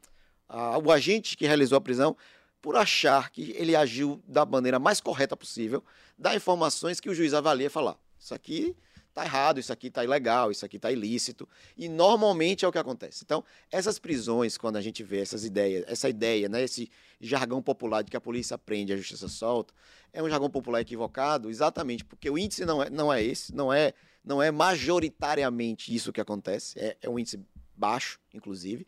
o 0.50 0.92
agente 0.92 1.36
que 1.38 1.46
realizou 1.46 1.78
a 1.78 1.82
prisão, 1.82 2.16
por 2.62 2.76
achar 2.78 3.30
que 3.30 3.52
ele 3.58 3.76
agiu 3.76 4.22
da 4.28 4.46
maneira 4.46 4.80
mais 4.80 5.02
correta 5.02 5.36
possível, 5.36 5.84
dá 6.18 6.36
informações 6.36 7.00
que 7.00 7.10
o 7.10 7.14
juiz 7.14 7.34
avalia 7.34 7.68
e 7.68 7.70
fala: 7.70 7.98
isso 8.18 8.34
aqui 8.34 8.76
está 9.14 9.24
errado, 9.26 9.60
isso 9.60 9.72
aqui 9.72 9.88
está 9.88 10.04
ilegal, 10.04 10.50
isso 10.50 10.66
aqui 10.66 10.78
está 10.78 10.92
ilícito. 10.92 11.48
E 11.78 11.88
normalmente 11.88 12.66
é 12.66 12.68
o 12.68 12.72
que 12.72 12.78
acontece. 12.78 13.24
Então, 13.24 13.44
essas 13.72 14.00
prisões, 14.00 14.58
quando 14.58 14.78
a 14.78 14.82
gente 14.82 15.04
vê 15.04 15.20
essas 15.20 15.46
ideias, 15.46 15.86
essa 15.88 16.10
ideia, 16.10 16.50
né, 16.50 16.64
esse 16.64 16.90
jargão 17.22 17.62
popular 17.62 18.02
de 18.02 18.10
que 18.10 18.18
a 18.18 18.22
polícia 18.22 18.58
prende 18.58 18.92
e 18.92 18.96
a 18.96 18.98
justiça 18.98 19.28
solta, 19.28 19.74
é 20.12 20.22
um 20.22 20.30
jargão 20.30 20.50
popular 20.50 20.82
equivocado, 20.82 21.50
exatamente 21.50 22.04
porque 22.04 22.30
o 22.30 22.38
índice 22.38 22.66
não 22.66 22.82
é, 22.82 22.90
não 22.90 23.14
é 23.14 23.24
esse, 23.24 23.54
não 23.54 23.72
é, 23.72 23.94
não 24.24 24.42
é 24.42 24.52
majoritariamente 24.52 25.94
isso 25.94 26.12
que 26.12 26.22
acontece, 26.22 26.80
é, 26.80 26.98
é 27.02 27.10
um 27.10 27.20
índice 27.20 27.40
baixo, 27.76 28.20
inclusive, 28.34 28.86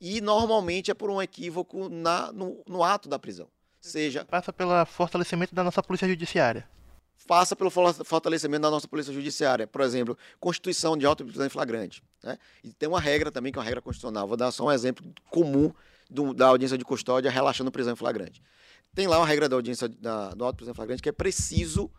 e 0.00 0.20
normalmente 0.20 0.90
é 0.90 0.94
por 0.94 1.10
um 1.10 1.20
equívoco 1.20 1.88
na, 1.88 2.32
no, 2.32 2.62
no 2.66 2.82
ato 2.82 3.08
da 3.08 3.18
prisão. 3.18 3.48
Seja. 3.80 4.24
Passa 4.24 4.52
pelo 4.52 4.84
fortalecimento 4.86 5.54
da 5.54 5.62
nossa 5.62 5.82
polícia 5.82 6.08
judiciária 6.08 6.68
passa 7.26 7.56
pelo 7.56 7.70
fortalecimento 7.70 8.62
da 8.62 8.70
nossa 8.70 8.86
polícia 8.86 9.12
judiciária. 9.12 9.66
Por 9.66 9.80
exemplo, 9.80 10.16
constituição 10.38 10.96
de 10.96 11.06
auto-prisão 11.06 11.46
em 11.46 11.48
flagrante. 11.48 12.02
Né? 12.22 12.38
E 12.62 12.72
tem 12.72 12.88
uma 12.88 13.00
regra 13.00 13.30
também, 13.30 13.52
que 13.52 13.58
é 13.58 13.60
uma 13.60 13.64
regra 13.64 13.80
constitucional. 13.80 14.26
Vou 14.26 14.36
dar 14.36 14.50
só 14.50 14.66
um 14.66 14.72
exemplo 14.72 15.04
comum 15.30 15.72
do, 16.08 16.34
da 16.34 16.46
audiência 16.46 16.78
de 16.78 16.84
custódia 16.84 17.30
relaxando 17.30 17.70
prisão 17.70 17.92
em 17.92 17.96
flagrante. 17.96 18.42
Tem 18.94 19.06
lá 19.06 19.18
uma 19.18 19.26
regra 19.26 19.48
da 19.48 19.56
audiência 19.56 19.88
da, 19.88 20.30
do 20.30 20.44
auto-prisão 20.44 20.72
em 20.72 20.76
flagrante 20.76 21.02
que 21.02 21.08
é 21.08 21.12
preciso 21.12 21.90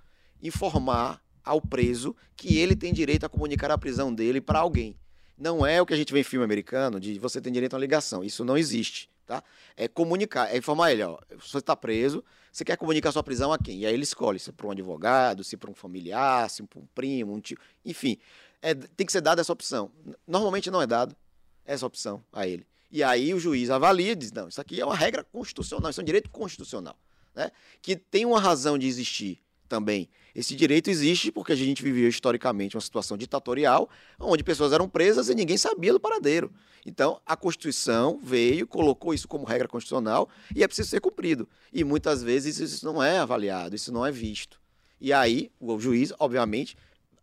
informar 0.42 1.22
ao 1.44 1.62
preso 1.62 2.16
que 2.36 2.58
ele 2.58 2.76
tem 2.76 2.94
direito 2.94 3.26
a 3.26 3.30
comunicar 3.30 3.72
a 3.72 3.78
prisão 3.78 4.14
dele 4.14 4.40
para 4.40 4.60
alguém. 4.60 4.98
Não 5.38 5.66
é 5.66 5.82
o 5.82 5.86
que 5.86 5.94
a 5.94 5.98
gente 5.98 6.14
vê 6.14 6.22
em 6.22 6.24
filme 6.24 6.44
americano 6.44 7.00
de 7.00 7.20
você 7.20 7.42
tem 7.42 7.52
direito 7.52 7.74
a 7.74 7.78
uma 7.78 7.82
ligação. 7.82 8.24
Isso 8.24 8.46
não 8.46 8.58
existe. 8.58 9.10
Tá? 9.26 9.44
É 9.76 9.88
comunicar, 9.88 10.54
é 10.54 10.58
informar 10.58 10.92
ele, 10.92 11.02
ó, 11.02 11.18
você 11.40 11.58
está 11.58 11.76
preso, 11.76 12.24
você 12.52 12.64
quer 12.64 12.78
comunicar 12.78 13.12
sua 13.12 13.24
prisão 13.24 13.52
a 13.52 13.58
quem? 13.58 13.80
E 13.80 13.86
aí 13.88 13.94
ele 13.94 14.04
escolhe 14.04 14.38
se 14.38 14.52
para 14.52 14.68
um 14.68 14.72
advogado, 14.72 15.44
se 15.44 15.58
para 15.58 15.70
um 15.70 15.74
familiar, 15.74 16.48
se 16.48 16.62
para 16.62 16.80
um 16.80 16.86
primo, 16.94 17.34
um 17.34 17.40
tio, 17.40 17.58
enfim. 17.84 18.20
É, 18.62 18.76
tem 18.76 19.04
que 19.04 19.12
ser 19.12 19.22
dada 19.22 19.42
essa 19.42 19.52
opção. 19.52 19.92
Normalmente 20.28 20.70
não 20.70 20.80
é 20.80 20.86
dado 20.86 21.16
essa 21.66 21.88
opção 21.88 22.24
a 22.32 22.48
ele. 22.48 22.68
E 22.92 23.04
aí 23.04 23.34
o 23.34 23.40
juiz 23.40 23.72
avalia 23.72 24.12
e 24.12 24.16
diz: 24.16 24.32
não, 24.32 24.48
isso 24.48 24.62
aqui 24.62 24.80
é 24.80 24.86
uma 24.86 24.96
regra 24.96 25.24
constitucional, 25.24 25.90
isso 25.90 26.00
é 26.00 26.04
um 26.04 26.06
direito 26.06 26.30
constitucional, 26.30 26.96
né? 27.34 27.52
que 27.82 27.96
tem 27.96 28.26
uma 28.26 28.40
razão 28.40 28.78
de 28.78 28.86
existir 28.88 29.42
também. 29.76 30.08
Esse 30.34 30.56
direito 30.56 30.90
existe 30.90 31.32
porque 31.32 31.52
a 31.52 31.56
gente 31.56 31.84
vivia 31.84 32.08
historicamente 32.08 32.78
uma 32.78 32.82
situação 32.82 33.18
ditatorial, 33.18 33.90
onde 34.18 34.42
pessoas 34.42 34.72
eram 34.72 34.88
presas 34.88 35.28
e 35.28 35.36
ninguém 35.36 35.58
sabia 35.58 35.92
do 35.92 36.00
paradeiro. 36.00 36.50
Então, 36.86 37.20
a 37.26 37.36
Constituição 37.36 38.18
veio, 38.24 38.66
colocou 38.66 39.14
isso 39.14 39.28
como 39.28 39.44
regra 39.44 39.68
constitucional 39.68 40.30
e 40.56 40.64
é 40.64 40.68
preciso 40.68 40.90
ser 40.90 41.02
cumprido. 41.02 41.48
E 41.74 41.84
muitas 41.84 42.24
vezes 42.24 42.58
isso 42.60 42.86
não 42.86 43.04
é 43.04 43.20
avaliado, 43.20 43.76
isso 43.76 43.92
não 43.92 44.06
é 44.06 44.12
visto. 44.12 44.62
E 45.02 45.12
aí, 45.12 45.52
o 45.60 45.78
juiz, 45.78 46.14
obviamente, 46.20 46.78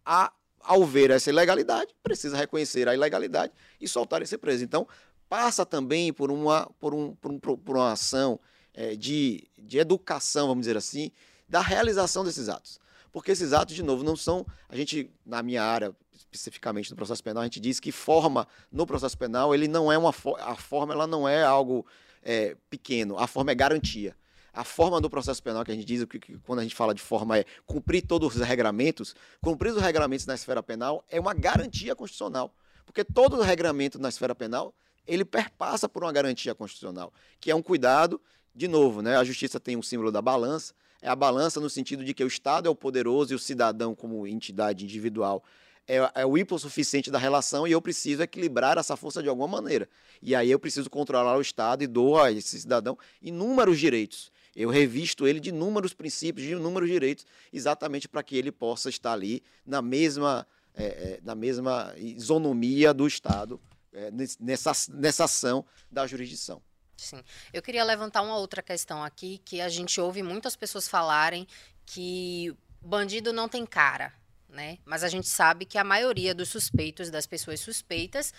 a, 0.05 0.31
ao 0.61 0.85
ver 0.85 1.11
essa 1.11 1.31
ilegalidade, 1.31 1.95
precisa 2.03 2.37
reconhecer 2.37 2.87
a 2.87 2.95
ilegalidade 2.95 3.53
e 3.81 3.89
soltar 3.89 4.21
esse 4.21 4.37
preso. 4.37 4.63
Então, 4.63 4.87
passa 5.27 5.65
também 5.65 6.13
por 6.13 6.31
uma, 6.31 6.69
por 6.79 6.93
um, 6.93 7.15
por, 7.15 7.33
um, 7.33 7.39
por 7.39 7.77
uma 7.77 7.93
ação 7.93 8.39
é, 8.75 8.95
de, 8.95 9.49
de 9.59 9.79
educação, 9.79 10.49
vamos 10.49 10.63
dizer 10.63 10.77
assim, 10.77 11.11
da 11.53 11.61
realização 11.61 12.25
desses 12.25 12.49
atos. 12.49 12.81
Porque 13.13 13.31
esses 13.31 13.53
atos, 13.53 13.75
de 13.75 13.83
novo, 13.83 14.03
não 14.03 14.17
são. 14.17 14.47
A 14.71 14.75
gente, 14.75 15.11
na 15.25 15.43
minha 15.43 15.63
área, 15.63 15.95
especificamente 16.33 16.91
no 16.91 16.97
processo 16.97 17.23
penal, 17.23 17.43
a 17.43 17.45
gente 17.45 17.61
diz 17.61 17.79
que 17.79 17.93
forma 17.93 18.49
no 18.73 18.87
processo 18.87 19.19
penal, 19.19 19.55
ele 19.55 19.69
não 19.69 19.93
é 19.93 19.99
uma. 19.99 20.09
A 20.39 20.57
forma 20.57 20.95
ela 20.95 21.07
não 21.07 21.29
é 21.29 21.45
algo 21.45 21.85
é, 22.23 22.57
pequeno, 22.71 23.19
a 23.19 23.27
forma 23.27 23.53
é 23.53 23.55
garantia. 23.55 24.17
A 24.51 24.65
forma 24.65 24.99
do 24.99 25.11
processo 25.11 25.43
penal 25.43 25.63
que 25.63 25.73
a 25.73 25.75
gente 25.75 25.85
diz, 25.85 26.05
que, 26.05 26.19
que, 26.19 26.39
quando 26.39 26.61
a 26.61 26.63
gente 26.63 26.75
fala 26.75 26.95
de 26.95 27.03
forma 27.03 27.39
é 27.39 27.45
cumprir 27.67 28.03
todos 28.03 28.35
os 28.35 28.41
regramentos, 28.43 29.15
cumprir 29.43 29.73
os 29.75 29.81
regramentos 29.81 30.25
na 30.25 30.35
esfera 30.35 30.63
penal 30.63 31.05
é 31.11 31.21
uma 31.21 31.35
garantia 31.35 31.95
constitucional. 31.95 32.55
Porque 32.87 33.05
todo 33.05 33.37
o 33.37 33.43
regramento 33.43 33.99
na 33.99 34.09
esfera 34.09 34.35
penal, 34.35 34.75
ele 35.07 35.25
perpassa 35.25 35.87
por 35.87 36.03
uma 36.03 36.13
garantia 36.13 36.55
constitucional, 36.55 37.13
que 37.41 37.51
é 37.51 37.55
um 37.55 37.63
cuidado, 37.63 38.21
de 38.55 38.69
novo, 38.69 39.03
né? 39.03 39.17
A 39.17 39.25
justiça 39.25 39.61
tem 39.61 39.77
um 39.77 39.83
símbolo 39.83 40.11
da 40.11 40.21
balança, 40.21 40.75
é 41.03 41.09
a 41.09 41.17
balança 41.17 41.61
no 41.61 41.69
sentido 41.69 42.05
de 42.05 42.15
que 42.15 42.23
o 42.23 42.29
Estado 42.29 42.69
é 42.69 42.71
o 42.71 42.77
poderoso 42.77 43.33
e 43.33 43.37
o 43.37 43.39
cidadão, 43.39 43.93
como 43.93 44.25
entidade 44.27 44.85
individual, 44.85 45.43
é, 45.87 45.97
é 46.15 46.25
o 46.25 46.39
hipossuficiente 46.39 47.11
da 47.11 47.19
relação 47.19 47.67
e 47.67 47.73
eu 47.73 47.83
preciso 47.83 48.23
equilibrar 48.23 48.79
essa 48.79 48.97
força 48.97 49.21
de 49.21 49.29
alguma 49.29 49.49
maneira. 49.49 49.89
E 50.23 50.33
aí 50.35 50.49
eu 50.49 50.61
preciso 50.61 50.89
controlar 50.89 51.37
o 51.37 51.41
Estado 51.41 51.83
e 51.83 51.89
dou 51.89 52.21
a 52.21 52.31
esse 52.31 52.61
cidadão 52.61 52.97
inúmeros 53.21 53.81
direitos. 53.81 54.31
Eu 54.55 54.71
revisto 54.71 55.27
ele 55.27 55.41
de 55.41 55.49
inúmeros 55.49 55.93
princípios, 55.93 56.47
de 56.47 56.53
inúmeros 56.53 56.89
direitos, 56.89 57.27
exatamente 57.53 58.09
para 58.09 58.23
que 58.23 58.37
ele 58.37 58.53
possa 58.53 58.89
estar 58.89 59.13
ali 59.13 59.43
na 59.67 59.83
mesma, 59.83 60.47
é, 60.75 60.85
é, 60.85 61.21
na 61.25 61.35
mesma 61.35 61.93
isonomia 61.97 62.95
do 62.95 63.07
Estado, 63.07 63.61
é, 63.93 64.13
nessa, 64.39 64.73
nessa 64.93 65.25
ação 65.25 65.65
da 65.91 66.07
jurisdição. 66.07 66.63
Sim. 67.03 67.23
Eu 67.53 67.61
queria 67.61 67.85
levantar 67.85 68.23
uma 68.23 68.37
outra 68.37 68.63
questão 68.63 69.03
aqui, 69.03 69.39
que 69.45 69.61
a 69.61 69.69
gente 69.69 70.01
ouve 70.01 70.23
muitas 70.23 70.57
pessoas 70.57 70.89
falarem 70.89 71.47
que 71.85 72.55
bandido 72.81 73.33
não 73.33 73.49
tem 73.49 73.67
cara. 73.67 74.13
Né? 74.49 74.79
Mas 74.85 75.03
a 75.03 75.09
gente 75.09 75.27
sabe 75.29 75.65
que 75.65 75.79
a 75.79 75.85
maioria 75.85 76.35
dos 76.35 76.51
suspeitos, 76.51 77.11
das 77.11 77.27
pessoas 77.27 77.59
suspeitas, 77.59 78.35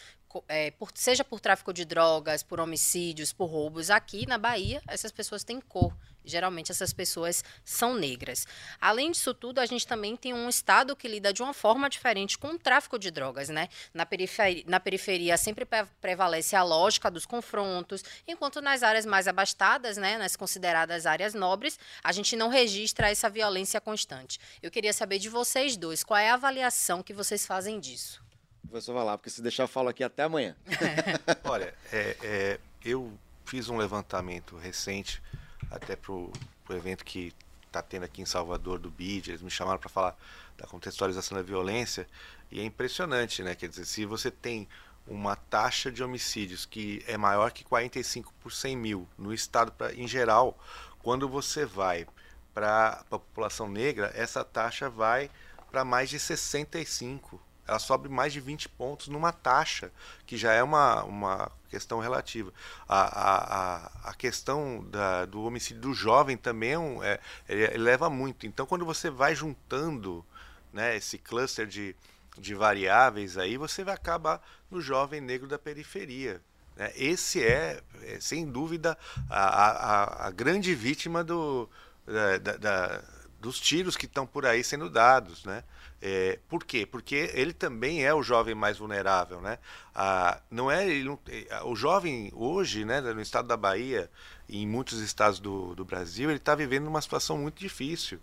é, 0.48 0.72
por, 0.72 0.90
seja 0.96 1.24
por 1.24 1.40
tráfico 1.40 1.74
de 1.74 1.86
drogas, 1.86 2.44
por 2.44 2.60
homicídios, 2.60 3.34
por 3.34 3.46
roubos, 3.46 3.90
aqui 3.90 4.26
na 4.26 4.38
Bahia, 4.38 4.82
essas 4.88 5.12
pessoas 5.12 5.44
têm 5.44 5.60
cor. 5.60 5.94
Geralmente 6.26 6.72
essas 6.72 6.94
pessoas 6.94 7.44
são 7.66 7.96
negras. 7.96 8.48
Além 8.80 9.12
disso 9.12 9.34
tudo, 9.34 9.60
a 9.60 9.66
gente 9.66 9.86
também 9.86 10.16
tem 10.16 10.34
um 10.34 10.48
estado 10.48 10.96
que 10.96 11.08
lida 11.08 11.34
de 11.34 11.42
uma 11.42 11.54
forma 11.54 11.90
diferente 11.90 12.38
com 12.38 12.50
o 12.50 12.58
tráfico 12.58 12.98
de 12.98 13.12
drogas, 13.12 13.50
né? 13.50 13.68
Na 13.94 14.06
periferia, 14.06 14.64
na 14.66 14.80
periferia 14.80 15.38
sempre 15.38 15.68
prevalece 16.00 16.56
a 16.56 16.64
lógica 16.64 17.12
dos 17.12 17.26
confrontos, 17.26 18.04
enquanto 18.28 18.62
nas 18.62 18.84
áreas 18.84 19.06
mais 19.06 19.28
abastadas, 19.28 19.98
né, 19.98 20.18
nas 20.18 20.36
consideradas 20.36 21.06
áreas 21.06 21.34
nobres, 21.34 21.78
a 22.04 22.12
gente 22.12 22.36
não 22.36 22.48
registra 22.48 23.10
essa 23.10 23.30
violência 23.30 23.82
constante. 23.82 24.40
Eu 24.62 24.72
queria 24.72 24.94
saber 24.94 25.20
de 25.20 25.30
vocês 25.30 25.76
dois, 25.76 26.04
qual 26.04 26.18
é 26.18 26.30
a 26.30 26.36
avaliação 26.36 27.04
que 27.04 27.14
vocês 27.14 27.46
fazem 27.46 27.80
disso? 27.80 28.23
Professor, 28.68 28.94
vai 28.94 29.04
lá, 29.04 29.18
porque 29.18 29.30
se 29.30 29.42
deixar 29.42 29.64
eu 29.64 29.68
falo 29.68 29.90
aqui 29.90 30.04
até 30.04 30.24
amanhã. 30.24 30.56
Olha, 31.44 31.74
é, 31.92 32.18
é, 32.22 32.60
eu 32.84 33.12
fiz 33.46 33.70
um 33.70 33.78
levantamento 33.78 34.56
recente, 34.58 35.22
até 35.70 35.96
para 35.96 36.12
o 36.12 36.32
evento 36.72 37.04
que 37.04 37.34
está 37.68 37.82
tendo 37.82 38.04
aqui 38.04 38.22
em 38.22 38.26
Salvador 38.26 38.80
do 38.80 38.90
BID, 38.90 39.30
eles 39.30 39.42
me 39.42 39.50
chamaram 39.50 39.80
para 39.80 39.90
falar 39.90 40.18
da 40.58 40.68
contextualização 40.68 41.38
da 41.38 41.44
violência, 41.44 42.08
e 42.52 42.60
é 42.60 42.64
impressionante, 42.64 43.42
né? 43.42 43.56
Quer 43.56 43.70
dizer, 43.70 43.86
se 43.86 44.06
você 44.06 44.30
tem 44.30 44.68
uma 45.08 45.36
taxa 45.36 45.92
de 45.92 46.04
homicídios 46.04 46.66
que 46.66 47.04
é 47.08 47.18
maior 47.18 47.52
que 47.52 47.64
45 47.64 48.34
por 48.40 48.52
100 48.52 48.78
mil 48.78 49.08
no 49.18 49.34
estado 49.34 49.72
pra, 49.72 49.94
em 49.94 50.08
geral, 50.08 50.58
quando 51.02 51.28
você 51.28 51.66
vai 51.66 52.08
para 52.54 52.90
a 52.90 53.04
população 53.06 53.68
negra, 53.68 54.12
essa 54.16 54.44
taxa 54.44 54.90
vai 54.90 55.30
para 55.72 55.84
mais 55.84 56.10
de 56.10 56.20
65 56.20 57.42
ela 57.68 57.80
sobe 57.80 58.10
mais 58.10 58.34
de 58.34 58.40
20 58.40 58.70
pontos 58.70 59.08
numa 59.08 59.32
taxa, 59.32 59.92
que 60.26 60.36
já 60.36 60.52
é 60.54 60.62
uma, 60.62 61.04
uma 61.04 61.52
questão 61.70 62.00
relativa. 62.00 62.54
A, 62.88 63.00
a, 63.00 64.10
a 64.10 64.14
questão 64.14 64.86
da, 64.90 65.26
do 65.26 65.44
homicídio 65.44 65.82
do 65.82 65.94
jovem 65.94 66.36
também 66.36 66.74
é, 67.02 67.20
é, 67.48 67.74
ele 67.74 67.78
leva 67.78 68.10
muito. 68.10 68.46
Então, 68.46 68.66
quando 68.66 68.86
você 68.86 69.10
vai 69.10 69.34
juntando 69.34 70.26
né, 70.74 70.98
esse 70.98 71.18
cluster 71.18 71.66
de, 71.66 71.96
de 72.38 72.54
variáveis, 72.54 73.38
aí 73.38 73.58
você 73.58 73.84
vai 73.84 73.94
acabar 73.94 74.42
no 74.70 74.82
jovem 74.82 75.22
negro 75.22 75.48
da 75.48 75.58
periferia. 75.58 76.42
Né? 76.76 76.92
Esse 76.96 77.44
é, 77.44 77.82
é, 78.02 78.20
sem 78.20 78.46
dúvida, 78.46 78.98
a, 79.30 79.46
a, 79.46 80.28
a 80.28 80.32
grande 80.32 80.76
vítima 80.76 81.24
do, 81.24 81.70
da, 82.06 82.58
da 82.58 83.04
dos 83.44 83.60
tiros 83.60 83.98
que 83.98 84.06
estão 84.06 84.26
por 84.26 84.46
aí 84.46 84.64
sendo 84.64 84.90
dados, 84.90 85.44
né? 85.44 85.66
É, 86.02 86.40
por 86.48 86.64
quê? 86.64 86.86
Porque 86.86 87.30
ele 87.34 87.52
também 87.52 88.06
é 88.06 88.14
o 88.14 88.24
jovem 88.24 88.56
mais 88.56 88.78
vulnerável, 88.78 89.42
né? 89.42 89.60
Ah, 89.94 90.42
não 90.50 90.72
é 90.72 90.88
é, 90.88 91.64
o 91.66 91.76
jovem 91.76 92.32
hoje, 92.34 92.86
né, 92.86 93.02
no 93.02 93.22
estado 93.22 93.46
da 93.50 93.58
Bahia 93.58 94.10
e 94.48 94.64
em 94.64 94.68
muitos 94.68 95.00
estados 95.02 95.42
do, 95.42 95.76
do 95.76 95.84
Brasil, 95.84 96.30
ele 96.30 96.38
está 96.38 96.56
vivendo 96.56 96.88
uma 96.88 97.02
situação 97.02 97.38
muito 97.38 97.60
difícil. 97.60 98.18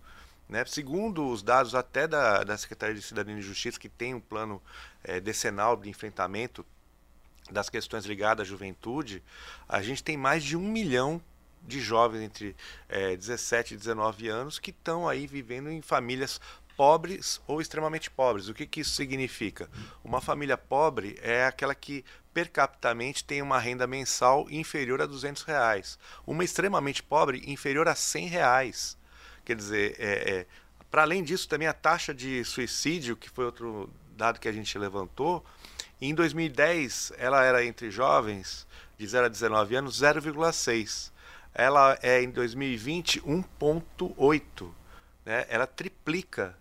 Né? 0.49 0.64
Segundo 0.64 1.29
os 1.29 1.43
dados 1.43 1.75
até 1.75 2.09
da, 2.09 2.43
da 2.43 2.57
Secretaria 2.57 2.95
de 2.95 3.03
Cidadania 3.03 3.41
e 3.41 3.43
Justiça, 3.43 3.79
que 3.79 3.91
tem 3.91 4.14
um 4.14 4.21
plano 4.21 4.61
é, 5.05 5.21
decenal 5.21 5.77
de 5.77 5.89
enfrentamento 5.91 6.64
das 7.51 7.68
questões 7.68 8.07
ligadas 8.07 8.47
à 8.47 8.49
juventude, 8.49 9.23
a 9.68 9.83
gente 9.83 10.03
tem 10.03 10.16
mais 10.16 10.43
de 10.43 10.57
um 10.57 10.66
milhão 10.66 11.21
de 11.63 11.81
jovens 11.81 12.23
entre 12.23 12.57
é, 12.89 13.17
17 13.17 13.75
e 13.75 13.77
19 13.77 14.29
anos 14.29 14.59
que 14.59 14.71
estão 14.71 15.09
aí 15.09 15.27
vivendo 15.27 15.71
em 15.71 15.83
famílias 15.83 16.41
pobres 16.77 17.41
ou 17.47 17.61
extremamente 17.61 18.11
pobres. 18.11 18.49
O 18.49 18.55
que, 18.55 18.67
que 18.67 18.81
isso 18.81 18.93
significa? 18.93 19.69
Uma 20.03 20.21
família 20.21 20.57
pobre 20.57 21.19
é 21.21 21.45
aquela 21.45 21.75
que 21.75 22.05
per 22.33 22.51
capitamente 22.51 23.23
tem 23.23 23.43
uma 23.43 23.59
renda 23.59 23.87
mensal 23.87 24.47
inferior 24.51 25.03
a 25.03 25.07
200 25.07 25.43
reais. 25.43 25.99
Uma 26.27 26.43
extremamente 26.43 27.03
pobre 27.03 27.43
inferior 27.47 27.87
a 27.89 27.95
100 27.95 28.27
reais. 28.29 28.97
Quer 29.45 29.57
dizer, 29.57 29.97
é, 29.99 30.31
é, 30.31 30.47
para 30.91 31.03
além 31.03 31.23
disso, 31.23 31.49
também 31.49 31.69
a 31.69 31.73
taxa 31.73 32.15
de 32.15 32.43
suicídio, 32.45 33.17
que 33.17 33.29
foi 33.29 33.45
outro 33.45 33.91
dado 34.17 34.41
que 34.41 34.49
a 34.49 34.53
gente 34.53 34.79
levantou, 34.79 35.45
em 36.01 36.15
2010 36.15 37.13
ela 37.19 37.45
era 37.45 37.65
entre 37.65 37.91
jovens 37.91 38.67
de 38.97 39.07
0 39.07 39.27
a 39.27 39.29
19 39.29 39.77
anos 39.77 40.01
0,6 40.01 41.10
ela 41.55 41.99
é 42.03 42.23
em 42.23 42.31
2020 42.31 43.21
1,8. 43.23 44.71
Né? 45.25 45.47
Ela 45.49 45.67
triplica. 45.67 46.57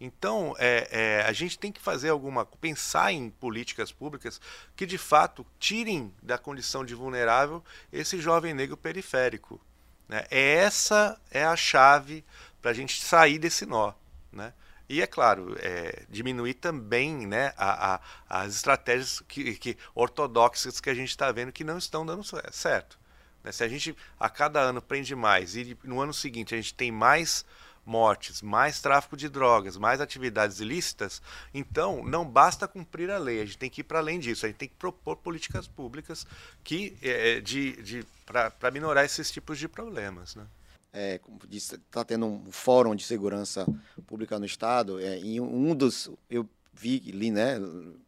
Então, 0.00 0.54
é, 0.58 0.88
é, 0.90 1.22
a 1.22 1.32
gente 1.32 1.58
tem 1.58 1.70
que 1.70 1.80
fazer 1.80 2.08
alguma. 2.08 2.44
pensar 2.44 3.12
em 3.12 3.30
políticas 3.30 3.92
públicas 3.92 4.40
que 4.74 4.84
de 4.84 4.98
fato 4.98 5.46
tirem 5.58 6.12
da 6.20 6.36
condição 6.36 6.84
de 6.84 6.94
vulnerável 6.94 7.62
esse 7.92 8.20
jovem 8.20 8.52
negro 8.52 8.76
periférico. 8.76 9.60
Né? 10.08 10.26
Essa 10.30 11.20
é 11.30 11.44
a 11.44 11.56
chave 11.56 12.24
para 12.60 12.72
a 12.72 12.74
gente 12.74 13.00
sair 13.00 13.38
desse 13.38 13.64
nó. 13.64 13.92
Né? 14.32 14.52
E 14.88 15.00
é 15.00 15.06
claro, 15.06 15.56
é, 15.60 16.04
diminuir 16.10 16.54
também 16.54 17.26
né, 17.26 17.54
a, 17.56 17.94
a, 17.94 18.00
as 18.28 18.56
estratégias 18.56 19.20
que, 19.20 19.54
que, 19.54 19.78
ortodoxas 19.94 20.80
que 20.80 20.90
a 20.90 20.94
gente 20.94 21.08
está 21.08 21.30
vendo 21.32 21.52
que 21.52 21.64
não 21.64 21.78
estão 21.78 22.04
dando 22.04 22.22
certo. 22.50 22.98
Né? 23.42 23.52
Se 23.52 23.64
a 23.64 23.68
gente 23.68 23.96
a 24.18 24.28
cada 24.28 24.60
ano 24.60 24.80
prende 24.80 25.14
mais 25.14 25.56
e 25.56 25.76
no 25.84 26.00
ano 26.00 26.14
seguinte 26.14 26.54
a 26.54 26.56
gente 26.56 26.74
tem 26.74 26.90
mais 26.90 27.44
mortes, 27.84 28.42
mais 28.42 28.80
tráfico 28.80 29.16
de 29.16 29.28
drogas, 29.28 29.76
mais 29.76 30.00
atividades 30.00 30.60
ilícitas, 30.60 31.20
então 31.52 32.04
não 32.04 32.24
basta 32.24 32.68
cumprir 32.68 33.10
a 33.10 33.18
lei, 33.18 33.40
a 33.40 33.44
gente 33.44 33.58
tem 33.58 33.68
que 33.68 33.80
ir 33.80 33.84
para 33.84 33.98
além 33.98 34.20
disso, 34.20 34.46
a 34.46 34.48
gente 34.48 34.58
tem 34.58 34.68
que 34.68 34.76
propor 34.76 35.16
políticas 35.16 35.66
públicas 35.66 36.26
que 36.62 36.96
é, 37.02 37.40
de, 37.40 37.82
de, 37.82 38.06
para 38.24 38.70
minorar 38.70 39.04
esses 39.04 39.30
tipos 39.30 39.58
de 39.58 39.68
problemas. 39.68 40.36
Né? 40.36 40.46
É, 40.92 41.18
como 41.18 41.40
disse, 41.48 41.74
está 41.74 42.04
tendo 42.04 42.26
um 42.26 42.52
fórum 42.52 42.94
de 42.94 43.04
segurança 43.04 43.66
pública 44.06 44.38
no 44.38 44.46
estado, 44.46 45.00
é, 45.00 45.18
e 45.18 45.40
um 45.40 45.74
dos, 45.74 46.08
eu 46.30 46.48
vi, 46.72 46.98
li, 46.98 47.30
né, 47.30 47.60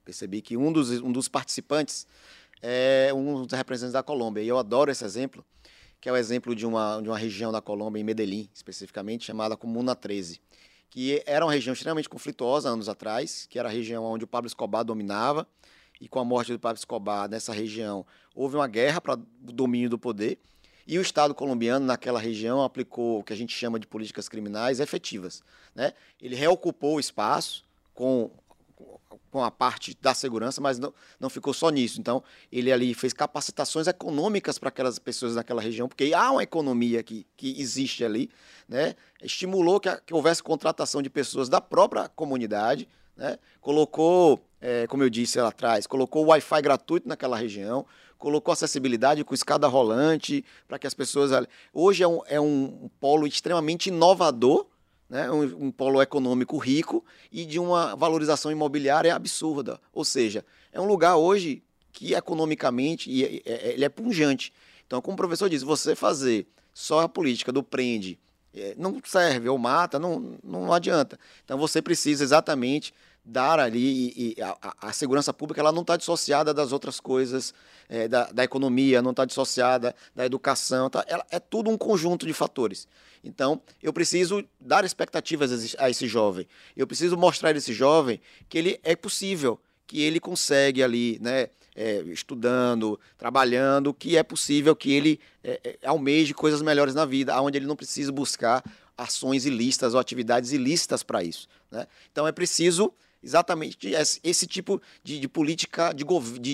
percebi 0.04 0.40
que 0.40 0.56
um 0.56 0.72
dos, 0.72 0.90
um 0.90 1.12
dos 1.12 1.28
participantes 1.28 2.06
é 2.66 3.12
um 3.12 3.42
dos 3.42 3.52
representantes 3.52 3.92
da 3.92 4.02
Colômbia. 4.02 4.42
E 4.42 4.48
eu 4.48 4.58
adoro 4.58 4.90
esse 4.90 5.04
exemplo, 5.04 5.44
que 6.00 6.08
é 6.08 6.12
o 6.12 6.16
exemplo 6.16 6.56
de 6.56 6.64
uma, 6.64 6.98
de 7.02 7.08
uma 7.10 7.18
região 7.18 7.52
da 7.52 7.60
Colômbia, 7.60 8.00
em 8.00 8.04
Medellín, 8.04 8.48
especificamente, 8.54 9.26
chamada 9.26 9.54
Comuna 9.54 9.94
13, 9.94 10.40
que 10.88 11.22
era 11.26 11.44
uma 11.44 11.52
região 11.52 11.74
extremamente 11.74 12.08
conflituosa 12.08 12.70
anos 12.70 12.88
atrás, 12.88 13.46
que 13.50 13.58
era 13.58 13.68
a 13.68 13.72
região 13.72 14.02
onde 14.04 14.24
o 14.24 14.26
Pablo 14.26 14.46
Escobar 14.46 14.82
dominava, 14.82 15.46
e 16.00 16.08
com 16.08 16.18
a 16.18 16.24
morte 16.24 16.52
do 16.52 16.58
Pablo 16.58 16.78
Escobar 16.78 17.28
nessa 17.28 17.52
região, 17.52 18.06
houve 18.34 18.56
uma 18.56 18.66
guerra 18.66 18.98
para 18.98 19.14
o 19.14 19.52
domínio 19.52 19.90
do 19.90 19.98
poder, 19.98 20.38
e 20.86 20.98
o 20.98 21.02
Estado 21.02 21.34
colombiano, 21.34 21.84
naquela 21.84 22.18
região, 22.18 22.62
aplicou 22.62 23.20
o 23.20 23.22
que 23.22 23.32
a 23.34 23.36
gente 23.36 23.54
chama 23.54 23.78
de 23.78 23.86
políticas 23.86 24.26
criminais 24.26 24.80
efetivas. 24.80 25.42
Né? 25.74 25.92
Ele 26.20 26.34
reocupou 26.34 26.96
o 26.96 27.00
espaço 27.00 27.64
com 27.92 28.30
com 29.30 29.42
a 29.42 29.50
parte 29.50 29.96
da 30.00 30.14
segurança, 30.14 30.60
mas 30.60 30.78
não, 30.78 30.94
não 31.18 31.28
ficou 31.28 31.52
só 31.52 31.68
nisso. 31.68 32.00
Então, 32.00 32.22
ele 32.52 32.70
ali 32.70 32.94
fez 32.94 33.12
capacitações 33.12 33.86
econômicas 33.86 34.58
para 34.58 34.68
aquelas 34.68 34.98
pessoas 34.98 35.34
daquela 35.34 35.60
região, 35.60 35.88
porque 35.88 36.12
há 36.14 36.30
uma 36.30 36.42
economia 36.42 37.02
que, 37.02 37.26
que 37.36 37.60
existe 37.60 38.04
ali, 38.04 38.30
né? 38.68 38.94
estimulou 39.20 39.80
que, 39.80 39.90
que 40.06 40.14
houvesse 40.14 40.42
contratação 40.42 41.02
de 41.02 41.10
pessoas 41.10 41.48
da 41.48 41.60
própria 41.60 42.08
comunidade, 42.08 42.88
né? 43.16 43.38
colocou, 43.60 44.40
é, 44.60 44.86
como 44.86 45.02
eu 45.02 45.10
disse 45.10 45.40
lá 45.40 45.48
atrás, 45.48 45.86
colocou 45.86 46.26
Wi-Fi 46.26 46.62
gratuito 46.62 47.08
naquela 47.08 47.36
região, 47.36 47.84
colocou 48.18 48.52
acessibilidade 48.52 49.24
com 49.24 49.34
escada 49.34 49.66
rolante, 49.66 50.44
para 50.68 50.78
que 50.78 50.86
as 50.86 50.94
pessoas. 50.94 51.30
Hoje 51.72 52.02
é 52.02 52.08
um, 52.08 52.20
é 52.26 52.40
um 52.40 52.88
polo 53.00 53.26
extremamente 53.26 53.88
inovador 53.88 54.66
né, 55.08 55.30
um, 55.30 55.66
um, 55.66 55.70
polo 55.70 56.00
econômico 56.00 56.56
rico 56.58 57.04
e 57.30 57.44
de 57.44 57.58
uma 57.58 57.94
valorização 57.94 58.50
imobiliária 58.50 59.14
absurda. 59.14 59.80
Ou 59.92 60.04
seja, 60.04 60.44
é 60.72 60.80
um 60.80 60.86
lugar 60.86 61.16
hoje 61.16 61.62
que 61.92 62.14
economicamente 62.14 63.10
e, 63.10 63.42
é, 63.44 63.72
ele 63.72 63.84
é 63.84 63.88
punjante. 63.88 64.52
Então, 64.86 65.00
como 65.00 65.14
o 65.14 65.16
professor 65.16 65.48
disse, 65.48 65.64
você 65.64 65.94
fazer 65.94 66.46
só 66.72 67.00
a 67.00 67.08
política 67.08 67.52
do 67.52 67.62
prende 67.62 68.18
é, 68.54 68.74
não 68.76 69.00
serve 69.04 69.48
ou 69.48 69.58
mata, 69.58 69.98
não, 69.98 70.38
não 70.42 70.72
adianta. 70.72 71.18
Então, 71.44 71.58
você 71.58 71.82
precisa 71.82 72.22
exatamente 72.22 72.94
dar 73.24 73.58
ali 73.58 74.12
e, 74.14 74.34
e 74.36 74.42
a, 74.42 74.74
a, 74.88 74.92
segurança 74.92 75.32
pública 75.32 75.60
ela 75.60 75.72
não 75.72 75.80
está 75.80 75.96
dissociada 75.96 76.52
das 76.52 76.72
outras 76.72 77.00
coisas 77.00 77.54
é, 77.88 78.06
da, 78.06 78.30
da, 78.30 78.44
economia 78.44 79.00
não 79.00 79.12
está 79.12 79.24
dissociada 79.24 79.94
da 80.14 80.26
educação 80.26 80.90
tá? 80.90 81.02
ela, 81.08 81.24
é 81.30 81.40
tudo 81.40 81.70
um 81.70 81.78
conjunto 81.78 82.26
de 82.26 82.34
fatores 82.34 82.86
então 83.22 83.62
eu 83.82 83.94
preciso 83.94 84.44
dar 84.60 84.84
expectativas 84.84 85.74
a 85.78 85.88
esse 85.88 86.06
jovem 86.06 86.46
eu 86.76 86.86
preciso 86.86 87.16
mostrar 87.16 87.54
a 87.54 87.56
esse 87.56 87.72
jovem 87.72 88.20
que 88.46 88.58
ele 88.58 88.78
é 88.82 88.94
possível 88.94 89.58
que 89.86 90.02
ele 90.02 90.20
consegue 90.20 90.82
ali 90.82 91.18
né 91.22 91.48
é, 91.74 92.02
estudando 92.02 93.00
trabalhando 93.16 93.94
que 93.94 94.18
é 94.18 94.22
possível 94.22 94.76
que 94.76 94.92
ele 94.92 95.18
é, 95.42 95.78
é 95.80 95.88
almeje 95.88 96.34
coisas 96.34 96.60
melhores 96.60 96.94
na 96.94 97.06
vida 97.06 97.40
onde 97.40 97.56
ele 97.56 97.66
não 97.66 97.74
precisa 97.74 98.12
buscar 98.12 98.62
ações 98.98 99.46
ilícitas 99.46 99.94
ou 99.94 99.98
atividades 99.98 100.52
ilícitas 100.52 101.02
para 101.02 101.24
isso 101.24 101.48
né? 101.70 101.86
então 102.12 102.28
é 102.28 102.32
preciso 102.32 102.92
exatamente 103.24 103.90
esse 104.22 104.46
tipo 104.46 104.80
de, 105.02 105.18
de 105.18 105.28
política, 105.28 105.92
de, 105.92 106.04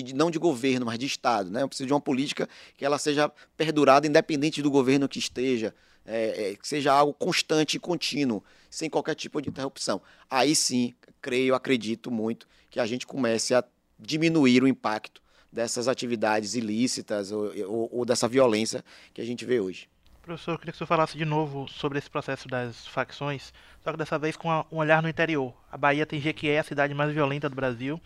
de, 0.01 0.15
não 0.15 0.31
de 0.31 0.39
governo, 0.39 0.85
mas 0.85 0.97
de 0.97 1.05
Estado. 1.05 1.51
Né? 1.51 1.61
Eu 1.61 1.67
preciso 1.67 1.87
de 1.87 1.93
uma 1.93 2.01
política 2.01 2.47
que 2.77 2.85
ela 2.85 2.97
seja 2.97 3.29
perdurada, 3.57 4.07
independente 4.07 4.61
do 4.61 4.71
governo 4.71 5.09
que 5.09 5.19
esteja, 5.19 5.75
é, 6.05 6.51
é, 6.51 6.55
que 6.55 6.67
seja 6.67 6.93
algo 6.93 7.13
constante 7.13 7.75
e 7.75 7.79
contínuo, 7.79 8.43
sem 8.69 8.89
qualquer 8.89 9.15
tipo 9.15 9.41
de 9.41 9.49
interrupção. 9.49 10.01
Aí 10.29 10.55
sim, 10.55 10.93
creio, 11.21 11.53
acredito 11.53 12.09
muito 12.09 12.47
que 12.69 12.79
a 12.79 12.85
gente 12.85 13.05
comece 13.05 13.53
a 13.53 13.63
diminuir 13.99 14.63
o 14.63 14.67
impacto 14.67 15.21
dessas 15.51 15.89
atividades 15.89 16.55
ilícitas 16.55 17.31
ou, 17.31 17.51
ou, 17.67 17.89
ou 17.91 18.05
dessa 18.05 18.27
violência 18.27 18.83
que 19.13 19.19
a 19.19 19.25
gente 19.25 19.43
vê 19.45 19.59
hoje. 19.59 19.89
Professor, 20.21 20.51
eu 20.51 20.59
queria 20.59 20.71
que 20.71 20.75
o 20.75 20.77
senhor 20.77 20.87
falasse 20.87 21.17
de 21.17 21.25
novo 21.25 21.67
sobre 21.67 21.97
esse 21.97 22.09
processo 22.09 22.47
das 22.47 22.85
facções, 22.85 23.51
só 23.83 23.91
que 23.91 23.97
dessa 23.97 24.19
vez 24.19 24.37
com 24.37 24.49
um 24.71 24.77
olhar 24.77 25.01
no 25.01 25.09
interior. 25.09 25.51
A 25.71 25.77
Bahia 25.77 26.05
tem 26.05 26.21
Jequié, 26.21 26.59
a 26.59 26.63
cidade 26.63 26.93
mais 26.93 27.11
violenta 27.11 27.49
do 27.49 27.55
Brasil. 27.55 27.99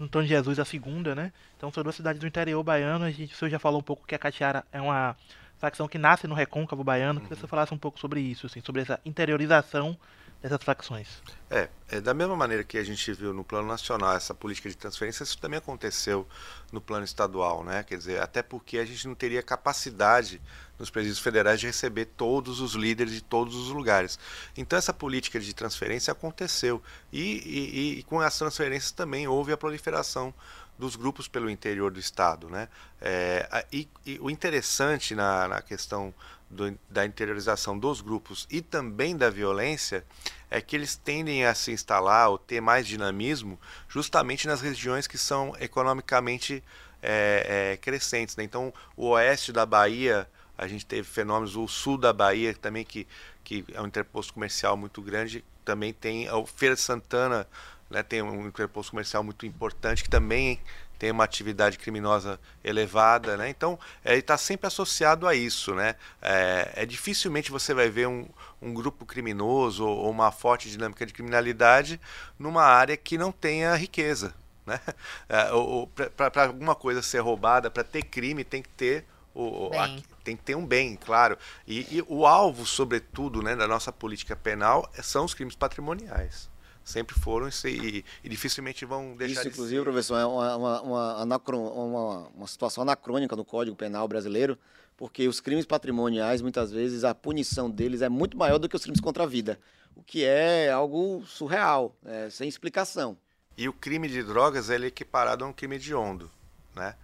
Antônio 0.00 0.28
Jesus, 0.28 0.58
a 0.58 0.64
segunda, 0.64 1.14
né? 1.14 1.32
Então 1.56 1.70
são 1.70 1.82
duas 1.84 1.94
cidades 1.94 2.20
do 2.20 2.26
interior 2.26 2.60
baiano. 2.64 3.04
A 3.04 3.10
gente, 3.10 3.32
o 3.32 3.36
senhor 3.36 3.50
já 3.50 3.58
falou 3.60 3.78
um 3.78 3.84
pouco 3.84 4.04
que 4.04 4.14
a 4.14 4.18
Catiara 4.18 4.64
é 4.72 4.80
uma 4.80 5.16
facção 5.58 5.86
que 5.86 5.98
nasce 5.98 6.26
no 6.26 6.34
recôncavo 6.34 6.82
baiano. 6.82 7.20
Queria 7.20 7.36
que 7.36 7.40
você 7.40 7.46
falasse 7.46 7.72
um 7.72 7.78
pouco 7.78 8.00
sobre 8.00 8.20
isso, 8.20 8.46
assim, 8.46 8.60
sobre 8.60 8.82
essa 8.82 8.98
interiorização 9.04 9.96
dessas 10.42 10.60
facções. 10.64 11.22
É, 11.48 11.68
é, 11.88 12.00
da 12.00 12.12
mesma 12.12 12.34
maneira 12.34 12.64
que 12.64 12.76
a 12.76 12.82
gente 12.82 13.12
viu 13.12 13.32
no 13.32 13.44
plano 13.44 13.68
nacional 13.68 14.16
essa 14.16 14.34
política 14.34 14.68
de 14.68 14.76
transferência, 14.76 15.22
isso 15.22 15.38
também 15.38 15.58
aconteceu 15.58 16.26
no 16.72 16.80
plano 16.80 17.04
estadual, 17.04 17.62
né? 17.62 17.84
Quer 17.84 17.96
dizer, 17.96 18.20
até 18.20 18.42
porque 18.42 18.78
a 18.78 18.84
gente 18.84 19.06
não 19.06 19.14
teria 19.14 19.40
capacidade 19.40 20.42
nos 20.82 20.90
presídios 20.90 21.20
federais 21.20 21.60
de 21.60 21.66
receber 21.66 22.06
todos 22.06 22.60
os 22.60 22.74
líderes 22.74 23.14
de 23.14 23.22
todos 23.22 23.54
os 23.54 23.68
lugares. 23.68 24.18
Então 24.56 24.76
essa 24.76 24.92
política 24.92 25.38
de 25.38 25.54
transferência 25.54 26.10
aconteceu 26.10 26.82
e, 27.12 27.20
e, 27.22 27.98
e 28.00 28.02
com 28.02 28.20
as 28.20 28.36
transferências 28.36 28.90
também 28.90 29.28
houve 29.28 29.52
a 29.52 29.56
proliferação 29.56 30.34
dos 30.76 30.96
grupos 30.96 31.28
pelo 31.28 31.48
interior 31.48 31.92
do 31.92 32.00
estado, 32.00 32.50
né? 32.50 32.68
É, 33.00 33.64
e, 33.70 33.88
e, 34.04 34.18
o 34.20 34.28
interessante 34.28 35.14
na, 35.14 35.46
na 35.46 35.62
questão 35.62 36.12
do, 36.50 36.76
da 36.90 37.06
interiorização 37.06 37.78
dos 37.78 38.00
grupos 38.00 38.48
e 38.50 38.60
também 38.60 39.16
da 39.16 39.30
violência 39.30 40.04
é 40.50 40.60
que 40.60 40.74
eles 40.74 40.96
tendem 40.96 41.44
a 41.46 41.54
se 41.54 41.70
instalar 41.70 42.30
ou 42.30 42.38
ter 42.38 42.60
mais 42.60 42.88
dinamismo 42.88 43.56
justamente 43.88 44.48
nas 44.48 44.60
regiões 44.60 45.06
que 45.06 45.16
são 45.16 45.54
economicamente 45.60 46.64
é, 47.00 47.72
é, 47.72 47.76
crescentes. 47.76 48.36
Né? 48.36 48.44
Então, 48.44 48.72
o 48.96 49.10
oeste 49.10 49.52
da 49.52 49.66
Bahia 49.66 50.28
A 50.62 50.68
gente 50.68 50.86
teve 50.86 51.02
fenômenos, 51.02 51.56
o 51.56 51.66
sul 51.66 51.98
da 51.98 52.12
Bahia 52.12 52.54
também, 52.54 52.84
que, 52.84 53.06
que 53.42 53.64
é 53.72 53.80
um 53.80 53.86
interposto 53.86 54.32
comercial 54.32 54.76
muito 54.76 55.02
grande, 55.02 55.44
também 55.64 55.92
tem 55.92 56.28
a 56.28 56.46
Feira 56.46 56.76
Santana, 56.76 57.46
né, 57.90 58.02
tem 58.02 58.22
um 58.22 58.46
interposto 58.46 58.92
comercial 58.92 59.24
muito 59.24 59.44
importante 59.44 60.04
que 60.04 60.08
também 60.08 60.60
tem 61.02 61.10
uma 61.10 61.24
atividade 61.24 61.78
criminosa 61.78 62.38
elevada, 62.62 63.36
né? 63.36 63.48
Então, 63.48 63.76
é, 64.04 64.12
ele 64.12 64.20
está 64.20 64.38
sempre 64.38 64.68
associado 64.68 65.26
a 65.26 65.34
isso, 65.34 65.74
né? 65.74 65.96
É, 66.22 66.74
é, 66.76 66.86
dificilmente 66.86 67.50
você 67.50 67.74
vai 67.74 67.90
ver 67.90 68.06
um, 68.06 68.24
um 68.62 68.72
grupo 68.72 69.04
criminoso 69.04 69.84
ou, 69.84 69.98
ou 69.98 70.10
uma 70.12 70.30
forte 70.30 70.70
dinâmica 70.70 71.04
de 71.04 71.12
criminalidade 71.12 72.00
numa 72.38 72.62
área 72.62 72.96
que 72.96 73.18
não 73.18 73.32
tenha 73.32 73.74
riqueza, 73.74 74.32
né? 74.64 74.78
É, 75.28 76.10
para 76.30 76.44
alguma 76.44 76.76
coisa 76.76 77.02
ser 77.02 77.18
roubada, 77.18 77.68
para 77.68 77.82
ter 77.82 78.02
crime, 78.02 78.44
tem 78.44 78.62
que 78.62 78.68
ter 78.68 79.04
o, 79.34 79.70
a, 79.74 79.88
tem 80.22 80.36
que 80.36 80.42
ter 80.42 80.54
um 80.54 80.66
bem, 80.66 80.96
claro. 80.96 81.38
E, 81.66 81.80
e, 81.96 82.04
o 82.08 82.26
alvo, 82.26 82.66
sobretudo, 82.66 83.42
né, 83.42 83.56
da 83.56 83.66
nossa 83.66 83.92
política 83.92 84.36
penal 84.36 84.90
são 85.02 85.24
os 85.24 85.34
crimes 85.34 85.54
patrimoniais 85.54 86.50
sempre 86.84 87.18
foram 87.18 87.48
e, 87.64 88.04
e 88.24 88.28
dificilmente 88.28 88.84
vão 88.84 89.16
deixar 89.16 89.34
Isso, 89.34 89.42
de 89.42 89.48
inclusive, 89.50 89.78
ser. 89.78 89.84
professor, 89.84 90.16
é 90.16 90.26
uma, 90.26 90.56
uma, 90.56 90.82
uma, 90.82 91.70
uma, 91.70 92.28
uma 92.28 92.46
situação 92.46 92.82
anacrônica 92.82 93.36
no 93.36 93.44
Código 93.44 93.76
Penal 93.76 94.06
brasileiro, 94.08 94.58
porque 94.96 95.28
os 95.28 95.40
crimes 95.40 95.64
patrimoniais, 95.64 96.42
muitas 96.42 96.72
vezes, 96.72 97.04
a 97.04 97.14
punição 97.14 97.70
deles 97.70 98.02
é 98.02 98.08
muito 98.08 98.36
maior 98.36 98.58
do 98.58 98.68
que 98.68 98.76
os 98.76 98.82
crimes 98.82 99.00
contra 99.00 99.24
a 99.24 99.26
vida, 99.26 99.58
o 99.94 100.02
que 100.02 100.24
é 100.24 100.70
algo 100.70 101.24
surreal, 101.26 101.96
é, 102.04 102.28
sem 102.30 102.48
explicação. 102.48 103.16
E 103.56 103.68
o 103.68 103.72
crime 103.72 104.08
de 104.08 104.22
drogas 104.22 104.70
é 104.70 104.76
equiparado 104.76 105.44
a 105.44 105.48
um 105.48 105.52
crime 105.52 105.76
hediondo, 105.76 106.30
né? 106.74 106.94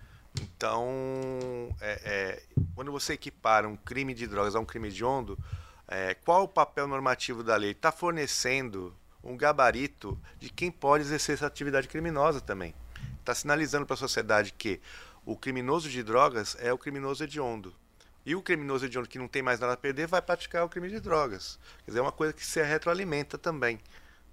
Então, 0.40 1.74
é, 1.80 2.00
é, 2.04 2.42
quando 2.74 2.90
você 2.92 3.14
equipara 3.14 3.68
um 3.68 3.76
crime 3.76 4.14
de 4.14 4.26
drogas 4.26 4.54
a 4.54 4.60
um 4.60 4.64
crime 4.64 4.88
hediondo, 4.88 5.38
é, 5.86 6.14
qual 6.14 6.44
o 6.44 6.48
papel 6.48 6.86
normativo 6.86 7.42
da 7.42 7.56
lei? 7.56 7.72
Está 7.72 7.90
fornecendo 7.90 8.94
um 9.22 9.36
gabarito 9.36 10.18
de 10.38 10.50
quem 10.50 10.70
pode 10.70 11.04
exercer 11.04 11.34
essa 11.34 11.46
atividade 11.46 11.88
criminosa 11.88 12.40
também. 12.40 12.74
Está 13.20 13.34
sinalizando 13.34 13.86
para 13.86 13.94
a 13.94 13.98
sociedade 13.98 14.52
que 14.52 14.80
o 15.24 15.36
criminoso 15.36 15.88
de 15.88 16.02
drogas 16.02 16.56
é 16.60 16.72
o 16.72 16.78
criminoso 16.78 17.24
hediondo. 17.24 17.74
E 18.24 18.34
o 18.34 18.42
criminoso 18.42 18.84
hediondo 18.84 19.08
que 19.08 19.18
não 19.18 19.28
tem 19.28 19.42
mais 19.42 19.60
nada 19.60 19.72
a 19.72 19.76
perder 19.76 20.06
vai 20.06 20.20
praticar 20.20 20.64
o 20.64 20.68
crime 20.68 20.88
de 20.88 21.00
drogas. 21.00 21.58
Quer 21.84 21.90
dizer, 21.90 21.98
é 22.00 22.02
uma 22.02 22.12
coisa 22.12 22.32
que 22.32 22.44
se 22.44 22.62
retroalimenta 22.62 23.38
também. 23.38 23.80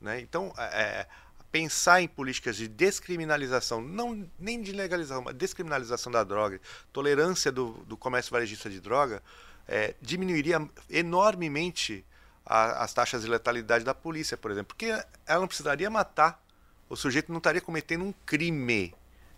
Né? 0.02 0.20
Então, 0.20 0.54
é, 0.58 0.82
é 0.82 1.08
pensar 1.56 2.02
em 2.02 2.08
políticas 2.10 2.58
de 2.58 2.68
descriminalização, 2.68 3.80
não 3.80 4.30
nem 4.38 4.62
de 4.62 4.74
legalização, 4.74 5.22
mas 5.22 5.34
descriminalização 5.36 6.12
da 6.12 6.22
droga, 6.22 6.60
tolerância 6.92 7.50
do, 7.50 7.72
do 7.88 7.96
comércio 7.96 8.30
varejista 8.30 8.70
de 8.70 8.82
droga, 8.82 9.24
é, 9.66 9.96
diminuiria 10.02 10.70
enormemente 10.90 12.06
a, 12.46 12.84
as 12.84 12.94
taxas 12.94 13.22
de 13.22 13.30
letalidade 13.30 13.86
da 13.86 13.94
polícia, 13.94 14.36
por 14.36 14.52
exemplo, 14.52 14.76
porque 14.76 14.88
ela 15.26 15.40
não 15.40 15.48
precisaria 15.48 15.90
matar, 15.90 16.44
o 16.90 16.96
sujeito 16.98 17.32
não 17.32 17.38
estaria 17.38 17.62
cometendo 17.62 18.04
um 18.04 18.14
crime. 18.26 18.94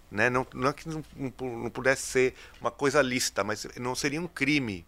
Né? 0.10 0.28
Não, 0.28 0.48
não 0.56 0.70
é 0.70 0.74
que 0.74 0.90
não, 0.90 1.04
não 1.40 1.70
pudesse 1.70 2.02
ser 2.02 2.36
uma 2.60 2.72
coisa 2.72 3.00
lícita, 3.00 3.44
mas 3.44 3.68
não 3.76 3.94
seria 3.94 4.20
um 4.20 4.28
crime. 4.28 4.88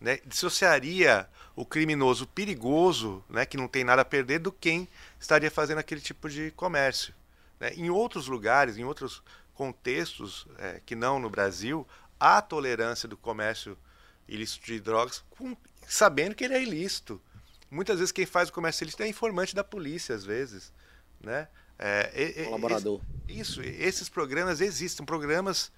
Né? 0.00 0.20
Dissociaria 0.24 1.28
o 1.60 1.66
criminoso 1.66 2.26
perigoso, 2.26 3.22
né, 3.28 3.44
que 3.44 3.58
não 3.58 3.68
tem 3.68 3.84
nada 3.84 4.00
a 4.00 4.04
perder, 4.04 4.38
do 4.38 4.50
quem 4.50 4.88
estaria 5.20 5.50
fazendo 5.50 5.78
aquele 5.78 6.00
tipo 6.00 6.28
de 6.28 6.50
comércio. 6.52 7.14
Né? 7.58 7.74
Em 7.74 7.90
outros 7.90 8.28
lugares, 8.28 8.78
em 8.78 8.84
outros 8.84 9.22
contextos, 9.54 10.46
é, 10.58 10.80
que 10.86 10.94
não 10.96 11.18
no 11.18 11.28
Brasil, 11.28 11.86
há 12.18 12.40
tolerância 12.40 13.06
do 13.06 13.14
comércio 13.14 13.76
ilícito 14.26 14.64
de 14.64 14.80
drogas, 14.80 15.22
com, 15.28 15.54
sabendo 15.86 16.34
que 16.34 16.44
ele 16.44 16.54
é 16.54 16.62
ilícito. 16.62 17.20
Muitas 17.70 17.98
vezes 17.98 18.10
quem 18.10 18.24
faz 18.24 18.48
o 18.48 18.52
comércio 18.54 18.84
ilícito 18.84 19.02
é 19.02 19.08
informante 19.08 19.54
da 19.54 19.62
polícia, 19.62 20.14
às 20.14 20.24
vezes. 20.24 20.72
Né? 21.20 21.46
É, 21.78 22.44
Colaborador. 22.44 23.02
Esse, 23.28 23.40
isso, 23.40 23.62
esses 23.62 24.08
programas 24.08 24.62
existem, 24.62 25.04
programas 25.04 25.70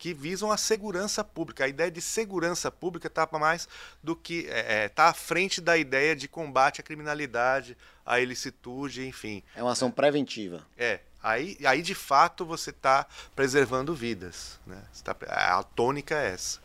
que 0.00 0.14
visam 0.14 0.50
a 0.50 0.56
segurança 0.56 1.22
pública. 1.22 1.66
A 1.66 1.68
ideia 1.68 1.90
de 1.90 2.00
segurança 2.00 2.70
pública 2.70 3.06
está 3.06 3.28
mais 3.38 3.68
do 4.02 4.16
que 4.16 4.46
está 4.46 4.56
é, 4.56 4.84
é 4.84 4.88
tá 4.88 5.04
à 5.10 5.12
frente 5.12 5.60
da 5.60 5.76
ideia 5.76 6.16
de 6.16 6.26
combate 6.26 6.80
à 6.80 6.82
criminalidade, 6.82 7.76
à 8.04 8.18
ilicitude, 8.18 9.06
enfim. 9.06 9.42
É 9.54 9.62
uma 9.62 9.72
ação 9.72 9.90
preventiva. 9.90 10.66
É. 10.76 11.00
Aí, 11.22 11.58
aí 11.66 11.82
de 11.82 11.94
fato 11.94 12.46
você 12.46 12.70
está 12.70 13.06
preservando 13.36 13.94
vidas. 13.94 14.58
Né? 14.66 14.82
Tá, 15.04 15.14
a 15.28 15.62
tônica 15.62 16.18
é 16.18 16.32
essa. 16.32 16.60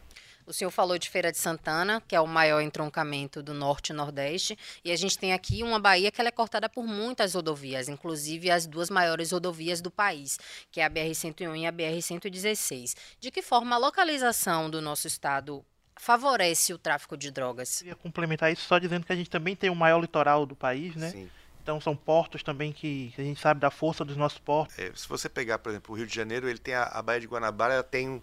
O 0.46 0.54
senhor 0.54 0.70
falou 0.70 0.98
de 0.98 1.10
Feira 1.10 1.32
de 1.32 1.38
Santana, 1.38 2.02
que 2.08 2.16
é 2.16 2.22
o 2.22 2.28
maior 2.28 2.62
entroncamento 2.62 3.42
do 3.42 3.54
norte 3.54 3.90
e 3.90 3.94
nordeste, 3.94 4.58
e 4.84 4.92
a 4.92 4.96
gente 4.96 5.18
tem 5.18 5.34
aqui 5.34 5.64
uma 5.64 5.80
Bahia 5.80 6.12
que 6.12 6.22
é 6.22 6.32
cortada 6.32 6.70
por 6.70 6.86
muitas 6.86 7.34
rodovias, 7.34 7.90
inclusive 7.90 8.52
as 8.52 8.68
duas 8.68 8.90
maiores 8.90 9.32
rodovias 9.32 9.82
do 9.82 9.90
país, 9.90 10.40
que 10.72 10.80
é 10.80 10.86
a 10.86 10.90
BR-101 10.90 11.58
e 11.58 11.66
a 11.66 11.72
BR-116. 11.72 12.96
De 13.20 13.32
que 13.32 13.42
forma 13.42 13.76
a 13.76 13.80
localização 13.80 14.70
do 14.70 14.82
nosso 14.82 15.08
estado 15.08 15.66
favorece 15.96 16.74
o 16.74 16.78
tráfico 16.78 17.18
de 17.18 17.32
drogas? 17.32 17.82
Eu 17.82 17.88
ia 17.88 17.96
complementar 17.96 18.52
isso 18.52 18.68
só 18.68 18.78
dizendo 18.78 19.06
que 19.06 19.14
a 19.14 19.16
gente 19.16 19.30
também 19.30 19.56
tem 19.56 19.70
o 19.70 19.76
maior 19.76 20.00
litoral 20.00 20.46
do 20.46 20.56
país, 20.56 20.96
né? 20.96 21.10
Sim. 21.10 21.30
Então 21.64 21.82
são 21.82 21.96
portos 21.96 22.44
também 22.44 22.72
que 22.72 23.12
a 23.18 23.24
gente 23.24 23.42
sabe 23.42 23.60
da 23.60 23.72
força 23.72 24.06
dos 24.06 24.16
nossos 24.16 24.38
portos. 24.38 24.78
É, 24.78 24.92
se 24.94 25.08
você 25.08 25.28
pegar, 25.28 25.58
por 25.58 25.70
exemplo, 25.70 25.96
o 25.96 25.98
Rio 25.98 26.06
de 26.06 26.14
Janeiro, 26.14 26.48
ele 26.48 26.60
tem 26.60 26.76
a, 26.76 26.84
a 26.84 27.02
Baía 27.02 27.22
de 27.22 27.26
Guanabara, 27.26 27.74
ela 27.74 27.84
tem 27.84 28.08
um, 28.08 28.22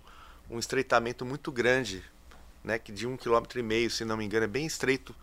um 0.51 0.59
estreitamento 0.59 1.25
muito 1.25 1.51
grande 1.51 2.05
né, 2.63 2.79
que 2.79 2.93
de 2.93 3.07
um 3.07 3.17
quilômetro 3.17 3.59
e 3.59 3.63
meio, 3.63 3.91
se 3.91 4.05
não 4.05 4.17
me 4.17 4.25
engano, 4.25 4.45
é 4.45 4.49
bem 4.49 4.67
estreito 4.67 5.15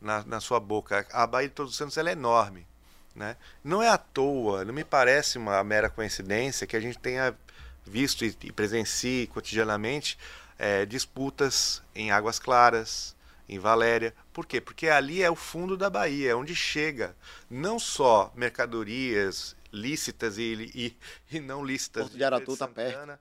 na, 0.00 0.24
na 0.24 0.40
sua 0.40 0.60
boca. 0.60 1.06
A 1.12 1.26
Baía 1.26 1.48
de 1.48 1.54
Todos 1.54 1.72
os 1.72 1.78
Santos 1.78 1.96
ela 1.96 2.10
é 2.10 2.12
enorme. 2.12 2.66
Né? 3.14 3.36
Não 3.62 3.82
é 3.82 3.88
à 3.88 3.96
toa, 3.96 4.64
não 4.64 4.74
me 4.74 4.84
parece 4.84 5.38
uma 5.38 5.62
mera 5.62 5.88
coincidência 5.88 6.66
que 6.66 6.76
a 6.76 6.80
gente 6.80 6.98
tenha 6.98 7.34
visto 7.84 8.24
e, 8.24 8.36
e 8.42 8.52
presencie 8.52 9.28
cotidianamente 9.28 10.18
é, 10.58 10.84
disputas 10.84 11.82
em 11.94 12.10
Águas 12.10 12.38
Claras, 12.38 13.14
em 13.48 13.58
Valéria. 13.58 14.14
Por 14.32 14.46
quê? 14.46 14.60
Porque 14.60 14.88
ali 14.88 15.22
é 15.22 15.30
o 15.30 15.36
fundo 15.36 15.76
da 15.76 15.88
Bahia, 15.88 16.32
é 16.32 16.34
onde 16.34 16.56
chega 16.56 17.14
não 17.48 17.78
só 17.78 18.32
mercadorias 18.34 19.54
lícitas 19.72 20.38
e, 20.38 20.70
e, 20.74 20.96
e 21.36 21.40
não 21.40 21.64
lícitas. 21.64 22.04
Porto 22.04 22.16
de 22.16 22.24
Aratu 22.24 22.52
está 22.52 22.66
perto. 22.66 23.18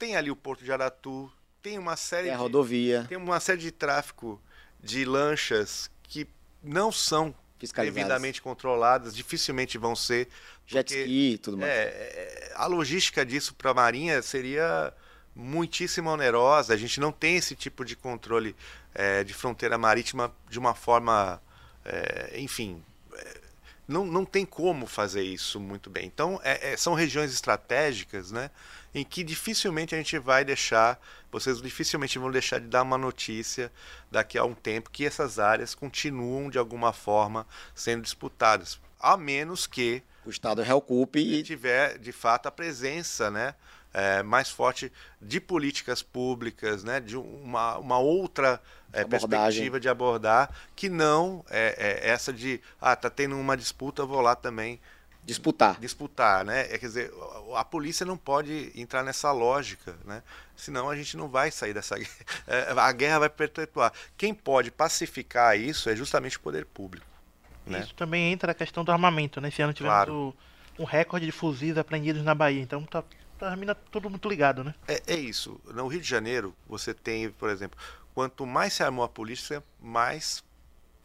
Tem 0.00 0.16
ali 0.16 0.30
o 0.30 0.36
Porto 0.36 0.64
de 0.64 0.72
Aratu, 0.72 1.30
tem 1.62 1.78
uma 1.78 1.94
série 1.94 2.24
tem 2.24 2.32
a 2.32 2.36
de, 2.36 2.42
rodovia. 2.42 3.04
Tem 3.06 3.18
uma 3.18 3.38
série 3.38 3.60
de 3.60 3.70
tráfico 3.70 4.40
de 4.82 5.04
lanchas 5.04 5.90
que 6.02 6.26
não 6.62 6.90
são 6.90 7.34
devidamente 7.76 8.40
controladas, 8.40 9.14
dificilmente 9.14 9.76
vão 9.76 9.94
ser. 9.94 10.26
Jet 10.66 10.90
ski 10.90 11.32
e 11.34 11.38
tudo 11.38 11.58
mais. 11.58 11.70
É, 11.70 11.82
é, 11.82 12.52
a 12.54 12.64
logística 12.66 13.26
disso 13.26 13.54
para 13.54 13.72
a 13.72 13.74
Marinha 13.74 14.22
seria 14.22 14.90
muitíssimo 15.36 16.08
onerosa. 16.08 16.72
A 16.72 16.78
gente 16.78 16.98
não 16.98 17.12
tem 17.12 17.36
esse 17.36 17.54
tipo 17.54 17.84
de 17.84 17.94
controle 17.94 18.56
é, 18.94 19.22
de 19.22 19.34
fronteira 19.34 19.76
marítima 19.76 20.34
de 20.48 20.58
uma 20.58 20.74
forma, 20.74 21.42
é, 21.84 22.40
enfim, 22.40 22.82
é, 23.12 23.40
não, 23.86 24.06
não 24.06 24.24
tem 24.24 24.46
como 24.46 24.86
fazer 24.86 25.24
isso 25.24 25.60
muito 25.60 25.90
bem. 25.90 26.06
Então, 26.06 26.40
é, 26.42 26.72
é, 26.72 26.76
são 26.78 26.94
regiões 26.94 27.34
estratégicas, 27.34 28.30
né? 28.30 28.50
Em 28.94 29.04
que 29.04 29.22
dificilmente 29.22 29.94
a 29.94 29.98
gente 29.98 30.18
vai 30.18 30.44
deixar, 30.44 31.00
vocês 31.30 31.60
dificilmente 31.60 32.18
vão 32.18 32.30
deixar 32.30 32.58
de 32.58 32.66
dar 32.66 32.82
uma 32.82 32.98
notícia 32.98 33.70
daqui 34.10 34.36
a 34.36 34.44
um 34.44 34.54
tempo 34.54 34.90
que 34.90 35.06
essas 35.06 35.38
áreas 35.38 35.74
continuam 35.74 36.50
de 36.50 36.58
alguma 36.58 36.92
forma 36.92 37.46
sendo 37.74 38.02
disputadas, 38.02 38.80
a 38.98 39.16
menos 39.16 39.66
que 39.66 40.02
o 40.24 40.30
Estado 40.30 40.62
reocupe 40.62 41.18
e 41.18 41.42
tiver 41.42 41.98
de 41.98 42.12
fato 42.12 42.46
a 42.46 42.50
presença, 42.50 43.30
né? 43.30 43.54
É, 43.92 44.22
mais 44.22 44.48
forte 44.48 44.92
de 45.20 45.40
políticas 45.40 46.00
públicas, 46.00 46.84
né, 46.84 47.00
de 47.00 47.16
uma, 47.16 47.76
uma 47.76 47.98
outra 47.98 48.62
é, 48.92 49.04
perspectiva 49.04 49.80
de 49.80 49.88
abordar, 49.88 50.48
que 50.76 50.88
não 50.88 51.44
é, 51.50 51.74
é, 51.76 52.08
essa 52.08 52.32
de, 52.32 52.60
ah, 52.80 52.94
tá 52.94 53.10
tendo 53.10 53.36
uma 53.36 53.56
disputa, 53.56 54.06
vou 54.06 54.20
lá 54.20 54.36
também 54.36 54.80
disputar. 55.30 55.78
Disputar, 55.78 56.44
né? 56.44 56.62
É, 56.62 56.78
quer 56.78 56.86
dizer, 56.86 57.12
a 57.54 57.64
polícia 57.64 58.04
não 58.04 58.16
pode 58.16 58.72
entrar 58.74 59.02
nessa 59.02 59.30
lógica, 59.30 59.96
né? 60.04 60.22
Senão 60.56 60.90
a 60.90 60.96
gente 60.96 61.16
não 61.16 61.28
vai 61.28 61.50
sair 61.50 61.72
dessa 61.72 61.96
guerra. 61.96 62.10
É, 62.46 62.72
a 62.76 62.92
guerra 62.92 63.20
vai 63.20 63.28
perpetuar. 63.28 63.92
Quem 64.16 64.34
pode 64.34 64.70
pacificar 64.70 65.56
isso 65.58 65.88
é 65.88 65.94
justamente 65.94 66.36
o 66.36 66.40
poder 66.40 66.66
público. 66.66 67.06
Né? 67.64 67.80
Isso 67.80 67.94
também 67.94 68.32
entra 68.32 68.50
a 68.50 68.54
questão 68.54 68.82
do 68.82 68.90
armamento, 68.90 69.40
né? 69.40 69.48
Esse 69.48 69.62
ano 69.62 69.72
tivemos 69.72 69.94
claro. 69.94 70.34
o, 70.78 70.82
um 70.82 70.84
recorde 70.84 71.26
de 71.26 71.32
fuzis 71.32 71.78
apreendidos 71.78 72.24
na 72.24 72.34
Bahia, 72.34 72.60
então 72.60 72.82
tá, 72.84 73.04
termina 73.38 73.74
tudo 73.74 74.10
muito 74.10 74.28
ligado, 74.28 74.64
né? 74.64 74.74
É, 74.88 75.00
é 75.06 75.16
isso. 75.16 75.60
No 75.72 75.86
Rio 75.86 76.00
de 76.00 76.08
Janeiro, 76.08 76.54
você 76.66 76.92
tem, 76.92 77.30
por 77.30 77.50
exemplo, 77.50 77.78
quanto 78.14 78.44
mais 78.44 78.72
se 78.72 78.82
armou 78.82 79.04
a 79.04 79.08
polícia, 79.08 79.62
mais 79.80 80.42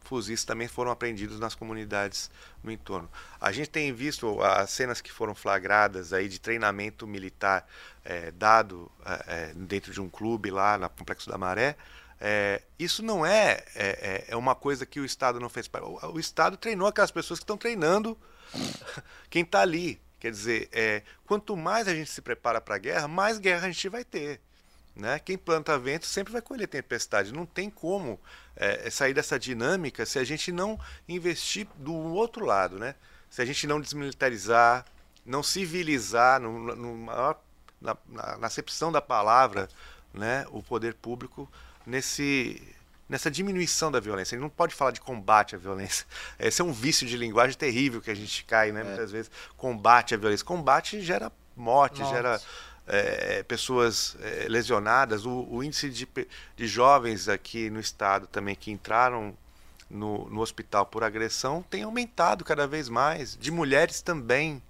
fuzis 0.06 0.44
também 0.44 0.68
foram 0.68 0.90
apreendidos 0.90 1.40
nas 1.40 1.54
comunidades 1.54 2.30
no 2.62 2.70
entorno. 2.70 3.10
A 3.40 3.52
gente 3.52 3.68
tem 3.68 3.92
visto 3.92 4.40
as 4.42 4.70
cenas 4.70 5.00
que 5.00 5.10
foram 5.10 5.34
flagradas 5.34 6.12
aí 6.12 6.28
de 6.28 6.38
treinamento 6.38 7.06
militar 7.06 7.66
é, 8.04 8.30
dado 8.30 8.90
é, 9.26 9.52
dentro 9.54 9.92
de 9.92 10.00
um 10.00 10.08
clube 10.08 10.50
lá 10.50 10.78
no 10.78 10.88
Complexo 10.88 11.28
da 11.28 11.36
Maré, 11.36 11.76
É, 12.18 12.62
isso 12.78 13.02
não 13.02 13.26
é, 13.26 13.62
é, 13.74 13.88
é, 14.00 14.24
é 14.28 14.36
uma 14.36 14.54
coisa 14.54 14.86
que 14.86 14.98
o 14.98 15.04
Estado 15.04 15.38
não 15.38 15.50
fez. 15.50 15.68
O, 15.82 16.14
o 16.14 16.18
Estado 16.18 16.56
treinou 16.56 16.88
aquelas 16.88 17.10
pessoas 17.10 17.38
que 17.38 17.44
estão 17.44 17.58
treinando 17.58 18.16
quem 19.28 19.42
está 19.42 19.60
ali. 19.60 20.00
Quer 20.18 20.30
dizer, 20.30 20.68
é, 20.72 21.02
quanto 21.26 21.54
mais 21.56 21.86
a 21.86 21.94
gente 21.94 22.10
se 22.10 22.22
prepara 22.22 22.58
para 22.58 22.76
a 22.76 22.78
guerra, 22.78 23.06
mais 23.06 23.38
guerra 23.38 23.66
a 23.66 23.70
gente 23.70 23.88
vai 23.90 24.02
ter. 24.02 24.40
Né? 24.96 25.18
Quem 25.18 25.36
planta 25.36 25.78
vento 25.78 26.06
sempre 26.06 26.32
vai 26.32 26.40
colher 26.40 26.66
tempestade. 26.66 27.32
Não 27.32 27.44
tem 27.44 27.68
como 27.68 28.18
é, 28.56 28.88
sair 28.88 29.12
dessa 29.12 29.38
dinâmica 29.38 30.06
se 30.06 30.18
a 30.18 30.24
gente 30.24 30.50
não 30.50 30.80
investir 31.06 31.68
do 31.76 31.92
outro 31.92 32.46
lado. 32.46 32.78
Né? 32.78 32.94
Se 33.28 33.42
a 33.42 33.44
gente 33.44 33.66
não 33.66 33.78
desmilitarizar, 33.78 34.86
não 35.24 35.42
civilizar, 35.42 36.40
no, 36.40 36.74
no 36.74 36.94
maior, 36.94 37.38
na, 37.78 37.94
na, 38.08 38.46
acepção 38.46 38.90
da 38.90 39.02
palavra, 39.02 39.68
né? 40.14 40.46
o 40.50 40.62
poder 40.62 40.94
público 40.94 41.50
nesse 41.86 42.62
nessa 43.08 43.30
diminuição 43.30 43.92
da 43.92 44.00
violência. 44.00 44.34
Ele 44.34 44.42
não 44.42 44.48
pode 44.48 44.74
falar 44.74 44.90
de 44.90 45.00
combate 45.00 45.54
à 45.54 45.58
violência. 45.58 46.04
Esse 46.40 46.60
é 46.60 46.64
um 46.64 46.72
vício 46.72 47.06
de 47.06 47.16
linguagem 47.16 47.56
terrível 47.56 48.00
que 48.00 48.10
a 48.10 48.14
gente 48.14 48.44
cai, 48.44 48.72
né? 48.72 48.80
É. 48.80 48.84
Muitas 48.84 49.12
vezes 49.12 49.30
combate 49.56 50.14
à 50.14 50.16
violência. 50.16 50.44
Combate 50.44 51.00
gera 51.02 51.30
morte, 51.54 52.00
Nossa. 52.00 52.14
gera 52.14 52.40
é, 52.86 53.42
pessoas 53.42 54.16
é, 54.20 54.46
lesionadas. 54.48 55.26
O, 55.26 55.46
o 55.50 55.62
índice 55.62 55.90
de, 55.90 56.08
de, 56.56 56.66
jovens 56.66 57.28
aqui 57.28 57.68
no 57.68 57.80
estado 57.80 58.26
também 58.26 58.54
que 58.54 58.70
entraram 58.70 59.36
no, 59.90 60.28
no 60.30 60.40
hospital 60.40 60.86
por 60.86 61.02
agressão 61.02 61.62
tem 61.68 61.82
aumentado 61.82 62.44
cada 62.44 62.66
vez 62.66 62.88
mais. 62.88 63.36
De 63.36 63.50
mulheres 63.50 64.00
também. 64.00 64.62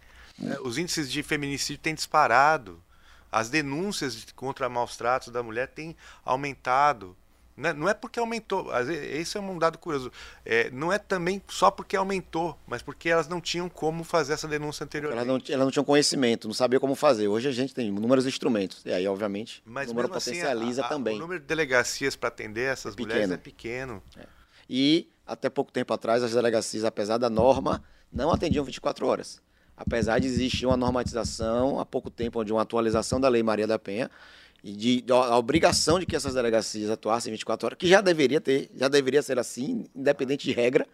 É, 0.43 0.61
os 0.61 0.79
índices 0.79 1.11
de 1.11 1.23
feminicídio 1.23 1.83
têm 1.83 1.95
disparado. 1.95 2.83
As 3.31 3.51
denúncias 3.51 4.27
contra 4.35 4.69
maus 4.69 4.97
tratos 4.97 5.29
da 5.29 5.43
mulher 5.43 5.69
têm 5.69 5.97
aumentado. 6.25 7.17
Né? 7.57 7.73
Não 7.73 7.89
é 7.89 7.95
porque 7.95 8.19
aumentou, 8.19 8.71
esse 8.91 9.39
é 9.39 9.41
um 9.41 9.59
dado 9.59 9.79
curioso. 9.79 10.13
É, 10.45 10.71
não 10.71 10.93
é 10.93 10.99
também 10.99 11.41
só 11.49 11.71
porque 11.71 11.97
aumentou, 11.97 12.59
mas 12.67 12.83
porque 12.83 13.09
elas 13.09 13.29
não 13.29 13.41
tinham 13.41 13.67
como 13.69 14.05
fazer 14.05 14.35
essa 14.35 14.47
denúncia 14.47 14.85
anteriormente. 14.85 15.27
Elas 15.27 15.27
não, 15.27 15.55
elas 15.55 15.65
não 15.65 15.71
tinham 15.71 15.85
conhecimento, 15.85 16.47
não 16.47 16.55
sabiam 16.55 16.79
como 16.79 16.95
fazer. 16.95 17.29
Hoje 17.29 17.49
a 17.49 17.53
gente 17.53 17.75
tem 17.75 17.89
inúmeros 17.89 18.27
instrumentos. 18.27 18.83
E 18.85 18.93
aí, 18.93 19.09
obviamente, 19.09 19.63
mas 19.65 19.89
o 19.89 19.95
número 19.95 20.15
assim, 20.15 20.33
potencializa 20.33 20.83
a, 20.83 20.87
a, 20.87 20.89
também. 20.89 21.17
O 21.17 21.21
número 21.21 21.41
de 21.41 21.47
delegacias 21.47 22.15
para 22.15 22.29
atender 22.29 22.71
essas 22.71 22.95
é 22.95 23.01
mulheres 23.01 23.31
é 23.31 23.37
pequeno. 23.39 24.03
É. 24.19 24.27
E 24.69 25.09
até 25.27 25.49
pouco 25.49 25.73
tempo 25.73 25.95
atrás, 25.95 26.23
as 26.23 26.33
delegacias, 26.33 26.85
apesar 26.85 27.17
da 27.17 27.31
norma, 27.31 27.83
não 28.13 28.31
atendiam 28.31 28.65
24 28.65 29.07
horas 29.07 29.41
apesar 29.77 30.19
de 30.19 30.27
existir 30.27 30.65
uma 30.65 30.77
normatização 30.77 31.79
há 31.79 31.85
pouco 31.85 32.11
tempo, 32.11 32.43
de 32.43 32.53
uma 32.53 32.63
atualização 32.63 33.21
da 33.21 33.29
Lei 33.29 33.43
Maria 33.43 33.67
da 33.67 33.79
Penha, 33.79 34.11
e 34.67 34.73
de, 34.73 35.01
de, 35.01 35.13
a 35.13 35.39
obrigação 35.39 36.01
de 36.01 36.05
que 36.05 36.17
essas 36.17 36.35
delegacias 36.35 36.91
atuassem 36.91 37.31
24 37.31 37.67
horas, 37.67 37.79
que 37.79 37.87
já 37.87 38.01
deveria 38.01 38.41
ter, 38.41 38.69
já 38.75 38.89
deveria 38.89 39.23
ser 39.23 39.39
assim, 39.39 39.87
independente 39.95 40.45
de 40.45 40.53
regra, 40.53 40.85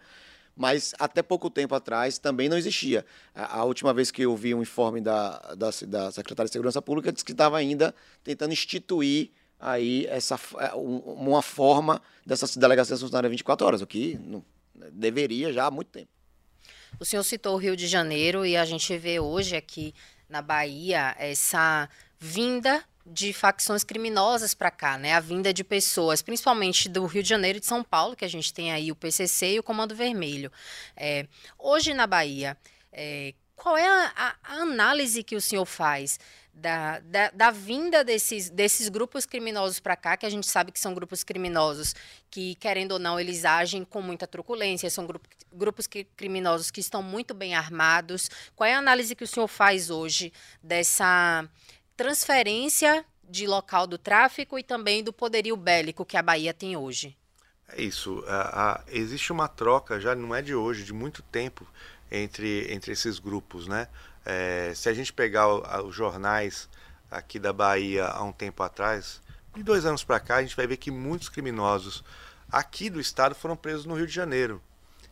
mas 0.55 0.93
até 0.99 1.23
pouco 1.23 1.49
tempo 1.49 1.73
atrás 1.73 2.19
também 2.19 2.47
não 2.47 2.55
existia. 2.55 3.03
A, 3.33 3.61
a 3.61 3.63
última 3.63 3.91
vez 3.91 4.11
que 4.11 4.21
eu 4.21 4.37
vi 4.37 4.53
um 4.53 4.61
informe 4.61 5.01
da, 5.01 5.39
da, 5.55 5.71
da 5.87 6.11
Secretaria 6.11 6.47
de 6.47 6.53
Segurança 6.53 6.83
Pública 6.83 7.11
disse 7.11 7.25
que 7.25 7.31
estava 7.31 7.57
ainda 7.57 7.95
tentando 8.23 8.53
instituir 8.53 9.31
aí 9.59 10.05
essa, 10.05 10.39
é, 10.59 10.71
uma 10.75 11.41
forma 11.41 11.99
dessas 12.23 12.55
delegacias 12.55 13.01
funcionarem 13.01 13.31
24 13.31 13.65
horas, 13.65 13.81
o 13.81 13.87
que 13.87 14.19
não, 14.23 14.45
deveria 14.91 15.51
já 15.51 15.65
há 15.65 15.71
muito 15.71 15.87
tempo. 15.87 16.09
O 16.99 17.05
senhor 17.05 17.23
citou 17.23 17.55
o 17.55 17.57
Rio 17.57 17.75
de 17.75 17.87
Janeiro 17.87 18.45
e 18.45 18.55
a 18.55 18.65
gente 18.65 18.95
vê 18.99 19.19
hoje 19.19 19.55
aqui 19.55 19.95
na 20.29 20.43
Bahia 20.43 21.15
essa 21.17 21.89
vinda 22.19 22.85
de 23.05 23.33
facções 23.33 23.83
criminosas 23.83 24.53
para 24.53 24.71
cá, 24.71 24.97
né? 24.97 25.13
A 25.13 25.19
vinda 25.19 25.53
de 25.53 25.63
pessoas, 25.63 26.21
principalmente 26.21 26.87
do 26.87 27.05
Rio 27.05 27.21
de 27.21 27.29
Janeiro 27.29 27.57
e 27.57 27.59
de 27.59 27.65
São 27.65 27.83
Paulo, 27.83 28.15
que 28.15 28.23
a 28.23 28.29
gente 28.29 28.53
tem 28.53 28.71
aí 28.71 28.91
o 28.91 28.95
PCC 28.95 29.53
e 29.53 29.59
o 29.59 29.63
Comando 29.63 29.95
Vermelho. 29.95 30.51
É, 30.95 31.27
hoje 31.59 31.93
na 31.93 32.07
Bahia, 32.07 32.57
é, 32.91 33.33
qual 33.55 33.77
é 33.77 33.87
a, 33.87 34.35
a, 34.43 34.53
análise 34.55 35.23
que 35.23 35.35
o 35.35 35.41
senhor 35.41 35.65
faz 35.65 36.19
da, 36.53 36.99
da, 36.99 37.29
da, 37.31 37.51
vinda 37.51 38.03
desses, 38.03 38.49
desses 38.49 38.89
grupos 38.89 39.25
criminosos 39.25 39.79
para 39.79 39.95
cá, 39.95 40.15
que 40.15 40.25
a 40.25 40.29
gente 40.29 40.47
sabe 40.47 40.71
que 40.71 40.79
são 40.79 40.93
grupos 40.93 41.23
criminosos 41.23 41.95
que, 42.29 42.55
querendo 42.55 42.93
ou 42.93 42.99
não, 42.99 43.19
eles 43.19 43.43
agem 43.43 43.83
com 43.83 44.01
muita 44.01 44.27
truculência, 44.27 44.89
são 44.89 45.05
grupo, 45.05 45.27
grupos 45.51 45.87
que, 45.87 46.03
criminosos 46.03 46.69
que 46.69 46.79
estão 46.79 47.01
muito 47.01 47.33
bem 47.33 47.55
armados. 47.55 48.29
Qual 48.55 48.67
é 48.67 48.75
a 48.75 48.79
análise 48.79 49.15
que 49.15 49.23
o 49.23 49.27
senhor 49.27 49.47
faz 49.47 49.89
hoje 49.89 50.31
dessa 50.61 51.47
transferência 51.95 53.05
de 53.23 53.47
local 53.47 53.87
do 53.87 53.97
tráfico 53.97 54.59
e 54.59 54.63
também 54.63 55.03
do 55.03 55.13
poderio 55.13 55.55
bélico 55.55 56.05
que 56.05 56.17
a 56.17 56.21
Bahia 56.21 56.53
tem 56.53 56.75
hoje. 56.75 57.17
É 57.69 57.81
isso. 57.81 58.23
A, 58.27 58.71
a, 58.71 58.83
existe 58.87 59.31
uma 59.31 59.47
troca, 59.47 59.99
já 59.99 60.13
não 60.13 60.35
é 60.35 60.41
de 60.41 60.53
hoje, 60.53 60.83
de 60.83 60.93
muito 60.93 61.21
tempo, 61.23 61.67
entre, 62.11 62.71
entre 62.71 62.91
esses 62.91 63.19
grupos. 63.19 63.67
Né? 63.67 63.87
É, 64.25 64.71
se 64.75 64.89
a 64.89 64.93
gente 64.93 65.11
pegar 65.11 65.47
o, 65.47 65.87
os 65.87 65.95
jornais 65.95 66.69
aqui 67.09 67.39
da 67.39 67.53
Bahia 67.53 68.05
há 68.05 68.23
um 68.23 68.31
tempo 68.31 68.61
atrás, 68.63 69.21
de 69.55 69.63
dois 69.63 69.85
anos 69.85 70.03
para 70.03 70.19
cá, 70.19 70.37
a 70.37 70.41
gente 70.41 70.55
vai 70.55 70.67
ver 70.67 70.77
que 70.77 70.91
muitos 70.91 71.29
criminosos 71.29 72.03
aqui 72.51 72.89
do 72.89 72.99
estado 72.99 73.35
foram 73.35 73.55
presos 73.55 73.85
no 73.85 73.95
Rio 73.95 74.07
de 74.07 74.13
Janeiro. 74.13 74.61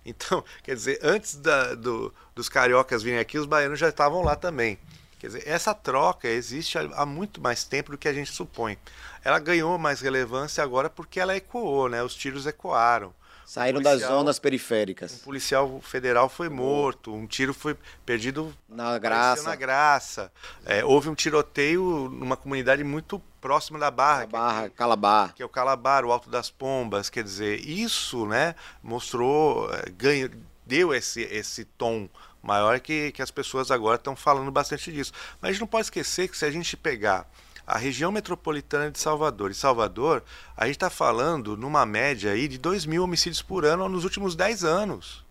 Então, 0.05 0.43
quer 0.63 0.75
dizer, 0.75 0.99
antes 1.01 1.35
da, 1.35 1.75
do, 1.75 2.13
dos 2.35 2.49
cariocas 2.49 3.03
virem 3.03 3.19
aqui, 3.19 3.37
os 3.37 3.45
baianos 3.45 3.79
já 3.79 3.89
estavam 3.89 4.21
lá 4.21 4.35
também. 4.35 4.79
Quer 5.21 5.27
dizer, 5.27 5.43
essa 5.45 5.71
troca 5.75 6.27
existe 6.27 6.79
há 6.79 7.05
muito 7.05 7.39
mais 7.39 7.63
tempo 7.63 7.91
do 7.91 7.97
que 7.97 8.07
a 8.07 8.13
gente 8.13 8.31
supõe. 8.31 8.75
Ela 9.23 9.37
ganhou 9.37 9.77
mais 9.77 10.01
relevância 10.01 10.63
agora 10.63 10.89
porque 10.89 11.19
ela 11.19 11.35
ecoou, 11.35 11.87
né? 11.87 12.01
Os 12.01 12.15
tiros 12.15 12.47
ecoaram. 12.47 13.13
Saíram 13.45 13.81
um 13.81 13.83
policial, 13.83 14.09
das 14.09 14.17
zonas 14.17 14.39
periféricas. 14.39 15.13
Um 15.13 15.17
policial 15.19 15.79
federal 15.81 16.27
foi 16.27 16.49
morto, 16.49 17.13
um 17.13 17.27
tiro 17.27 17.53
foi 17.53 17.77
perdido 18.03 18.51
na 18.67 18.97
graça. 18.97 19.43
Na 19.43 19.55
graça. 19.55 20.31
É, 20.65 20.83
houve 20.83 21.07
um 21.07 21.13
tiroteio 21.13 22.09
numa 22.09 22.35
comunidade 22.35 22.83
muito 22.83 23.21
próxima 23.39 23.77
da 23.77 23.91
Barra. 23.91 24.25
Que 24.25 24.31
Barra, 24.31 24.65
é, 24.65 24.69
Calabar. 24.69 25.35
Que 25.35 25.43
é 25.43 25.45
o 25.45 25.49
Calabar, 25.49 26.03
o 26.03 26.11
Alto 26.11 26.31
das 26.31 26.49
Pombas. 26.49 27.11
Quer 27.11 27.23
dizer, 27.23 27.59
isso 27.59 28.25
né, 28.25 28.55
mostrou, 28.81 29.71
é, 29.71 29.87
ganho, 29.91 30.31
deu 30.65 30.95
esse, 30.95 31.21
esse 31.21 31.63
tom 31.63 32.09
maior 32.41 32.79
que, 32.79 33.11
que 33.11 33.21
as 33.21 33.31
pessoas 33.31 33.71
agora 33.71 33.95
estão 33.95 34.15
falando 34.15 34.51
bastante 34.51 34.91
disso. 34.91 35.13
Mas 35.41 35.49
a 35.49 35.51
gente 35.53 35.61
não 35.61 35.67
pode 35.67 35.85
esquecer 35.85 36.27
que 36.27 36.37
se 36.37 36.45
a 36.45 36.51
gente 36.51 36.75
pegar 36.75 37.29
a 37.65 37.77
região 37.77 38.11
metropolitana 38.11 38.91
de 38.91 38.99
Salvador 38.99 39.51
e 39.51 39.53
Salvador, 39.53 40.23
a 40.57 40.65
gente 40.65 40.75
está 40.75 40.89
falando 40.89 41.55
numa 41.55 41.85
média 41.85 42.31
aí 42.31 42.47
de 42.47 42.57
2 42.57 42.85
mil 42.85 43.03
homicídios 43.03 43.41
por 43.41 43.65
ano 43.65 43.87
nos 43.87 44.03
últimos 44.03 44.35
10 44.35 44.63
anos. 44.63 45.23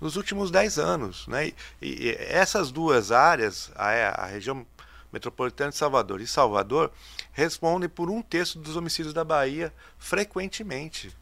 Nos 0.00 0.16
últimos 0.16 0.50
10 0.50 0.78
anos. 0.78 1.26
Né? 1.26 1.48
E, 1.48 1.54
e 1.82 2.16
essas 2.18 2.70
duas 2.70 3.12
áreas, 3.12 3.70
a, 3.74 4.22
a 4.22 4.26
região 4.26 4.64
metropolitana 5.12 5.70
de 5.70 5.76
Salvador 5.76 6.20
e 6.20 6.26
Salvador, 6.26 6.92
respondem 7.32 7.88
por 7.88 8.08
um 8.08 8.22
terço 8.22 8.58
dos 8.58 8.76
homicídios 8.76 9.12
da 9.12 9.24
Bahia 9.24 9.72
frequentemente. 9.98 11.14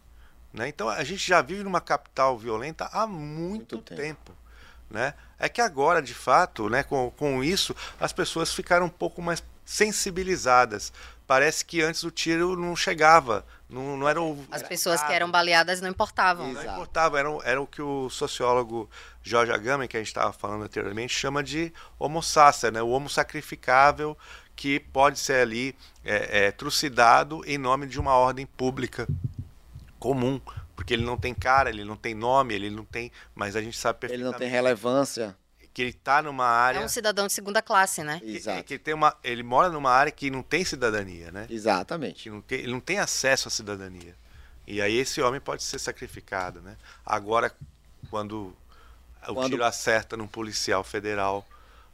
Né? 0.53 0.69
Então 0.69 0.89
a 0.89 1.03
gente 1.05 1.27
já 1.27 1.43
vive 1.43 1.63
numa 1.63 1.81
capital 1.81 2.39
violenta 2.39 2.89
há 2.93 3.07
muito, 3.07 3.77
muito 3.77 3.79
tempo. 3.79 4.01
tempo. 4.01 4.33
Né? 4.91 5.15
É 5.39 5.49
que 5.49 5.61
agora, 5.61 6.01
de 6.01 6.15
fato, 6.15 6.69
né, 6.69 6.83
com, 6.83 7.11
com 7.11 7.45
isso, 7.45 7.75
as 8.01 8.13
pessoas 8.13 8.53
ficaram 8.53 8.87
um 8.87 8.91
pouco 8.91 9.21
mais 9.21 9.43
sensibilizadas. 9.65 10.93
Parece 11.27 11.63
que 11.63 11.83
antes 11.83 12.05
o 12.05 12.11
tiro 12.11 12.57
não 12.57 12.75
chegava, 12.75 13.45
não, 13.69 13.99
não 13.99 14.09
era 14.09 14.21
o. 14.21 14.43
As 14.51 14.63
pessoas 14.63 15.03
que 15.03 15.13
eram 15.13 15.31
baleadas 15.31 15.79
não 15.83 15.91
importavam. 15.91 16.51
Não 16.51 16.63
importava, 16.63 17.19
era, 17.19 17.29
era 17.45 17.61
o 17.61 17.67
que 17.67 17.83
o 17.83 18.09
sociólogo 18.09 18.89
Jorge 19.23 19.53
Agamben, 19.53 19.87
que 19.87 19.99
a 19.99 20.01
gente 20.01 20.07
estava 20.07 20.33
falando 20.33 20.65
anteriormente, 20.65 21.15
chama 21.15 21.43
de 21.43 21.71
homo 21.99 22.23
sacer, 22.23 22.73
né? 22.73 22.81
o 22.81 22.89
homo 22.89 23.11
sacrificável 23.11 24.17
que 24.57 24.81
pode 24.81 25.19
ser 25.19 25.43
ali 25.43 25.77
é, 26.03 26.47
é, 26.47 26.51
trucidado 26.51 27.43
em 27.47 27.59
nome 27.59 27.87
de 27.87 28.01
uma 28.01 28.15
ordem 28.15 28.47
pública 28.47 29.07
comum 29.99 30.41
porque 30.79 30.95
ele 30.95 31.05
não 31.05 31.17
tem 31.17 31.35
cara, 31.35 31.71
ele 31.71 31.85
não 31.85 31.97
tem 31.97 32.15
nome, 32.15 32.55
ele 32.55 32.71
não 32.71 32.85
tem, 32.85 33.11
mas 33.35 33.57
a 33.57 33.61
gente 33.61 33.77
sabe 33.77 33.99
perfeitamente. 33.99 34.29
Ele 34.29 34.33
não 34.33 34.39
tem 34.39 34.49
relevância. 34.49 35.37
Que 35.75 35.83
ele 35.83 35.91
está 35.91 36.23
numa 36.23 36.47
área. 36.47 36.79
É 36.79 36.85
um 36.85 36.89
cidadão 36.89 37.27
de 37.27 37.33
segunda 37.33 37.61
classe, 37.61 38.05
né? 38.05 38.21
Exato. 38.23 38.59
Que, 38.59 38.63
que 38.63 38.75
ele, 38.75 38.79
tem 38.79 38.95
uma, 38.95 39.17
ele 39.25 39.43
mora 39.43 39.71
numa 39.71 39.91
área 39.91 40.13
que 40.13 40.31
não 40.31 40.41
tem 40.41 40.65
cidadania, 40.65 41.33
né? 41.33 41.49
Exatamente. 41.51 42.23
Que 42.23 42.31
não 42.31 42.41
tem, 42.41 42.61
ele 42.61 42.71
não 42.71 42.79
tem 42.79 43.01
acesso 43.01 43.49
à 43.49 43.51
cidadania. 43.51 44.15
E 44.69 44.81
aí 44.81 44.97
esse 44.97 45.21
homem 45.21 45.41
pode 45.41 45.65
ser 45.65 45.81
sacrificado, 45.81 46.61
né? 46.61 46.77
Agora, 47.05 47.53
quando, 48.09 48.57
quando... 49.27 49.47
o 49.47 49.49
tiro 49.49 49.65
acerta 49.65 50.17
num 50.17 50.29
policial 50.29 50.85
federal, 50.85 51.45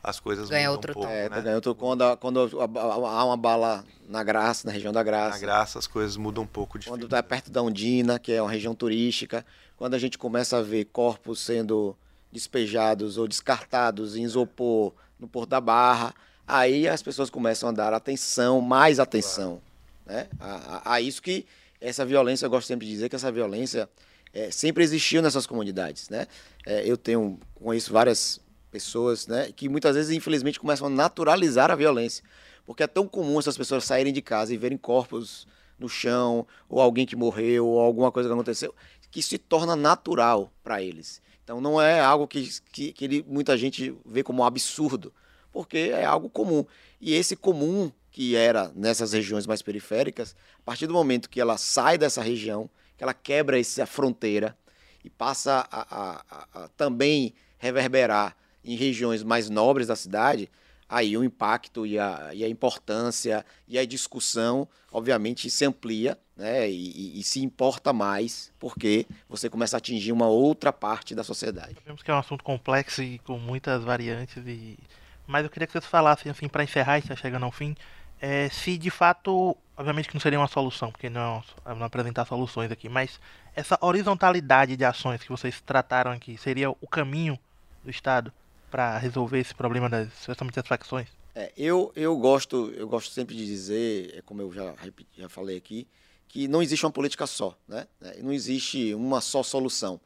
as 0.05 0.21
coisas 0.21 0.51
ganha 0.51 0.71
mudam 0.71 0.75
outro 0.75 0.91
um 0.91 0.95
pouco, 0.95 1.09
tom. 1.09 1.15
É, 1.15 1.29
né? 1.31 1.41
ganha 1.41 1.55
outro, 1.55 1.75
quando, 1.75 2.17
quando 2.19 2.51
há 2.61 3.25
uma 3.25 3.37
bala 3.39 3.83
na 4.07 4.23
Graça, 4.23 4.67
na 4.67 4.73
região 4.73 4.93
da 4.93 5.03
Graça. 5.03 5.31
Na 5.31 5.39
Graça 5.39 5.79
as 5.79 5.87
coisas 5.87 6.15
mudam 6.19 6.45
um 6.45 6.47
pouco 6.47 6.79
de 6.79 6.89
Quando 6.89 7.07
está 7.07 7.23
perto 7.23 7.51
da 7.51 7.63
Ondina, 7.63 8.19
que 8.19 8.31
é 8.31 8.43
uma 8.43 8.51
região 8.51 8.75
turística, 8.75 9.45
quando 9.79 9.95
a 9.95 9.99
gente 9.99 10.19
começa 10.19 10.59
a 10.59 10.63
ver 10.63 10.85
corpos 10.87 11.41
sendo 11.41 11.97
despejados 12.31 13.17
ou 13.17 13.27
descartados 13.27 14.15
em 14.15 14.25
isopor 14.25 14.93
no 15.19 15.27
Porto 15.27 15.49
da 15.49 15.61
Barra, 15.61 16.15
aí 16.47 16.87
as 16.87 17.03
pessoas 17.03 17.31
começam 17.31 17.71
a 17.71 17.73
dar 17.73 17.95
atenção, 17.95 18.61
mais 18.61 19.01
atenção, 19.01 19.63
claro. 20.05 20.21
né? 20.21 20.29
A, 20.39 20.91
a, 20.91 20.95
a, 20.95 21.01
isso 21.01 21.23
que 21.23 21.47
essa 21.81 22.05
violência, 22.05 22.45
eu 22.45 22.51
gosto 22.51 22.67
sempre 22.67 22.87
de 22.87 22.93
dizer 22.93 23.09
que 23.09 23.17
essa 23.17 23.33
violência 23.33 23.89
é, 24.35 24.51
sempre 24.51 24.85
existiu 24.85 25.23
nessas 25.23 25.47
comunidades, 25.47 26.11
né? 26.11 26.27
É, 26.67 26.83
eu 26.85 26.99
tenho 26.99 27.39
conheço 27.55 27.93
várias 27.93 28.41
pessoas, 28.75 29.29
né, 29.29 29.53
que 29.55 29.69
muitas 29.69 29.95
vezes 29.95 30.11
infelizmente 30.11 30.59
começam 30.59 30.89
a 30.89 30.91
naturalizar 30.91 31.71
a 31.71 31.77
violência, 31.77 32.25
porque 32.67 32.83
é 32.83 32.89
tão 32.89 33.07
comum 33.07 33.39
essas 33.39 33.57
pessoas 33.57 33.85
saírem 33.85 34.13
de 34.13 34.21
casa 34.21 34.53
e 34.53 34.57
verem 34.57 34.77
corpos 34.77 35.47
no 35.79 35.89
chão, 35.89 36.45
ou 36.69 36.81
alguém 36.81 37.07
que 37.07 37.15
morreu, 37.15 37.69
ou 37.69 37.79
alguma 37.79 38.11
coisa 38.11 38.29
que 38.29 38.33
aconteceu, 38.33 38.75
que 39.13 39.23
se 39.23 39.39
torna 39.39 39.77
natural 39.77 40.53
para 40.61 40.83
eles. 40.83 41.23
Então 41.45 41.61
não 41.61 41.81
é 41.81 42.01
algo 42.01 42.27
que, 42.27 42.51
que, 42.73 42.93
que 42.93 43.05
ele, 43.05 43.25
muita 43.29 43.57
gente 43.57 43.95
vê 44.05 44.25
como 44.25 44.43
absurdo, 44.43 45.13
porque 45.53 45.93
é 45.93 46.05
algo 46.05 46.29
comum. 46.29 46.67
E 47.01 47.15
esse 47.15 47.37
comum 47.37 47.93
que 48.11 48.35
era 48.35 48.73
nessas 48.75 49.13
regiões 49.13 49.47
mais 49.47 49.63
periféricas, 49.63 50.35
a 50.59 50.63
partir 50.65 50.89
do 50.89 50.95
momento 50.95 51.31
que 51.31 51.41
ela 51.41 51.57
sai 51.57 51.97
dessa 51.97 52.23
região, 52.23 52.69
que 52.97 53.05
ela 53.05 53.15
quebra 53.15 53.61
essa 53.61 53.87
fronteira 53.87 54.59
e 55.05 55.11
passa 55.11 55.65
a, 55.71 55.81
a, 55.81 56.25
a, 56.29 56.65
a 56.65 56.69
também 56.71 57.35
reverberar 57.59 58.37
em 58.65 58.77
regiões 58.77 59.23
mais 59.23 59.51
nobres 59.51 59.87
da 59.87 59.97
cidade, 59.97 60.49
aí 60.89 61.17
o 61.17 61.25
impacto 61.25 61.87
e 61.87 61.99
a, 61.99 62.31
e 62.33 62.45
a 62.45 62.49
importância 62.49 63.45
e 63.67 63.79
a 63.79 63.85
discussão, 63.85 64.69
obviamente, 64.93 65.51
se 65.51 65.65
amplia 65.65 66.19
né, 66.37 66.69
e, 66.71 67.19
e, 67.19 67.23
se 67.23 67.43
importa 67.43 67.93
mais, 67.93 68.53
porque 68.59 69.07
você 69.29 69.49
começa 69.49 69.77
a 69.77 69.79
atingir 69.79 70.13
uma 70.13 70.27
outra 70.27 70.73
parte 70.73 71.15
da 71.15 71.23
sociedade. 71.23 71.77
Vemos 71.85 72.03
que 72.03 72.11
é 72.11 72.15
um 72.15 72.19
assunto 72.19 72.43
complexo 72.43 73.03
e 73.03 73.19
com 73.21 73.39
muitas 73.39 73.85
variantes, 73.85 74.37
e... 74.47 74.79
mas 75.27 75.45
eu 75.45 75.51
queria 75.51 75.67
que 75.67 75.73
vocês 75.73 75.87
falassem, 75.87 76.31
assim, 76.31 76.49
para 76.49 76.65
encerrar 76.65 76.99
está 76.99 77.15
chegando 77.15 77.45
ao 77.45 77.53
fim, 77.53 77.77
é, 78.21 78.49
se 78.49 78.79
de 78.79 78.91
fato, 78.91 79.57
obviamente 79.77 80.09
que 80.09 80.15
não 80.15 80.21
seria 80.21 80.39
uma 80.39 80.49
solução, 80.49 80.91
porque 80.91 81.11
não, 81.11 81.43
não 81.65 81.85
apresentar 81.85 82.25
soluções 82.25 82.71
aqui, 82.71 82.89
mas 82.89 83.21
essa 83.55 83.79
horizontalidade 83.81 84.77
de 84.77 84.85
ações 84.85 85.23
que 85.23 85.29
vocês 85.29 85.61
trataram 85.61 86.11
aqui 86.11 86.37
seria 86.37 86.71
o 86.71 86.89
caminho 86.89 87.39
do 87.83 87.91
Estado 87.91 88.33
para 88.75 88.99
resolver 88.99 89.39
esse 89.39 89.55
problema 89.55 89.89
das, 89.89 90.09
especialmente 90.09 90.57
das 90.57 90.67
facções? 90.67 91.07
É, 91.33 91.53
eu, 91.57 91.93
eu 91.95 92.17
gosto 92.17 92.73
eu 92.77 92.89
gosto 92.89 93.13
sempre 93.13 93.37
de 93.37 93.47
dizer, 93.47 94.13
é 94.19 94.21
como 94.21 94.43
eu 94.43 94.53
já, 94.53 94.75
já 95.17 95.29
falei 95.29 95.57
aqui, 95.57 95.87
que 96.27 96.49
não 96.49 96.61
existe 96.61 96.85
uma 96.85 96.91
política 96.91 97.25
só, 97.25 97.57
né? 97.69 97.87
É, 98.03 98.21
não 98.21 98.33
existe 98.33 98.93
uma 98.93 99.21
só 99.21 99.45
solução. 99.45 100.01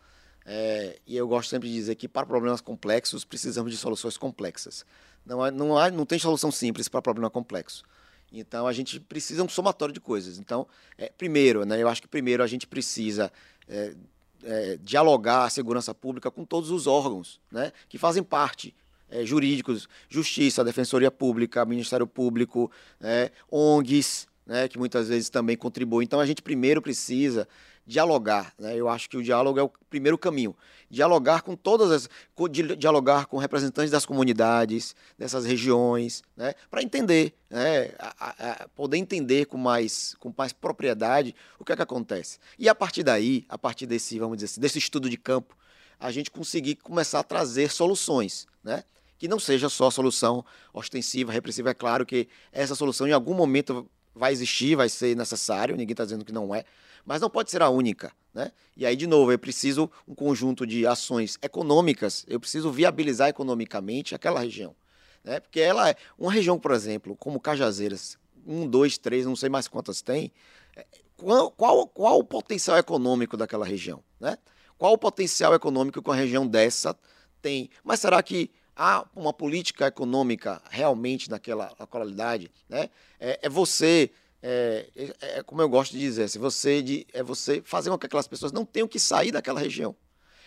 É, 0.45 0.99
e 1.07 1.17
eu 1.17 1.27
gosto 1.27 1.49
sempre 1.49 1.67
de 1.67 1.75
dizer 1.75 1.95
que 1.95 2.07
para 2.07 2.27
problemas 2.27 2.61
complexos 2.61 3.25
precisamos 3.25 3.73
de 3.73 3.79
soluções 3.79 4.19
complexas. 4.19 4.85
Não, 5.25 5.43
há, 5.43 5.51
não, 5.51 5.79
há, 5.79 5.91
não 5.91 6.05
tem 6.05 6.19
solução 6.19 6.53
simples 6.53 6.89
para 6.91 7.01
problema 7.01 7.31
complexo. 7.31 7.85
Então 8.31 8.67
a 8.67 8.73
gente 8.75 9.01
precisa 9.01 9.43
um 9.43 9.49
somatório 9.49 9.95
de 9.95 10.01
coisas. 10.01 10.39
Então, 10.39 10.69
é, 10.99 11.11
primeiro, 11.17 11.65
né, 11.65 11.83
eu 11.83 11.89
acho 11.89 12.03
que 12.03 12.09
primeiro 12.09 12.43
a 12.43 12.47
gente 12.47 12.67
precisa 12.67 13.33
é, 13.67 13.95
é, 14.43 14.79
dialogar 14.83 15.45
a 15.45 15.51
segurança 15.51 15.95
pública 15.95 16.31
com 16.31 16.45
todos 16.45 16.71
os 16.71 16.87
órgãos 16.87 17.41
né, 17.51 17.73
que 17.89 17.99
fazem 17.99 18.23
parte. 18.23 18.75
É, 19.11 19.25
jurídicos, 19.25 19.89
Justiça, 20.07 20.63
Defensoria 20.63 21.11
Pública, 21.11 21.65
Ministério 21.65 22.07
Público, 22.07 22.71
é, 23.01 23.31
ONGs, 23.51 24.29
né, 24.47 24.69
que 24.69 24.79
muitas 24.79 25.09
vezes 25.09 25.31
também 25.31 25.57
contribuem. 25.57 26.05
Então 26.05 26.21
a 26.21 26.27
gente 26.27 26.43
primeiro 26.43 26.83
precisa 26.83 27.49
dialogar. 27.89 28.53
Né? 28.59 28.77
Eu 28.77 28.87
acho 28.87 29.09
que 29.09 29.17
o 29.17 29.23
diálogo 29.23 29.59
é 29.59 29.63
o 29.63 29.71
primeiro 29.89 30.19
caminho. 30.19 30.55
Dialogar 30.91 31.41
com 31.41 31.57
todas 31.57 31.91
as. 31.91 32.09
dialogar 32.79 33.27
com 33.27 33.39
representantes 33.39 33.91
das 33.91 34.05
comunidades, 34.05 34.95
dessas 35.19 35.47
regiões, 35.47 36.23
né? 36.37 36.55
para 36.71 36.83
entender, 36.83 37.35
né? 37.49 37.91
A, 37.99 38.63
a, 38.65 38.69
poder 38.69 38.99
entender 38.99 39.47
com 39.47 39.57
mais, 39.57 40.15
com 40.21 40.33
mais 40.37 40.53
propriedade 40.53 41.35
o 41.59 41.65
que 41.65 41.73
é 41.73 41.77
que 41.77 41.83
acontece. 41.83 42.39
E 42.59 42.69
a 42.69 42.75
partir 42.75 43.03
daí, 43.03 43.47
a 43.49 43.57
partir 43.57 43.87
desse, 43.87 44.19
vamos 44.19 44.37
dizer 44.37 44.47
assim, 44.47 44.61
desse 44.61 44.79
estudo 44.79 45.09
de 45.09 45.17
campo, 45.17 45.57
a 45.99 46.11
gente 46.11 46.31
conseguir 46.31 46.77
começar 46.77 47.21
a 47.21 47.25
trazer 47.25 47.71
soluções. 47.71 48.47
Né? 48.63 48.85
Que 49.19 49.27
não 49.27 49.41
seja 49.41 49.69
só 49.69 49.89
a 49.89 49.91
solução 49.91 50.45
ostensiva, 50.73 51.33
repressiva. 51.33 51.71
É 51.71 51.75
claro 51.75 52.05
que 52.05 52.29
essa 52.53 52.75
solução 52.75 53.07
em 53.07 53.13
algum 53.13 53.35
momento 53.35 53.89
vai 54.19 54.33
existir, 54.33 54.75
vai 54.75 54.89
ser 54.89 55.17
necessário, 55.17 55.77
ninguém 55.77 55.93
está 55.93 56.05
dizendo 56.05 56.25
que 56.25 56.33
não 56.33 56.55
é 56.55 56.65
mas 57.09 57.23
não 57.23 57.31
pode 57.31 57.51
ser 57.51 57.63
a 57.63 57.71
única. 57.71 58.13
Né? 58.35 58.53
E 58.77 58.85
aí, 58.85 58.95
de 58.95 59.07
novo, 59.07 59.33
eu 59.33 59.39
preciso 59.39 59.91
um 60.07 60.15
conjunto 60.15 60.67
de 60.67 60.87
ações 60.87 61.39
econômicas, 61.41 62.23
eu 62.29 62.39
preciso 62.39 62.71
viabilizar 62.71 63.31
economicamente 63.31 64.15
aquela 64.15 64.41
região. 64.41 64.77
Né? 65.25 65.41
Porque 65.41 65.59
ela 65.59 65.89
é 65.89 65.97
uma 66.19 66.31
região, 66.31 66.59
por 66.59 66.71
exemplo, 66.73 67.17
como 67.17 67.41
Cajazeiras, 67.41 68.19
um, 68.47 68.67
dois, 68.67 68.99
três, 68.99 69.25
não 69.25 69.35
sei 69.35 69.49
mais 69.49 69.67
quantas 69.67 70.03
tem, 70.03 70.31
é, 70.77 70.87
qual, 71.17 71.51
qual, 71.51 71.89
qual 71.89 72.19
o 72.19 72.25
potencial 72.25 72.77
econômico 72.77 73.39
daquela 73.39 73.65
região? 73.65 74.05
Né? 74.21 74.37
Qual 74.77 74.93
o 74.93 74.99
potencial 74.99 75.55
econômico 75.55 76.03
que 76.03 76.11
uma 76.11 76.15
região 76.15 76.47
dessa 76.47 76.95
tem? 77.41 77.71
Mas 77.83 78.01
será 78.01 78.23
que 78.23 78.51
há 78.79 79.05
uma 79.15 79.33
política 79.33 79.89
econômica 79.89 80.63
realmente 80.71 81.29
naquela 81.29 81.67
qualidade? 81.91 82.51
Né? 82.69 82.89
É, 83.19 83.41
é 83.43 83.49
você 83.49 84.11
é, 84.41 84.87
é, 84.97 85.15
é, 85.21 85.43
como 85.43 85.61
eu 85.61 85.69
gosto 85.69 85.93
de 85.93 85.99
dizer, 85.99 86.29
se 86.29 86.39
você 86.39 86.81
de, 86.81 87.07
é 87.13 87.25
você 87.25 87.61
fazer 87.65 87.91
com 87.91 87.99
que 87.99 88.07
aquelas 88.07 88.29
pessoas 88.29 88.53
não 88.53 88.65
tenham 88.65 88.87
que 88.87 89.01
sair 89.01 89.33
daquela 89.33 89.59
região, 89.59 89.97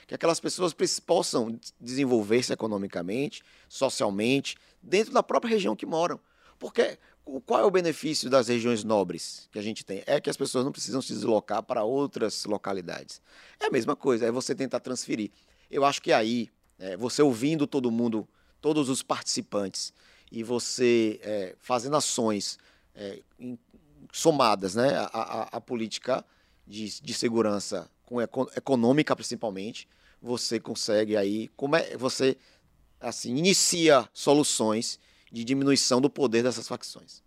que 0.07 0.15
aquelas 0.15 0.39
pessoas 0.39 0.73
possam 1.05 1.59
desenvolver-se 1.79 2.53
economicamente, 2.53 3.43
socialmente, 3.67 4.55
dentro 4.81 5.13
da 5.13 5.21
própria 5.21 5.51
região 5.51 5.75
que 5.75 5.85
moram. 5.85 6.19
Porque 6.57 6.97
qual 7.45 7.61
é 7.61 7.65
o 7.65 7.71
benefício 7.71 8.29
das 8.29 8.47
regiões 8.47 8.83
nobres 8.83 9.49
que 9.51 9.59
a 9.59 9.61
gente 9.61 9.85
tem? 9.85 10.03
É 10.05 10.19
que 10.21 10.29
as 10.29 10.37
pessoas 10.37 10.63
não 10.63 10.71
precisam 10.71 11.01
se 11.01 11.13
deslocar 11.13 11.63
para 11.63 11.83
outras 11.83 12.45
localidades. 12.45 13.21
É 13.59 13.67
a 13.67 13.71
mesma 13.71 13.95
coisa, 13.95 14.25
é 14.25 14.31
você 14.31 14.55
tentar 14.55 14.79
transferir. 14.79 15.31
Eu 15.69 15.85
acho 15.85 16.01
que 16.01 16.11
aí, 16.11 16.49
é, 16.81 16.97
você 16.97 17.21
ouvindo 17.21 17.67
todo 17.67 17.91
mundo, 17.91 18.27
todos 18.59 18.89
os 18.89 19.03
participantes, 19.03 19.93
e 20.31 20.43
você 20.43 21.19
é, 21.23 21.55
fazendo 21.59 21.95
ações 21.95 22.57
é, 22.95 23.19
em, 23.39 23.57
somadas 24.11 24.75
né, 24.75 24.95
a, 24.97 25.05
a, 25.13 25.41
a 25.57 25.61
política 25.61 26.25
de, 26.65 27.01
de 27.01 27.13
segurança 27.13 27.89
com 28.03 28.19
econômica 28.21 29.15
principalmente, 29.15 29.87
você 30.21 30.59
consegue 30.59 31.15
aí, 31.15 31.49
como 31.55 31.75
é, 31.75 31.95
você 31.95 32.35
assim 32.99 33.35
inicia 33.35 34.07
soluções 34.13 34.99
de 35.31 35.43
diminuição 35.43 36.01
do 36.01 36.09
poder 36.09 36.43
dessas 36.43 36.67
facções. 36.67 37.23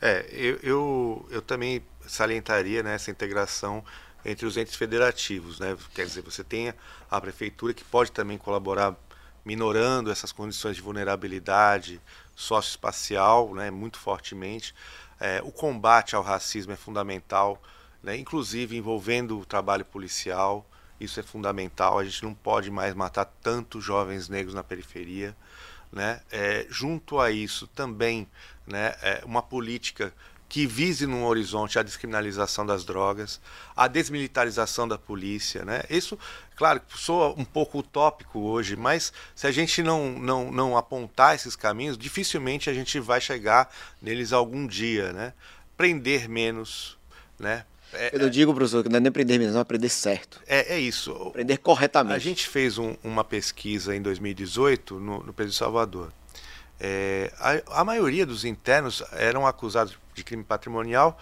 É, 0.00 0.26
eu, 0.30 0.56
eu, 0.62 1.28
eu 1.30 1.42
também 1.42 1.82
salientaria 2.06 2.82
né, 2.82 2.94
essa 2.94 3.10
integração 3.10 3.84
entre 4.24 4.46
os 4.46 4.56
entes 4.56 4.74
federativos, 4.74 5.58
né? 5.58 5.76
Quer 5.94 6.06
dizer, 6.06 6.22
você 6.22 6.42
tem 6.44 6.72
a 7.10 7.20
prefeitura 7.20 7.72
que 7.72 7.84
pode 7.84 8.12
também 8.12 8.36
colaborar 8.38 8.96
minorando 9.44 10.10
essas 10.10 10.32
condições 10.32 10.76
de 10.76 10.82
vulnerabilidade 10.82 12.00
socioespacial, 12.34 13.54
né, 13.54 13.70
muito 13.70 13.98
fortemente, 13.98 14.74
é, 15.20 15.40
o 15.42 15.50
combate 15.50 16.14
ao 16.14 16.22
racismo 16.22 16.72
é 16.72 16.76
fundamental, 16.76 17.60
né? 18.02 18.16
inclusive 18.16 18.76
envolvendo 18.76 19.38
o 19.38 19.44
trabalho 19.44 19.84
policial. 19.84 20.64
Isso 21.00 21.18
é 21.18 21.22
fundamental. 21.22 21.98
A 21.98 22.04
gente 22.04 22.22
não 22.22 22.34
pode 22.34 22.70
mais 22.70 22.94
matar 22.94 23.24
tantos 23.24 23.84
jovens 23.84 24.28
negros 24.28 24.54
na 24.54 24.62
periferia. 24.62 25.36
Né? 25.90 26.20
É, 26.30 26.66
junto 26.68 27.18
a 27.18 27.30
isso, 27.30 27.66
também 27.68 28.28
né, 28.66 28.94
é 29.02 29.22
uma 29.24 29.42
política 29.42 30.12
que 30.48 30.66
vise 30.66 31.06
num 31.06 31.24
horizonte 31.24 31.78
a 31.78 31.82
descriminalização 31.82 32.64
das 32.64 32.84
drogas, 32.84 33.40
a 33.76 33.86
desmilitarização 33.86 34.88
da 34.88 34.96
polícia, 34.96 35.64
né? 35.64 35.82
Isso, 35.90 36.18
claro, 36.56 36.80
soa 36.94 37.34
um 37.38 37.44
pouco 37.44 37.78
utópico 37.78 38.40
hoje, 38.40 38.74
mas 38.74 39.12
se 39.34 39.46
a 39.46 39.50
gente 39.50 39.82
não, 39.82 40.12
não, 40.12 40.50
não 40.50 40.76
apontar 40.76 41.34
esses 41.34 41.54
caminhos, 41.54 41.98
dificilmente 41.98 42.70
a 42.70 42.72
gente 42.72 42.98
vai 42.98 43.20
chegar 43.20 43.70
neles 44.00 44.32
algum 44.32 44.66
dia, 44.66 45.12
né? 45.12 45.34
Prender 45.76 46.28
menos, 46.28 46.96
né? 47.38 47.64
É, 47.92 48.10
eu 48.12 48.26
é 48.26 48.30
digo, 48.30 48.54
professor, 48.54 48.82
que 48.82 48.88
não 48.88 48.98
é 48.98 49.00
nem 49.00 49.08
aprender 49.08 49.38
menos, 49.38 49.54
é 49.54 49.58
aprender 49.58 49.88
certo. 49.88 50.40
É, 50.46 50.74
é 50.74 50.80
isso. 50.80 51.12
Aprender 51.12 51.56
corretamente. 51.58 52.16
A 52.16 52.18
gente 52.18 52.46
fez 52.46 52.76
um, 52.78 52.94
uma 53.02 53.24
pesquisa 53.24 53.94
em 53.96 54.02
2018 54.02 54.98
no, 54.98 55.22
no 55.22 55.32
Pedro 55.32 55.52
Salvador. 55.52 56.12
É, 56.80 57.32
a, 57.38 57.80
a, 57.80 57.84
maioria 57.84 58.24
dos 58.24 58.44
internos 58.44 59.02
eram 59.12 59.46
acusados 59.46 59.98
de 60.14 60.22
crime 60.22 60.44
patrimonial 60.44 61.18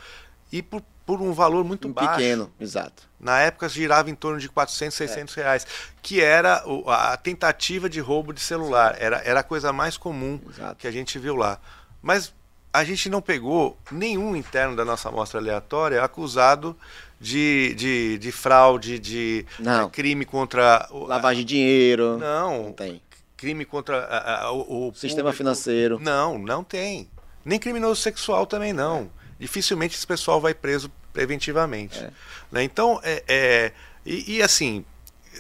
e 0.53 0.63
por, 0.63 0.83
por 1.07 1.23
um 1.23 1.33
valor 1.33 1.65
muito 1.65 1.89
um 1.89 1.93
baixo. 1.93 2.11
Pequeno, 2.11 2.53
exato. 2.61 3.05
Na 3.19 3.39
época 3.41 3.69
girava 3.69 4.11
em 4.11 4.15
torno 4.15 4.39
de 4.39 4.49
400, 4.49 4.97
600 4.97 5.37
é. 5.37 5.41
reais, 5.41 5.67
que 6.03 6.21
era 6.21 6.63
a 6.87 7.17
tentativa 7.17 7.89
de 7.89 8.01
roubo 8.01 8.35
de 8.35 8.41
celular. 8.41 8.97
Era, 8.99 9.23
era 9.25 9.41
a 9.41 9.43
coisa 9.43 9.73
mais 9.73 9.97
comum 9.97 10.39
exato. 10.51 10.77
que 10.77 10.87
a 10.87 10.91
gente 10.91 11.19
viu 11.19 11.35
lá. 11.35 11.59
Mas 12.03 12.35
a 12.71 12.85
gente 12.85 13.09
não 13.09 13.23
pegou 13.23 13.79
nenhum 13.91 14.37
interno 14.37 14.77
da 14.77 14.85
nossa 14.85 15.09
amostra 15.09 15.41
aleatória 15.41 16.05
acusado 16.05 16.77
de, 17.19 17.75
de, 17.75 18.19
de 18.19 18.31
fraude, 18.31 18.99
de 18.99 19.47
não. 19.59 19.89
crime 19.89 20.27
contra. 20.27 20.87
Lavagem 20.93 21.45
de 21.45 21.55
dinheiro. 21.55 22.19
Não. 22.19 22.65
Não 22.65 22.73
tem 22.73 23.01
crime 23.37 23.65
contra 23.65 23.99
a, 23.99 24.45
a, 24.45 24.53
o, 24.53 24.89
o, 24.89 24.95
sistema 24.95 25.25
público. 25.25 25.37
financeiro. 25.37 25.99
Não, 26.01 26.39
não 26.39 26.65
tem. 26.65 27.09
Nem 27.45 27.59
criminoso 27.59 28.01
sexual 28.01 28.47
também 28.47 28.73
não. 28.73 29.11
Dificilmente 29.39 29.95
esse 29.95 30.07
pessoal 30.07 30.41
vai 30.41 30.55
preso 30.55 30.91
preventivamente. 31.13 31.99
É. 31.99 32.11
Né? 32.51 32.63
Então, 32.63 33.01
é, 33.03 33.23
é 33.29 33.73
e, 34.05 34.37
e, 34.37 34.43
assim, 34.43 34.85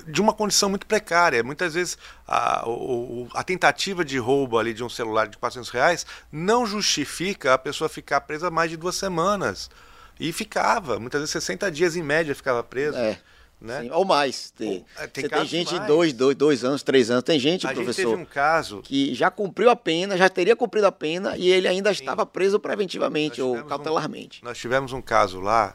de 0.06 0.20
uma 0.20 0.32
condição 0.32 0.68
muito 0.68 0.86
precária. 0.86 1.42
Muitas 1.42 1.74
vezes 1.74 1.96
a, 2.26 2.68
o, 2.68 3.28
a, 3.32 3.42
tentativa 3.42 4.04
de 4.04 4.18
roubo 4.18 4.58
ali 4.58 4.74
de 4.74 4.84
um 4.84 4.88
celular 4.88 5.28
de 5.28 5.38
400 5.38 5.70
reais 5.70 6.06
não 6.30 6.66
justifica 6.66 7.54
a 7.54 7.58
pessoa 7.58 7.88
ficar 7.88 8.20
presa 8.22 8.50
mais 8.50 8.70
de 8.70 8.76
duas 8.76 8.96
semanas. 8.96 9.70
E 10.18 10.32
ficava, 10.32 10.98
muitas 10.98 11.20
vezes 11.20 11.32
60 11.32 11.70
dias 11.70 11.94
em 11.94 12.02
média 12.02 12.34
ficava 12.34 12.62
preso. 12.62 12.98
É. 12.98 13.18
Né? 13.60 13.82
Sim, 13.82 13.90
ou 13.90 14.04
mais. 14.04 14.50
Tem, 14.50 14.84
é, 14.98 15.06
tem, 15.06 15.28
tem 15.28 15.46
gente 15.46 15.72
de 15.72 15.86
dois, 15.86 16.12
dois, 16.12 16.36
dois 16.36 16.64
anos, 16.64 16.82
três 16.82 17.10
anos. 17.10 17.22
Tem 17.22 17.38
gente, 17.38 17.66
a 17.66 17.72
professor, 17.72 18.02
gente 18.02 18.10
teve 18.10 18.22
um 18.22 18.24
caso 18.26 18.82
que 18.82 19.14
já 19.14 19.30
cumpriu 19.30 19.70
a 19.70 19.76
pena, 19.76 20.16
já 20.16 20.28
teria 20.28 20.54
cumprido 20.54 20.86
a 20.86 20.92
pena 20.92 21.36
e 21.36 21.48
ele 21.48 21.66
ainda 21.66 21.92
Sim. 21.94 22.00
estava 22.00 22.26
preso 22.26 22.60
preventivamente 22.60 23.40
ou 23.40 23.64
cautelarmente. 23.64 24.40
Um, 24.42 24.48
nós 24.48 24.58
tivemos 24.58 24.92
um 24.92 25.00
caso 25.00 25.40
lá 25.40 25.74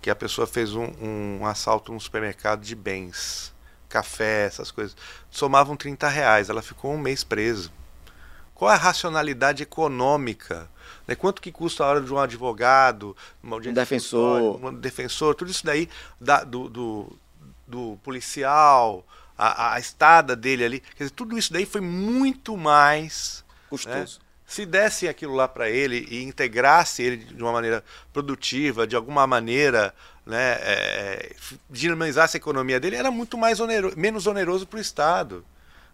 que 0.00 0.08
a 0.08 0.16
pessoa 0.16 0.46
fez 0.46 0.74
um, 0.74 0.90
um 1.00 1.44
assalto 1.44 1.92
num 1.92 2.00
supermercado 2.00 2.62
de 2.62 2.74
bens, 2.74 3.52
café, 3.88 4.46
essas 4.46 4.70
coisas. 4.70 4.96
Somavam 5.30 5.76
30 5.76 6.08
reais. 6.08 6.48
Ela 6.48 6.62
ficou 6.62 6.92
um 6.92 6.98
mês 6.98 7.24
presa. 7.24 7.70
Qual 8.58 8.72
é 8.72 8.74
a 8.74 8.76
racionalidade 8.76 9.62
econômica? 9.62 10.68
Né? 11.06 11.14
Quanto 11.14 11.40
que 11.40 11.52
custa 11.52 11.84
a 11.84 11.86
hora 11.86 12.00
de 12.00 12.12
um 12.12 12.18
advogado, 12.18 13.16
um 13.42 13.72
defensor, 13.72 14.66
um 14.66 14.74
defensor, 14.74 15.36
tudo 15.36 15.48
isso 15.48 15.64
daí 15.64 15.88
da, 16.20 16.42
do, 16.42 16.68
do, 16.68 17.18
do, 17.68 17.98
policial, 18.02 19.06
a, 19.38 19.74
a 19.74 19.78
estada 19.78 20.34
dele 20.34 20.64
ali, 20.64 20.80
quer 20.80 21.04
dizer, 21.04 21.10
tudo 21.10 21.38
isso 21.38 21.52
daí 21.52 21.64
foi 21.64 21.80
muito 21.80 22.56
mais 22.56 23.44
custoso. 23.70 24.18
Né? 24.18 24.24
Se 24.44 24.66
desse 24.66 25.06
aquilo 25.06 25.36
lá 25.36 25.46
para 25.46 25.70
ele 25.70 26.08
e 26.10 26.24
integrasse 26.24 27.00
ele 27.00 27.18
de 27.18 27.40
uma 27.40 27.52
maneira 27.52 27.84
produtiva, 28.12 28.88
de 28.88 28.96
alguma 28.96 29.24
maneira, 29.24 29.94
né, 30.26 30.58
é, 30.62 31.36
dinamizasse 31.70 32.36
a 32.36 32.40
economia 32.40 32.80
dele, 32.80 32.96
era 32.96 33.10
muito 33.12 33.38
mais 33.38 33.60
oneroso, 33.60 33.96
menos 33.96 34.26
oneroso 34.26 34.66
para 34.66 34.78
o 34.78 34.80
Estado. 34.80 35.44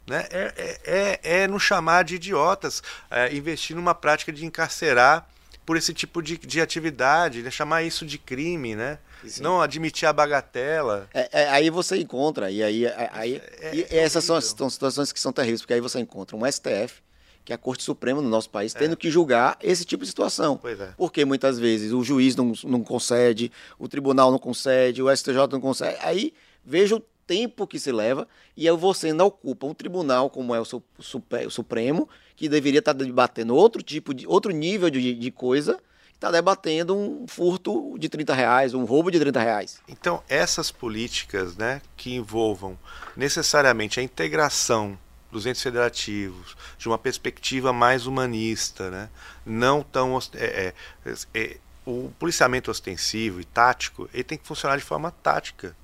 Né? 0.07 0.27
É, 0.31 0.55
é, 0.57 0.81
é, 0.85 1.43
é 1.43 1.49
nos 1.49 1.63
chamar 1.63 2.05
de 2.05 2.17
idiotas, 2.17 2.83
é, 3.11 3.35
investir 3.35 3.75
numa 3.75 3.95
prática 3.95 4.33
de 4.33 4.45
encarcerar 4.45 5.27
por 5.65 5.77
esse 5.77 5.95
tipo 5.95 6.23
de, 6.23 6.37
de 6.37 6.61
atividade, 6.61 7.43
né? 7.43 7.51
chamar 7.51 7.83
isso 7.83 8.05
de 8.05 8.19
crime, 8.19 8.77
né? 8.77 8.99
Sim. 9.27 9.43
Não 9.43 9.63
admitir 9.63 10.07
a 10.07 10.13
bagatela. 10.13 11.09
É, 11.15 11.29
é, 11.33 11.49
aí 11.49 11.71
você 11.71 11.97
encontra, 11.97 12.51
e 12.51 12.63
aí, 12.63 12.85
é, 12.85 13.11
aí 13.13 13.43
é, 13.61 13.75
e 13.75 13.87
essas 13.91 14.25
são, 14.25 14.39
são 14.41 14.69
situações 14.69 15.11
que 15.11 15.19
são 15.19 15.33
terríveis, 15.33 15.63
porque 15.63 15.73
aí 15.73 15.81
você 15.81 15.99
encontra 15.99 16.37
um 16.37 16.45
STF, 16.51 17.03
que 17.45 17.53
é 17.53 17.57
a 17.57 17.59
Corte 17.59 17.83
Suprema 17.83 18.21
no 18.21 18.29
nosso 18.29 18.51
país, 18.51 18.75
tendo 18.75 18.97
que 18.97 19.11
julgar 19.11 19.57
esse 19.63 19.85
tipo 19.85 20.03
de 20.03 20.09
situação. 20.09 20.61
Porque 20.97 21.25
muitas 21.25 21.59
vezes 21.59 21.93
o 21.93 22.03
juiz 22.03 22.37
não, 22.37 22.53
não 22.65 22.83
concede, 22.83 23.53
o 23.79 23.89
tribunal 23.89 24.31
não 24.31 24.39
concede, 24.39 25.03
o 25.03 25.15
STJ 25.15 25.49
não 25.51 25.61
concede. 25.61 25.97
Aí 26.01 26.33
veja 26.65 26.97
o 26.97 27.03
tempo 27.27 27.67
que 27.67 27.79
se 27.79 27.91
leva 27.91 28.29
e 28.57 28.69
aí 28.69 28.77
você 28.77 29.09
ainda 29.09 29.25
ocupa 29.25 29.67
um 29.67 29.75
tribunal 29.75 30.31
como 30.31 30.55
é 30.55 30.61
o, 30.61 30.65
o 30.65 31.51
Supremo, 31.51 32.09
que 32.37 32.49
deveria 32.49 32.81
estar 32.81 32.93
debatendo 32.93 33.55
outro 33.55 33.83
tipo 33.83 34.13
de 34.15 34.27
outro 34.27 34.53
nível 34.53 34.91
de, 34.91 35.15
de 35.15 35.31
coisa, 35.31 35.79
está 36.13 36.31
debatendo 36.31 36.97
um 36.97 37.27
furto 37.27 37.97
de 37.99 38.09
30 38.09 38.35
reais, 38.35 38.75
um 38.75 38.85
roubo 38.85 39.11
de 39.11 39.19
30 39.19 39.41
reais. 39.41 39.81
Então, 39.89 40.23
essas 40.29 40.71
políticas 40.71 41.57
né, 41.57 41.83
que 41.97 42.15
envolvam 42.15 42.79
necessariamente 43.17 44.01
a 44.01 44.03
integração 44.03 44.99
dos 45.31 45.47
entes 45.47 45.63
federativos, 45.63 46.57
de 46.79 46.89
uma 46.89 46.97
perspectiva 46.97 47.73
mais 47.73 48.07
humanista, 48.07 48.91
né, 48.91 49.11
não 49.45 49.83
tão. 49.83 50.17
É, 50.35 50.73
é, 51.05 51.15
é, 51.35 51.57
o 51.85 52.11
policiamento 52.19 52.71
ostensivo 52.71 53.41
e 53.41 53.45
tático 53.45 54.09
ele 54.15 54.25
tem 54.25 54.39
que 54.39 54.47
funcionar 54.47 54.79
de 54.79 54.83
forma 54.85 55.11
tática 55.11 55.77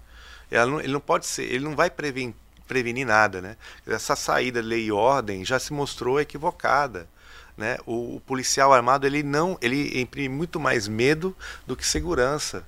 não, 0.50 0.80
ele 0.80 0.92
não 0.92 1.00
pode 1.00 1.26
ser, 1.26 1.44
ele 1.44 1.64
não 1.64 1.76
vai 1.76 1.90
prevenir, 1.90 2.34
prevenir 2.66 3.06
nada, 3.06 3.40
né? 3.40 3.56
Essa 3.86 4.14
saída 4.14 4.60
lei 4.60 4.86
e 4.86 4.92
ordem 4.92 5.44
já 5.44 5.58
se 5.58 5.72
mostrou 5.72 6.20
equivocada. 6.20 7.08
Né? 7.56 7.76
O, 7.84 8.16
o, 8.16 8.20
policial 8.20 8.72
armado 8.72 9.06
ele 9.06 9.22
não, 9.22 9.58
ele 9.60 10.00
imprime 10.00 10.34
muito 10.34 10.58
mais 10.58 10.88
medo 10.88 11.36
do 11.66 11.76
que 11.76 11.86
segurança. 11.86 12.64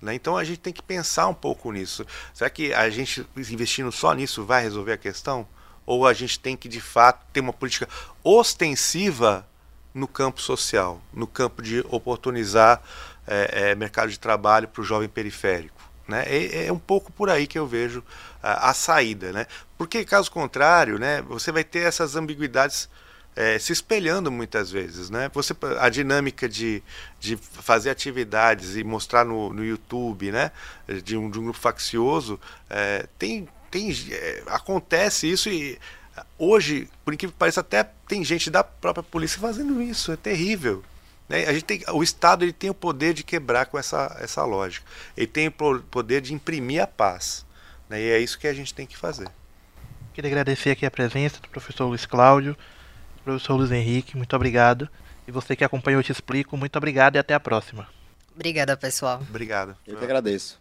Né? 0.00 0.14
Então 0.14 0.36
a 0.36 0.44
gente 0.44 0.60
tem 0.60 0.72
que 0.72 0.82
pensar 0.82 1.26
um 1.26 1.34
pouco 1.34 1.72
nisso. 1.72 2.06
Será 2.32 2.48
que 2.48 2.72
a 2.72 2.88
gente 2.88 3.26
investindo 3.36 3.90
só 3.90 4.12
nisso 4.12 4.44
vai 4.44 4.62
resolver 4.62 4.92
a 4.92 4.98
questão? 4.98 5.48
Ou 5.84 6.06
a 6.06 6.12
gente 6.12 6.38
tem 6.38 6.56
que 6.56 6.68
de 6.68 6.80
fato 6.80 7.26
ter 7.32 7.40
uma 7.40 7.52
política 7.52 7.88
ostensiva 8.22 9.44
no 9.92 10.06
campo 10.06 10.40
social, 10.40 11.00
no 11.12 11.26
campo 11.26 11.62
de 11.62 11.80
oportunizar 11.88 12.80
é, 13.26 13.70
é, 13.70 13.74
mercado 13.74 14.10
de 14.10 14.20
trabalho 14.20 14.68
para 14.68 14.82
o 14.82 14.84
jovem 14.84 15.08
periférico? 15.08 15.77
Né? 16.08 16.24
É, 16.26 16.66
é, 16.66 16.72
um 16.72 16.78
pouco 16.78 17.12
por 17.12 17.28
aí 17.28 17.46
que 17.46 17.58
eu 17.58 17.66
vejo 17.66 18.02
a, 18.42 18.70
a, 18.70 18.74
saída. 18.74 19.30
Né? 19.30 19.46
Porque, 19.76 20.04
caso 20.04 20.30
contrário, 20.30 20.98
né, 20.98 21.20
você 21.22 21.52
vai 21.52 21.62
ter 21.62 21.80
essas 21.80 22.16
ambiguidades 22.16 22.88
é, 23.36 23.58
se 23.58 23.72
espelhando 23.72 24.32
muitas 24.32 24.70
vezes. 24.70 25.10
Né? 25.10 25.30
Você, 25.34 25.54
a 25.78 25.88
dinâmica 25.90 26.48
de, 26.48 26.82
de 27.20 27.36
fazer 27.36 27.90
atividades 27.90 28.74
e 28.74 28.82
mostrar 28.82 29.24
no, 29.24 29.52
no 29.52 29.62
YouTube 29.64 30.32
né, 30.32 30.50
de, 31.04 31.16
um, 31.16 31.30
de 31.30 31.38
um 31.38 31.44
grupo 31.44 31.58
faccioso, 31.58 32.40
é, 32.70 33.06
tem, 33.18 33.46
tem, 33.70 33.94
é, 34.10 34.42
acontece 34.46 35.30
isso 35.30 35.50
e 35.50 35.78
hoje, 36.38 36.88
por 37.04 37.12
incrível 37.12 37.32
que 37.32 37.38
pareça, 37.38 37.60
até 37.60 37.84
tem 38.08 38.24
gente 38.24 38.50
da 38.50 38.64
própria 38.64 39.02
polícia 39.02 39.38
fazendo 39.38 39.80
isso. 39.82 40.10
É 40.10 40.16
terrível. 40.16 40.82
Né? 41.28 41.44
A 41.46 41.52
gente 41.52 41.64
tem, 41.64 41.84
o 41.92 42.02
Estado 42.02 42.44
ele 42.44 42.52
tem 42.52 42.70
o 42.70 42.74
poder 42.74 43.12
de 43.12 43.22
quebrar 43.22 43.66
com 43.66 43.78
essa, 43.78 44.16
essa 44.20 44.44
lógica. 44.44 44.86
Ele 45.16 45.26
tem 45.26 45.48
o 45.48 45.52
poder 45.82 46.20
de 46.20 46.32
imprimir 46.32 46.82
a 46.82 46.86
paz. 46.86 47.44
Né? 47.88 48.00
E 48.00 48.10
é 48.10 48.18
isso 48.18 48.38
que 48.38 48.46
a 48.46 48.54
gente 48.54 48.72
tem 48.72 48.86
que 48.86 48.96
fazer. 48.96 49.28
Queria 50.14 50.30
agradecer 50.30 50.70
aqui 50.70 50.84
a 50.84 50.90
presença 50.90 51.40
do 51.40 51.48
professor 51.48 51.86
Luiz 51.86 52.04
Cláudio, 52.06 52.56
do 53.18 53.22
professor 53.22 53.54
Luiz 53.54 53.70
Henrique, 53.70 54.16
muito 54.16 54.34
obrigado. 54.34 54.88
E 55.26 55.30
você 55.30 55.54
que 55.54 55.62
acompanhou 55.62 56.02
Te 56.02 56.10
Explico, 56.10 56.56
muito 56.56 56.76
obrigado 56.76 57.16
e 57.16 57.18
até 57.18 57.34
a 57.34 57.40
próxima. 57.40 57.86
Obrigada, 58.34 58.76
pessoal. 58.76 59.20
Obrigado. 59.28 59.76
Eu 59.86 59.96
que 59.96 60.04
agradeço. 60.04 60.60